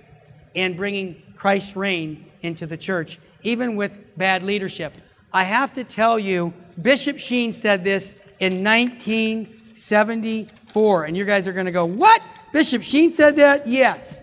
in 0.54 0.76
bringing 0.76 1.22
Christ's 1.36 1.76
reign 1.76 2.26
into 2.42 2.66
the 2.66 2.78
church, 2.78 3.20
even 3.44 3.76
with 3.76 3.92
bad 4.18 4.44
leadership. 4.44 4.96
I 5.32 5.44
have 5.44 5.76
to 5.76 5.84
tell 5.84 6.18
you, 6.18 6.54
Bishop 6.82 7.20
Sheen 7.20 7.52
said 7.52 7.84
this 7.84 8.12
in 8.40 8.64
1974. 8.64 11.06
And 11.06 11.16
you 11.18 11.26
guys 11.26 11.48
are 11.48 11.54
going 11.54 11.68
to 11.68 11.72
go, 11.72 11.86
What? 11.86 12.22
Bishop 12.52 12.82
Sheen 12.84 13.12
said 13.12 13.36
that? 13.36 13.68
Yes. 13.68 14.20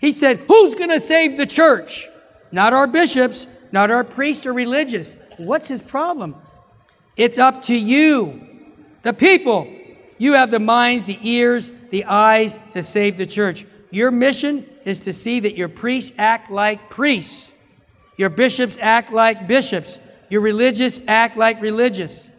He 0.00 0.12
said, 0.12 0.38
Who's 0.48 0.74
going 0.74 0.90
to 0.90 1.00
save 1.00 1.36
the 1.36 1.46
church? 1.46 2.08
not 2.52 2.74
our 2.74 2.86
bishops, 2.86 3.46
not 3.72 3.90
our 3.90 4.04
priests 4.04 4.46
or 4.46 4.52
religious. 4.52 5.16
What's 5.38 5.66
his 5.66 5.82
problem? 5.82 6.36
It's 7.16 7.38
up 7.38 7.62
to 7.64 7.74
you, 7.74 8.46
the 9.02 9.14
people. 9.14 9.66
You 10.18 10.34
have 10.34 10.50
the 10.50 10.60
minds, 10.60 11.06
the 11.06 11.18
ears, 11.22 11.72
the 11.90 12.04
eyes 12.04 12.58
to 12.70 12.82
save 12.82 13.16
the 13.16 13.26
church. 13.26 13.66
Your 13.90 14.10
mission 14.10 14.66
is 14.84 15.00
to 15.00 15.12
see 15.12 15.40
that 15.40 15.56
your 15.56 15.68
priests 15.68 16.12
act 16.18 16.50
like 16.50 16.90
priests, 16.90 17.52
your 18.16 18.28
bishops 18.28 18.78
act 18.80 19.12
like 19.12 19.48
bishops, 19.48 19.98
your 20.32 20.40
religious 20.40 20.98
act 21.08 21.36
like 21.36 21.60
religious. 21.60 22.30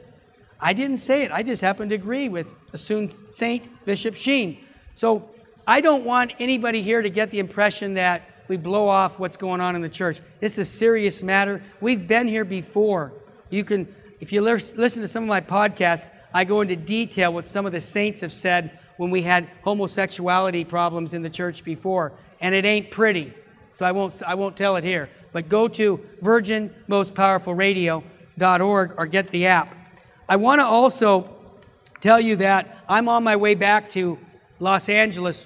I 0.60 0.74
didn't 0.74 0.98
say 0.98 1.22
it, 1.22 1.32
I 1.32 1.44
just 1.44 1.62
happen 1.62 1.90
to 1.90 1.96
agree 1.96 2.28
with 2.28 2.48
assumed 2.74 3.14
Saint 3.30 3.70
Bishop 3.86 4.16
Sheen. 4.16 4.66
So 4.96 5.30
I 5.68 5.80
don't 5.80 6.04
want 6.04 6.32
anybody 6.40 6.82
here 6.82 7.04
to 7.04 7.10
get 7.12 7.30
the 7.30 7.38
impression 7.38 7.94
that 7.94 8.28
we 8.48 8.58
blow 8.58 8.88
off 8.88 9.20
what's 9.20 9.38
going 9.38 9.62
on 9.62 9.76
in 9.76 9.84
the 9.84 9.90
church. 9.90 10.22
This 10.40 10.54
is 10.54 10.68
a 10.68 10.72
serious 10.72 11.22
matter. 11.22 11.62
We've 11.82 12.08
been 12.08 12.28
here 12.28 12.44
before. 12.44 13.14
You 13.52 13.64
can, 13.64 13.94
if 14.20 14.34
you 14.34 14.42
listen 14.42 15.04
to 15.04 15.08
some 15.08 15.22
of 15.22 15.30
my 15.30 15.42
podcasts, 15.42 16.10
I 16.34 16.46
go 16.46 16.62
into 16.62 16.76
detail 16.76 17.32
what 17.32 17.46
some 17.46 17.68
of 17.68 17.74
the 17.74 17.82
saints 17.82 18.22
have 18.22 18.34
said 18.34 18.80
when 18.98 19.12
we 19.12 19.22
had 19.22 19.48
homosexuality 19.64 20.66
problems 20.66 21.14
in 21.14 21.22
the 21.22 21.30
church 21.30 21.64
before, 21.64 22.14
and 22.42 22.56
it 22.56 22.66
ain't 22.66 22.90
pretty. 22.90 23.36
So 23.74 23.86
I 23.86 23.92
won't, 23.92 24.20
I 24.24 24.34
won't 24.34 24.58
tell 24.58 24.78
it 24.78 24.84
here. 24.84 25.12
But 25.34 25.50
go 25.50 25.68
to 25.68 26.00
virginmostpowerfulradio.org 26.22 28.94
or 28.98 29.06
get 29.06 29.28
the 29.28 29.48
app. 29.48 29.76
I 30.30 30.38
want 30.38 30.62
to 30.62 30.66
also 30.66 31.30
tell 32.00 32.22
you 32.22 32.38
that 32.38 32.78
I'm 32.88 33.10
on 33.10 33.24
my 33.24 33.36
way 33.36 33.56
back 33.56 33.90
to 33.90 34.18
Los 34.60 34.88
Angeles. 34.88 35.46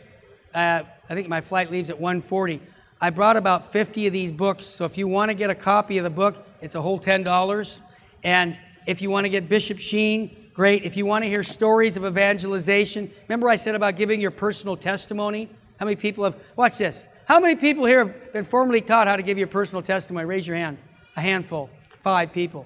Uh, 0.53 0.83
I 1.09 1.15
think 1.15 1.27
my 1.27 1.41
flight 1.41 1.71
leaves 1.71 1.89
at 1.89 1.99
1:40. 1.99 2.59
I 2.99 3.11
brought 3.11 3.37
about 3.37 3.71
50 3.71 4.07
of 4.07 4.13
these 4.13 4.31
books, 4.31 4.65
so 4.65 4.85
if 4.85 4.97
you 4.97 5.07
want 5.07 5.29
to 5.29 5.35
get 5.35 5.49
a 5.49 5.55
copy 5.55 5.97
of 5.97 6.03
the 6.03 6.09
book, 6.09 6.45
it's 6.61 6.75
a 6.75 6.81
whole 6.81 6.99
$10. 6.99 7.81
And 8.23 8.59
if 8.87 9.01
you 9.01 9.11
want 9.11 9.25
to 9.25 9.29
get 9.29 9.47
Bishop 9.47 9.77
Sheen, 9.77 10.49
great. 10.53 10.83
If 10.83 10.97
you 10.97 11.05
want 11.05 11.23
to 11.23 11.29
hear 11.29 11.43
stories 11.43 11.95
of 11.95 12.05
evangelization, 12.05 13.11
remember 13.27 13.49
I 13.49 13.55
said 13.55 13.75
about 13.75 13.97
giving 13.97 14.19
your 14.19 14.31
personal 14.31 14.75
testimony? 14.75 15.49
How 15.79 15.85
many 15.85 15.95
people 15.95 16.23
have, 16.23 16.35
watch 16.55 16.79
this. 16.79 17.07
How 17.27 17.41
many 17.41 17.55
people 17.55 17.83
here 17.83 18.05
have 18.05 18.31
been 18.31 18.45
formally 18.45 18.79
taught 18.79 19.07
how 19.07 19.17
to 19.17 19.21
give 19.21 19.37
your 19.37 19.47
personal 19.47 19.81
testimony? 19.81 20.25
Raise 20.25 20.47
your 20.47 20.55
hand. 20.55 20.77
A 21.17 21.21
handful. 21.21 21.69
Five 21.89 22.31
people. 22.31 22.65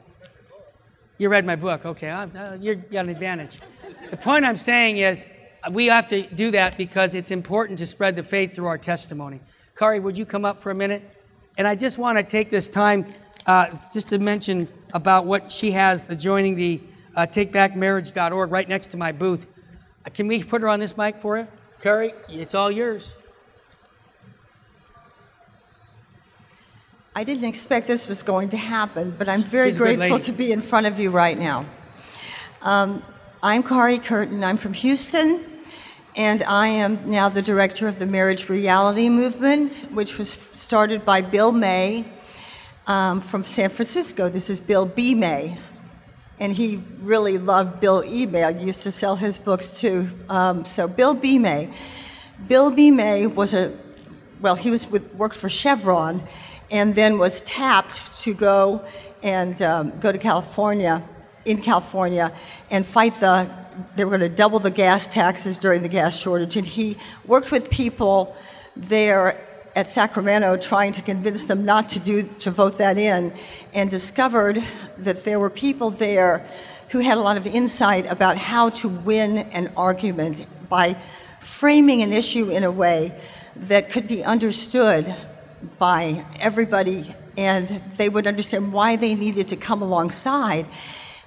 You 1.17 1.29
read 1.29 1.47
my 1.47 1.55
book. 1.55 1.83
Okay, 1.83 2.11
uh, 2.11 2.53
you 2.59 2.75
got 2.75 3.05
an 3.05 3.09
advantage. 3.09 3.57
The 4.11 4.17
point 4.17 4.45
I'm 4.45 4.57
saying 4.57 4.97
is 4.97 5.25
we 5.71 5.87
have 5.87 6.07
to 6.09 6.21
do 6.21 6.51
that 6.51 6.77
because 6.77 7.15
it's 7.15 7.31
important 7.31 7.79
to 7.79 7.87
spread 7.87 8.15
the 8.15 8.21
faith 8.21 8.53
through 8.53 8.67
our 8.67 8.77
testimony. 8.77 9.39
Kari, 9.75 9.99
would 9.99 10.15
you 10.15 10.27
come 10.27 10.45
up 10.45 10.59
for 10.59 10.69
a 10.69 10.75
minute? 10.75 11.01
And 11.57 11.67
I 11.67 11.73
just 11.73 11.97
want 11.97 12.19
to 12.19 12.23
take 12.23 12.51
this 12.51 12.69
time 12.69 13.11
uh, 13.47 13.75
just 13.91 14.09
to 14.09 14.19
mention 14.19 14.67
about 14.93 15.25
what 15.25 15.51
she 15.51 15.71
has, 15.71 16.05
the 16.05 16.15
joining 16.15 16.53
the 16.53 16.81
uh, 17.15 17.21
takebackmarriage.org 17.21 18.51
right 18.51 18.69
next 18.69 18.91
to 18.91 18.97
my 18.97 19.11
booth. 19.11 19.47
Uh, 20.05 20.11
can 20.11 20.27
we 20.27 20.43
put 20.43 20.61
her 20.61 20.69
on 20.69 20.79
this 20.79 20.95
mic 20.95 21.17
for 21.17 21.39
you? 21.39 21.47
Kari, 21.81 22.13
it's 22.29 22.53
all 22.53 22.69
yours. 22.69 23.15
I 27.13 27.25
didn't 27.25 27.43
expect 27.43 27.87
this 27.87 28.07
was 28.07 28.23
going 28.23 28.47
to 28.49 28.57
happen, 28.57 29.13
but 29.17 29.27
I'm 29.27 29.43
very 29.43 29.73
grateful 29.73 30.17
to 30.19 30.31
be 30.31 30.53
in 30.53 30.61
front 30.61 30.85
of 30.85 30.97
you 30.97 31.09
right 31.09 31.37
now. 31.37 31.65
Um, 32.61 33.03
I'm 33.43 33.63
Kari 33.63 33.97
Curtin. 33.97 34.45
I'm 34.45 34.55
from 34.55 34.71
Houston, 34.71 35.45
and 36.15 36.41
I 36.43 36.67
am 36.67 37.09
now 37.09 37.27
the 37.27 37.41
director 37.41 37.89
of 37.89 37.99
the 37.99 38.05
Marriage 38.05 38.47
Reality 38.47 39.09
Movement, 39.09 39.73
which 39.91 40.17
was 40.17 40.29
started 40.29 41.03
by 41.03 41.19
Bill 41.19 41.51
May 41.51 42.05
um, 42.87 43.19
from 43.19 43.43
San 43.43 43.69
Francisco. 43.71 44.29
This 44.29 44.49
is 44.49 44.61
Bill 44.61 44.85
B. 44.85 45.13
May, 45.13 45.57
and 46.39 46.53
he 46.53 46.81
really 47.01 47.37
loved 47.37 47.81
Bill 47.81 48.05
E. 48.05 48.25
May. 48.25 48.45
I 48.45 48.51
used 48.51 48.83
to 48.83 48.91
sell 48.91 49.17
his 49.17 49.37
books 49.37 49.67
too. 49.77 50.07
Um, 50.29 50.63
so 50.63 50.87
Bill 50.87 51.13
B. 51.13 51.37
May. 51.37 51.73
Bill 52.47 52.71
B. 52.71 52.89
May 52.89 53.27
was 53.27 53.53
a, 53.53 53.77
well, 54.39 54.55
he 54.55 54.71
was 54.71 54.87
with, 54.87 55.13
worked 55.15 55.35
for 55.35 55.49
Chevron 55.49 56.25
and 56.71 56.95
then 56.95 57.19
was 57.19 57.41
tapped 57.41 58.21
to 58.23 58.33
go 58.33 58.83
and 59.21 59.61
um, 59.61 59.99
go 59.99 60.11
to 60.11 60.17
California, 60.17 61.03
in 61.45 61.61
California, 61.61 62.33
and 62.71 62.85
fight 62.85 63.19
the, 63.19 63.49
they 63.95 64.05
were 64.05 64.17
going 64.17 64.21
to 64.21 64.35
double 64.35 64.57
the 64.57 64.71
gas 64.71 65.05
taxes 65.05 65.57
during 65.57 65.83
the 65.83 65.89
gas 65.89 66.17
shortage. 66.17 66.55
And 66.55 66.65
he 66.65 66.97
worked 67.27 67.51
with 67.51 67.69
people 67.69 68.35
there 68.75 69.45
at 69.75 69.89
Sacramento 69.89 70.57
trying 70.57 70.93
to 70.93 71.01
convince 71.01 71.43
them 71.43 71.65
not 71.65 71.89
to 71.89 71.99
do 71.99 72.23
to 72.23 72.51
vote 72.51 72.77
that 72.77 72.97
in 72.97 73.33
and 73.73 73.89
discovered 73.89 74.63
that 74.97 75.23
there 75.23 75.39
were 75.39 75.49
people 75.49 75.91
there 75.91 76.45
who 76.89 76.99
had 76.99 77.17
a 77.17 77.21
lot 77.21 77.37
of 77.37 77.47
insight 77.47 78.05
about 78.07 78.37
how 78.37 78.69
to 78.69 78.89
win 78.89 79.37
an 79.37 79.71
argument 79.77 80.45
by 80.67 80.95
framing 81.39 82.01
an 82.01 82.11
issue 82.11 82.49
in 82.49 82.63
a 82.63 82.71
way 82.71 83.13
that 83.55 83.89
could 83.89 84.07
be 84.07 84.23
understood 84.23 85.15
by 85.77 86.25
everybody, 86.39 87.13
and 87.37 87.81
they 87.97 88.09
would 88.09 88.27
understand 88.27 88.73
why 88.73 88.95
they 88.95 89.15
needed 89.15 89.47
to 89.49 89.55
come 89.55 89.81
alongside 89.81 90.65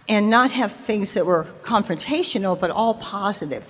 and 0.08 0.28
not 0.28 0.50
have 0.50 0.72
things 0.72 1.14
that 1.14 1.24
were 1.24 1.46
confrontational, 1.62 2.58
but 2.58 2.70
all 2.70 2.94
positive. 2.94 3.64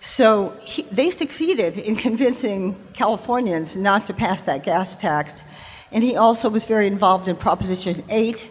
So 0.00 0.56
he, 0.62 0.82
they 0.82 1.10
succeeded 1.10 1.78
in 1.78 1.96
convincing 1.96 2.76
Californians 2.92 3.76
not 3.76 4.06
to 4.06 4.14
pass 4.14 4.42
that 4.42 4.64
gas 4.64 4.96
tax. 4.96 5.44
And 5.90 6.02
he 6.02 6.16
also 6.16 6.48
was 6.48 6.64
very 6.64 6.86
involved 6.86 7.28
in 7.28 7.36
Proposition 7.36 8.02
8, 8.08 8.50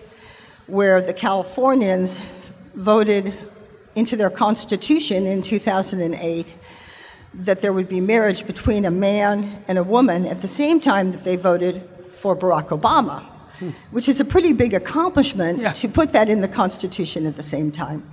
where 0.68 1.02
the 1.02 1.14
Californians 1.14 2.22
voted 2.76 3.34
into 3.96 4.16
their 4.16 4.30
constitution 4.30 5.26
in 5.26 5.42
2008 5.42 6.56
that 7.34 7.62
there 7.62 7.72
would 7.72 7.88
be 7.88 8.02
marriage 8.02 8.46
between 8.46 8.86
a 8.86 8.92
man 8.92 9.64
and 9.68 9.78
a 9.78 9.84
woman 9.84 10.26
at 10.26 10.42
the 10.42 10.48
same 10.48 10.80
time 10.80 11.12
that 11.12 11.24
they 11.24 11.36
voted 11.36 11.88
for 12.08 12.36
Barack 12.36 12.70
Obama, 12.70 13.24
hmm. 13.60 13.70
which 13.92 14.10
is 14.10 14.20
a 14.20 14.26
pretty 14.26 14.54
big 14.54 14.74
accomplishment 14.74 15.60
yeah. 15.60 15.72
to 15.72 15.88
put 15.88 16.12
that 16.12 16.30
in 16.30 16.42
the 16.42 16.48
Constitution 16.48 17.26
at 17.26 17.36
the 17.38 17.44
same 17.44 17.72
time. 17.72 18.08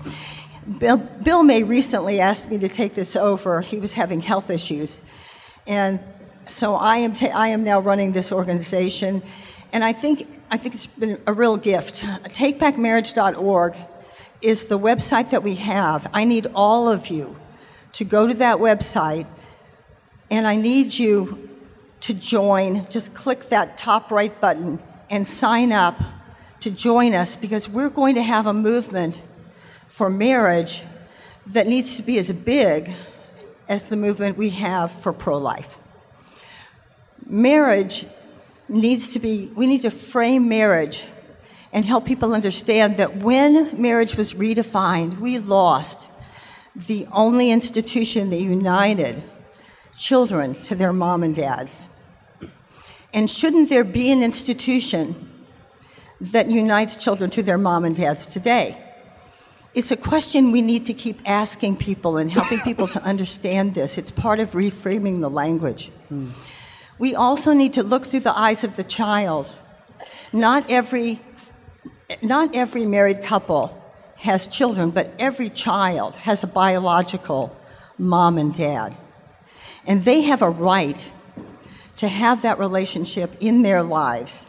Bill, 0.78 0.98
Bill 0.98 1.42
May 1.42 1.62
recently 1.62 2.20
asked 2.20 2.48
me 2.48 2.58
to 2.58 2.68
take 2.68 2.94
this 2.94 3.16
over. 3.16 3.60
He 3.60 3.78
was 3.78 3.94
having 3.94 4.20
health 4.20 4.50
issues. 4.50 5.00
And 5.66 5.98
so 6.46 6.76
I 6.76 6.98
am, 6.98 7.14
ta- 7.14 7.26
I 7.34 7.48
am 7.48 7.64
now 7.64 7.80
running 7.80 8.12
this 8.12 8.30
organization. 8.30 9.22
And 9.72 9.82
I 9.82 9.92
think, 9.92 10.28
I 10.50 10.56
think 10.58 10.74
it's 10.74 10.86
been 10.86 11.20
a 11.26 11.32
real 11.32 11.56
gift. 11.56 12.02
TakeBackMarriage.org 12.02 13.76
is 14.40 14.66
the 14.66 14.78
website 14.78 15.30
that 15.30 15.42
we 15.42 15.56
have. 15.56 16.06
I 16.12 16.24
need 16.24 16.46
all 16.54 16.88
of 16.88 17.08
you 17.08 17.36
to 17.92 18.04
go 18.04 18.26
to 18.26 18.34
that 18.34 18.58
website, 18.58 19.26
and 20.30 20.46
I 20.46 20.56
need 20.56 20.94
you 20.94 21.48
to 22.00 22.14
join. 22.14 22.86
Just 22.88 23.14
click 23.14 23.48
that 23.48 23.76
top 23.76 24.10
right 24.10 24.38
button 24.40 24.78
and 25.10 25.26
sign 25.26 25.72
up 25.72 26.00
to 26.60 26.70
join 26.70 27.14
us 27.14 27.36
because 27.36 27.68
we're 27.68 27.88
going 27.88 28.14
to 28.16 28.22
have 28.22 28.46
a 28.46 28.52
movement 28.52 29.20
for 29.86 30.10
marriage 30.10 30.82
that 31.46 31.66
needs 31.66 31.96
to 31.96 32.02
be 32.02 32.18
as 32.18 32.32
big 32.32 32.92
as 33.68 33.88
the 33.88 33.96
movement 33.96 34.36
we 34.36 34.50
have 34.50 34.90
for 34.90 35.12
pro 35.12 35.38
life. 35.38 35.78
Marriage 37.26 38.06
needs 38.68 39.12
to 39.12 39.18
be, 39.18 39.46
we 39.54 39.66
need 39.66 39.82
to 39.82 39.90
frame 39.90 40.48
marriage 40.48 41.04
and 41.72 41.84
help 41.84 42.04
people 42.04 42.34
understand 42.34 42.96
that 42.96 43.18
when 43.18 43.80
marriage 43.80 44.16
was 44.16 44.34
redefined, 44.34 45.18
we 45.20 45.38
lost 45.38 46.06
the 46.86 47.06
only 47.10 47.50
institution 47.50 48.30
that 48.30 48.40
united 48.40 49.22
children 49.96 50.54
to 50.54 50.74
their 50.76 50.92
mom 50.92 51.24
and 51.24 51.34
dads. 51.34 51.86
And 53.12 53.28
shouldn't 53.28 53.68
there 53.68 53.84
be 53.84 54.12
an 54.12 54.22
institution 54.22 55.28
that 56.20 56.50
unites 56.50 56.96
children 56.96 57.30
to 57.30 57.42
their 57.42 57.58
mom 57.58 57.84
and 57.84 57.96
dads 57.96 58.26
today? 58.26 58.84
It's 59.74 59.90
a 59.90 59.96
question 59.96 60.52
we 60.52 60.62
need 60.62 60.86
to 60.86 60.92
keep 60.92 61.20
asking 61.24 61.76
people 61.76 62.16
and 62.16 62.30
helping 62.30 62.60
people 62.60 62.86
to 62.88 63.02
understand 63.02 63.74
this. 63.74 63.98
It's 63.98 64.10
part 64.10 64.38
of 64.38 64.52
reframing 64.52 65.20
the 65.20 65.30
language. 65.30 65.90
We 66.98 67.14
also 67.14 67.52
need 67.52 67.72
to 67.74 67.82
look 67.82 68.06
through 68.06 68.20
the 68.20 68.36
eyes 68.36 68.64
of 68.64 68.76
the 68.76 68.84
child. 68.84 69.52
Not 70.32 70.70
every, 70.70 71.20
not 72.22 72.54
every 72.54 72.86
married 72.86 73.22
couple 73.22 73.77
has 74.18 74.48
children, 74.48 74.90
but 74.90 75.12
every 75.18 75.48
child 75.48 76.14
has 76.16 76.42
a 76.42 76.46
biological 76.46 77.56
mom 77.96 78.36
and 78.36 78.54
dad. 78.54 78.98
And 79.86 80.04
they 80.04 80.22
have 80.22 80.42
a 80.42 80.50
right 80.50 81.10
to 81.98 82.08
have 82.08 82.42
that 82.42 82.58
relationship 82.58 83.36
in 83.40 83.62
their 83.62 83.82
lives. 83.82 84.44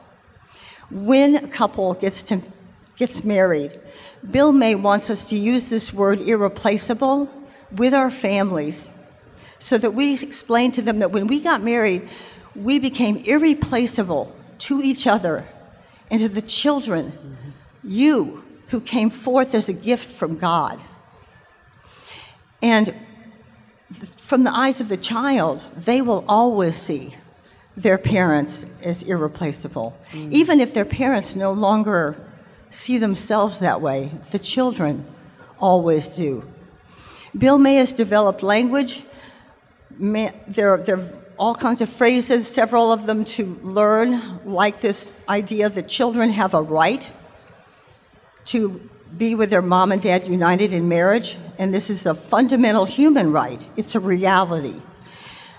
When 0.90 1.36
a 1.36 1.48
couple 1.48 1.94
gets, 1.94 2.24
to, 2.24 2.42
gets 2.98 3.24
married, 3.24 3.80
Bill 4.30 4.52
May 4.52 4.76
wants 4.76 5.10
us 5.10 5.26
to 5.26 5.38
use 5.38 5.70
this 5.70 5.94
word 5.94 6.20
irreplaceable 6.20 7.30
with 7.72 7.94
our 7.94 8.10
families 8.10 8.90
so 9.60 9.78
that 9.78 9.92
we 9.92 10.14
explain 10.14 10.72
to 10.72 10.82
them 10.82 11.00
that 11.00 11.12
when 11.12 11.28
we 11.28 11.40
got 11.40 11.62
married, 11.62 12.10
we 12.56 12.80
became 12.80 13.18
irreplaceable 13.18 14.36
to 14.60 14.82
each 14.82 15.06
other 15.06 15.48
and 16.10 16.20
to 16.22 16.30
the 16.30 16.42
children. 16.42 17.12
Mm-hmm. 17.12 17.50
You 17.84 18.44
who 18.70 18.80
came 18.80 19.10
forth 19.10 19.54
as 19.54 19.70
a 19.70 19.74
gift 19.74 20.12
from 20.12 20.38
God. 20.38 20.80
And 22.62 22.96
from 24.18 24.44
the 24.44 24.56
eyes 24.56 24.80
of 24.80 24.90
the 24.90 24.98
child, 24.98 25.64
they 25.76 26.02
will 26.02 26.24
always 26.28 26.76
see 26.76 27.16
their 27.76 27.98
parents 27.98 28.66
as 28.82 29.04
irreplaceable. 29.04 29.98
Mm. 30.12 30.32
Even 30.32 30.60
if 30.60 30.74
their 30.74 30.86
parents 30.86 31.36
no 31.36 31.52
longer 31.52 32.16
see 32.72 32.98
themselves 32.98 33.60
that 33.60 33.82
way, 33.82 34.12
the 34.32 34.40
children 34.40 35.06
always 35.60 36.10
do. 36.10 36.48
Bill 37.38 37.58
May 37.58 37.76
has 37.76 37.94
developed 37.94 38.44
language. 38.44 39.04
There, 39.98 40.78
there 40.78 40.98
are 40.98 41.14
all 41.38 41.56
kinds 41.56 41.82
of 41.82 41.90
phrases, 41.90 42.48
several 42.48 42.92
of 42.92 43.06
them 43.06 43.26
to 43.26 43.58
learn, 43.64 44.42
like 44.46 44.82
this 44.82 45.10
idea 45.28 45.70
that 45.70 45.88
children 45.88 46.30
have 46.32 46.54
a 46.54 46.62
right 46.62 47.10
to 48.46 48.90
be 49.18 49.36
with 49.36 49.50
their 49.50 49.62
mom 49.62 49.92
and 49.92 50.02
dad 50.02 50.26
united 50.26 50.72
in 50.74 50.88
marriage, 50.88 51.38
and 51.58 51.74
this 51.74 51.90
is 51.90 52.06
a 52.06 52.14
fundamental 52.16 52.86
human 52.86 53.32
right. 53.32 53.66
It's 53.76 53.96
a 53.96 54.00
reality. 54.00 54.82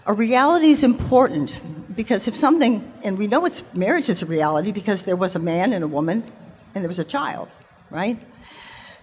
A 0.07 0.13
reality 0.13 0.71
is 0.71 0.83
important 0.83 1.53
because 1.95 2.27
if 2.27 2.37
something, 2.37 2.93
and 3.05 3.19
we 3.19 3.27
know 3.27 3.45
it's 3.45 3.63
marriage 3.75 4.09
is 4.09 4.23
a 4.23 4.27
reality 4.27 4.73
because 4.73 5.03
there 5.03 5.17
was 5.17 5.35
a 5.35 5.39
man 5.39 5.73
and 5.73 5.85
a 5.85 5.89
woman 5.89 6.25
and 6.75 6.83
there 6.83 6.89
was 6.89 6.99
a 6.99 7.05
child, 7.05 7.49
right? 7.91 8.19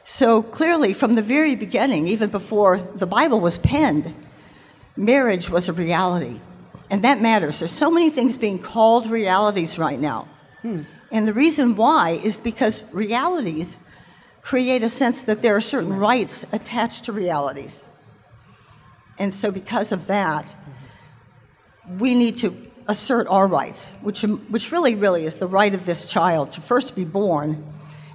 So 0.04 0.42
clearly, 0.42 0.94
from 0.94 1.16
the 1.16 1.22
very 1.22 1.56
beginning, 1.56 2.08
even 2.08 2.30
before 2.30 2.80
the 2.96 3.06
Bible 3.06 3.42
was 3.42 3.58
penned, 3.58 4.16
marriage 4.96 5.50
was 5.50 5.68
a 5.68 5.74
reality. 5.74 6.40
And 6.90 7.04
that 7.04 7.20
matters. 7.20 7.60
There's 7.60 7.74
so 7.74 7.92
many 7.92 8.10
things 8.10 8.38
being 8.38 8.58
called 8.58 9.08
realities 9.08 9.78
right 9.78 10.00
now. 10.00 10.30
Hmm. 10.62 10.84
And 11.12 11.28
the 11.28 11.34
reason 11.34 11.76
why 11.76 12.12
is 12.12 12.38
because 12.38 12.84
realities 12.92 13.78
create 14.42 14.84
a 14.84 14.90
sense 14.90 15.22
that 15.24 15.42
there 15.42 15.56
are 15.56 15.62
certain 15.62 15.94
rights 15.98 16.46
attached 16.52 17.06
to 17.06 17.12
realities. 17.12 17.86
And 19.20 19.34
so, 19.34 19.52
because 19.52 19.92
of 19.92 20.08
that, 20.08 20.56
we 21.98 22.14
need 22.16 22.38
to 22.38 22.56
assert 22.88 23.28
our 23.28 23.48
rights, 23.48 23.90
which, 24.02 24.22
which 24.22 24.72
really, 24.72 24.96
really 24.96 25.26
is 25.26 25.36
the 25.36 25.48
right 25.48 25.74
of 25.74 25.86
this 25.86 26.06
child 26.06 26.52
to 26.54 26.62
first 26.62 26.96
be 26.96 27.04
born, 27.04 27.66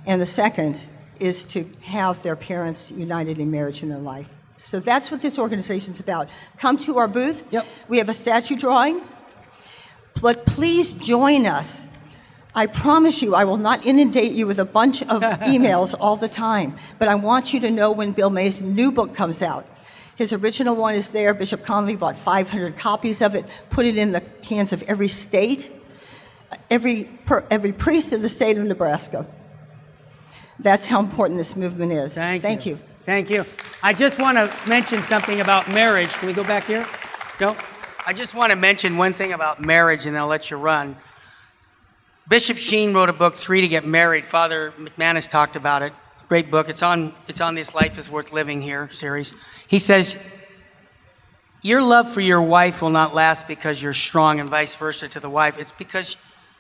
and 0.07 0.21
the 0.21 0.27
second 0.27 0.81
is 1.21 1.45
to 1.45 1.71
have 1.83 2.23
their 2.23 2.37
parents 2.37 2.91
united 2.91 3.39
in 3.39 3.51
marriage 3.51 3.83
in 3.83 3.89
their 3.89 3.99
life. 3.99 4.29
So 4.57 4.81
that's 4.81 5.11
what 5.11 5.23
this 5.23 5.39
organization's 5.39 6.01
about. 6.01 6.29
Come 6.59 6.79
to 6.79 6.99
our 6.99 7.09
booth. 7.09 7.45
Yep. 7.51 7.67
We 7.89 7.99
have 7.99 8.09
a 8.09 8.15
statue 8.15 8.57
drawing. 8.57 9.03
But 10.21 10.47
please 10.47 10.93
join 10.93 11.47
us 11.47 11.85
I 12.55 12.67
promise 12.67 13.23
you, 13.23 13.35
I 13.35 13.45
will 13.45 13.57
not 13.57 13.87
inundate 13.87 14.33
you 14.33 14.47
with 14.47 14.59
a 14.59 14.65
bunch 14.65 15.03
of 15.03 15.23
emails 15.23 15.95
all 15.99 16.17
the 16.17 16.29
time, 16.29 16.77
but 16.99 17.09
I 17.09 17.15
want 17.15 17.53
you 17.53 17.61
to 17.61 17.71
know 17.71 17.91
when 17.91 18.13
Bill 18.13 18.31
May's 18.31 18.61
new 18.61 18.93
book 18.93 19.15
comes 19.15 19.41
out. 19.41 19.67
His 20.17 20.33
original 20.33 20.77
one 20.77 20.95
is 20.95 21.09
there. 21.09 21.33
Bishop 21.33 21.65
Conley 21.65 21.97
bought 21.97 22.17
500 22.17 22.77
copies 22.77 23.23
of 23.23 23.35
it, 23.35 23.47
put 23.71 23.87
it 23.87 23.97
in 23.97 24.13
the 24.13 24.23
hands 24.45 24.73
of 24.73 24.83
every 24.83 25.09
state, 25.09 25.71
every, 26.71 27.05
per, 27.05 27.45
every 27.51 27.73
priest 27.73 28.13
in 28.13 28.21
the 28.21 28.29
state 28.29 28.59
of 28.59 28.65
Nebraska. 28.65 29.27
That's 30.59 30.87
how 30.87 31.01
important 31.01 31.39
this 31.39 31.57
movement 31.57 31.93
is. 31.93 32.15
Thank, 32.15 32.43
Thank 32.43 32.67
you. 32.67 32.75
you. 32.75 32.81
Thank 33.05 33.31
you. 33.31 33.47
I 33.83 33.95
just 33.95 34.21
want 34.21 34.37
to 34.39 34.69
mention 34.69 35.03
something 35.03 35.41
about 35.41 35.73
marriage. 35.73 36.11
Can 36.11 36.29
we 36.29 36.35
go 36.35 36.45
back 36.45 36.67
here? 36.67 36.87
No? 37.41 37.57
I 38.07 38.13
just 38.13 38.35
want 38.35 38.51
to 38.51 38.57
mention 38.57 38.97
one 38.97 39.15
thing 39.15 39.33
about 39.33 39.61
marriage, 39.61 40.07
and 40.07 40.17
I'll 40.17 40.27
let 40.27 40.51
you 40.51 40.57
run. 40.57 40.97
Bishop 42.29 42.57
Sheen 42.57 42.95
wrote 42.95 43.09
a 43.09 43.13
book, 43.13 43.35
Three 43.35 43.63
to 43.63 43.69
Get 43.69 43.85
Married. 43.85 44.25
Father 44.25 44.73
McManus 44.79 45.29
talked 45.29 45.57
about 45.57 45.83
it. 45.83 45.93
Great 46.29 46.51
book. 46.51 46.69
It's 46.69 46.83
on, 46.83 47.13
it's 47.27 47.41
on 47.41 47.55
this 47.55 47.75
Life 47.75 47.99
is 47.99 48.09
Worth 48.09 48.33
Living 48.33 48.63
here 48.63 48.89
series. 48.91 49.35
He 49.67 49.81
says, 49.81 50.17
Your 51.63 51.83
love 51.83 52.11
for 52.11 52.21
your 52.21 52.41
wife 52.41 52.81
will 52.81 52.91
not 52.91 53.13
last 53.13 53.49
because 53.49 53.83
you're 53.83 53.93
strong 53.93 54.39
and 54.39 54.49
vice 54.49 54.75
versa 54.77 55.09
to 55.09 55.21
the 55.21 55.29
wife. 55.29 55.59
It's 55.59 55.73
because 55.73 56.17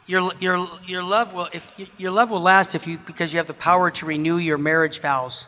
your, 0.06 0.32
your, 0.40 0.68
your, 0.84 1.02
love 1.04 1.32
will, 1.32 1.48
if, 1.52 1.72
your 1.96 2.10
love 2.10 2.30
will 2.30 2.42
last 2.42 2.74
if 2.74 2.86
you, 2.86 2.98
because 2.98 3.32
you 3.32 3.38
have 3.38 3.46
the 3.46 3.54
power 3.54 3.90
to 3.92 4.04
renew 4.04 4.38
your 4.38 4.58
marriage 4.58 5.00
vows. 5.00 5.46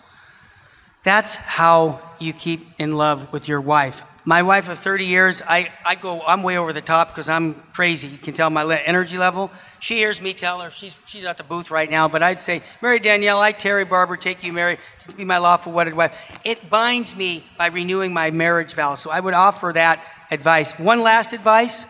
That's 1.02 1.34
how 1.34 2.00
you 2.20 2.32
keep 2.32 2.68
in 2.78 2.92
love 2.92 3.32
with 3.32 3.48
your 3.48 3.60
wife. 3.60 4.02
My 4.26 4.42
wife 4.42 4.70
of 4.70 4.78
30 4.78 5.04
years, 5.04 5.42
I, 5.42 5.70
I 5.84 5.96
go, 5.96 6.22
I'm 6.22 6.42
way 6.42 6.56
over 6.56 6.72
the 6.72 6.80
top 6.80 7.08
because 7.08 7.28
I'm 7.28 7.54
crazy. 7.74 8.08
You 8.08 8.16
can 8.16 8.32
tell 8.32 8.48
my 8.48 8.78
energy 8.78 9.18
level. 9.18 9.50
She 9.80 9.96
hears 9.98 10.18
me 10.18 10.32
tell 10.32 10.60
her, 10.60 10.70
she's, 10.70 10.98
she's 11.04 11.26
at 11.26 11.36
the 11.36 11.42
booth 11.42 11.70
right 11.70 11.90
now, 11.90 12.08
but 12.08 12.22
I'd 12.22 12.40
say, 12.40 12.62
Mary 12.80 12.98
Danielle, 12.98 13.38
I, 13.38 13.52
Terry 13.52 13.84
Barber, 13.84 14.16
take 14.16 14.42
you, 14.42 14.50
Mary, 14.50 14.78
to 15.06 15.14
be 15.14 15.26
my 15.26 15.36
lawful 15.36 15.72
wedded 15.72 15.92
wife. 15.92 16.12
It 16.42 16.70
binds 16.70 17.14
me 17.14 17.44
by 17.58 17.66
renewing 17.66 18.14
my 18.14 18.30
marriage 18.30 18.72
vow. 18.72 18.94
So 18.94 19.10
I 19.10 19.20
would 19.20 19.34
offer 19.34 19.72
that 19.74 20.02
advice. 20.30 20.72
One 20.78 21.02
last 21.02 21.34
advice. 21.34 21.84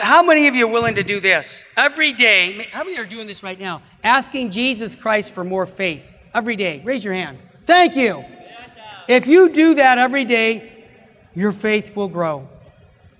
How 0.00 0.22
many 0.22 0.48
of 0.48 0.54
you 0.54 0.66
are 0.66 0.72
willing 0.72 0.94
to 0.94 1.02
do 1.02 1.20
this? 1.20 1.62
Every 1.76 2.14
day, 2.14 2.68
how 2.72 2.84
many 2.84 2.98
are 2.98 3.04
doing 3.04 3.26
this 3.26 3.42
right 3.42 3.60
now? 3.60 3.82
Asking 4.02 4.50
Jesus 4.50 4.96
Christ 4.96 5.32
for 5.32 5.44
more 5.44 5.66
faith. 5.66 6.10
Every 6.32 6.56
day. 6.56 6.80
Raise 6.84 7.04
your 7.04 7.14
hand. 7.14 7.38
Thank 7.66 7.96
you. 7.96 8.24
If 9.08 9.26
you 9.26 9.50
do 9.50 9.74
that 9.74 9.98
every 9.98 10.24
day, 10.24 10.77
your 11.38 11.52
faith 11.52 11.94
will 11.94 12.08
grow. 12.08 12.48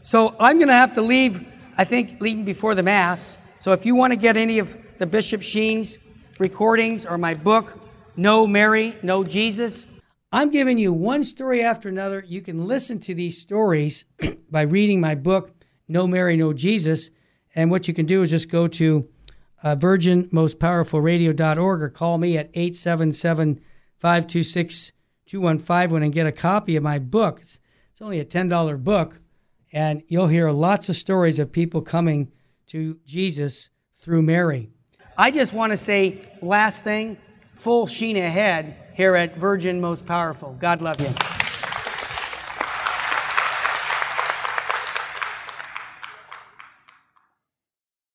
So 0.02 0.34
I'm 0.40 0.56
going 0.56 0.66
to 0.66 0.74
have 0.74 0.94
to 0.94 1.02
leave, 1.02 1.46
I 1.76 1.84
think, 1.84 2.20
leaving 2.20 2.44
before 2.44 2.74
the 2.74 2.82
Mass. 2.82 3.38
So 3.58 3.72
if 3.72 3.86
you 3.86 3.94
want 3.94 4.12
to 4.12 4.16
get 4.16 4.36
any 4.36 4.58
of 4.58 4.76
the 4.98 5.06
Bishop 5.06 5.40
Sheen's 5.40 6.00
recordings 6.40 7.06
or 7.06 7.16
my 7.16 7.34
book, 7.34 7.78
Know 8.16 8.44
Mary, 8.44 8.96
Know 9.04 9.22
Jesus, 9.22 9.86
I'm 10.32 10.50
giving 10.50 10.78
you 10.78 10.92
one 10.92 11.22
story 11.22 11.62
after 11.62 11.88
another. 11.88 12.24
You 12.26 12.40
can 12.40 12.66
listen 12.66 12.98
to 13.00 13.14
these 13.14 13.40
stories 13.40 14.04
by 14.50 14.62
reading 14.62 15.00
my 15.00 15.14
book, 15.14 15.52
Know 15.86 16.08
Mary, 16.08 16.36
Know 16.36 16.52
Jesus. 16.52 17.10
And 17.54 17.70
what 17.70 17.86
you 17.86 17.94
can 17.94 18.06
do 18.06 18.22
is 18.22 18.30
just 18.30 18.48
go 18.48 18.66
to 18.66 19.08
uh, 19.62 19.76
virginmostpowerfulradio.org 19.76 21.82
or 21.82 21.88
call 21.88 22.18
me 22.18 22.36
at 22.36 22.50
877 22.52 23.60
526 23.98 24.90
2151 25.26 26.02
and 26.02 26.12
get 26.12 26.26
a 26.26 26.32
copy 26.32 26.74
of 26.74 26.82
my 26.82 26.98
book. 26.98 27.38
It's 27.42 27.60
it's 27.99 28.03
only 28.05 28.20
a 28.20 28.24
$10 28.24 28.84
book, 28.84 29.20
and 29.72 30.05
you'll 30.07 30.28
hear 30.28 30.53
lots 30.53 30.88
of 30.88 30.94
stories 30.94 31.40
of 31.40 31.51
people 31.51 31.82
coming 31.82 32.30
to 32.68 32.96
Jesus 33.05 33.70
through 33.99 34.22
Mary. 34.22 34.70
I 35.16 35.32
just 35.32 35.53
want 35.53 35.72
to 35.72 35.76
say, 35.76 36.30
last 36.40 36.84
thing, 36.84 37.16
full 37.55 37.88
sheen 37.88 38.16
ahead 38.16 38.76
here 38.94 39.16
at 39.16 39.36
Virgin 39.36 39.80
Most 39.80 40.07
Powerful. 40.07 40.57
God 40.61 40.80
love 40.80 41.01
you. 41.01 41.12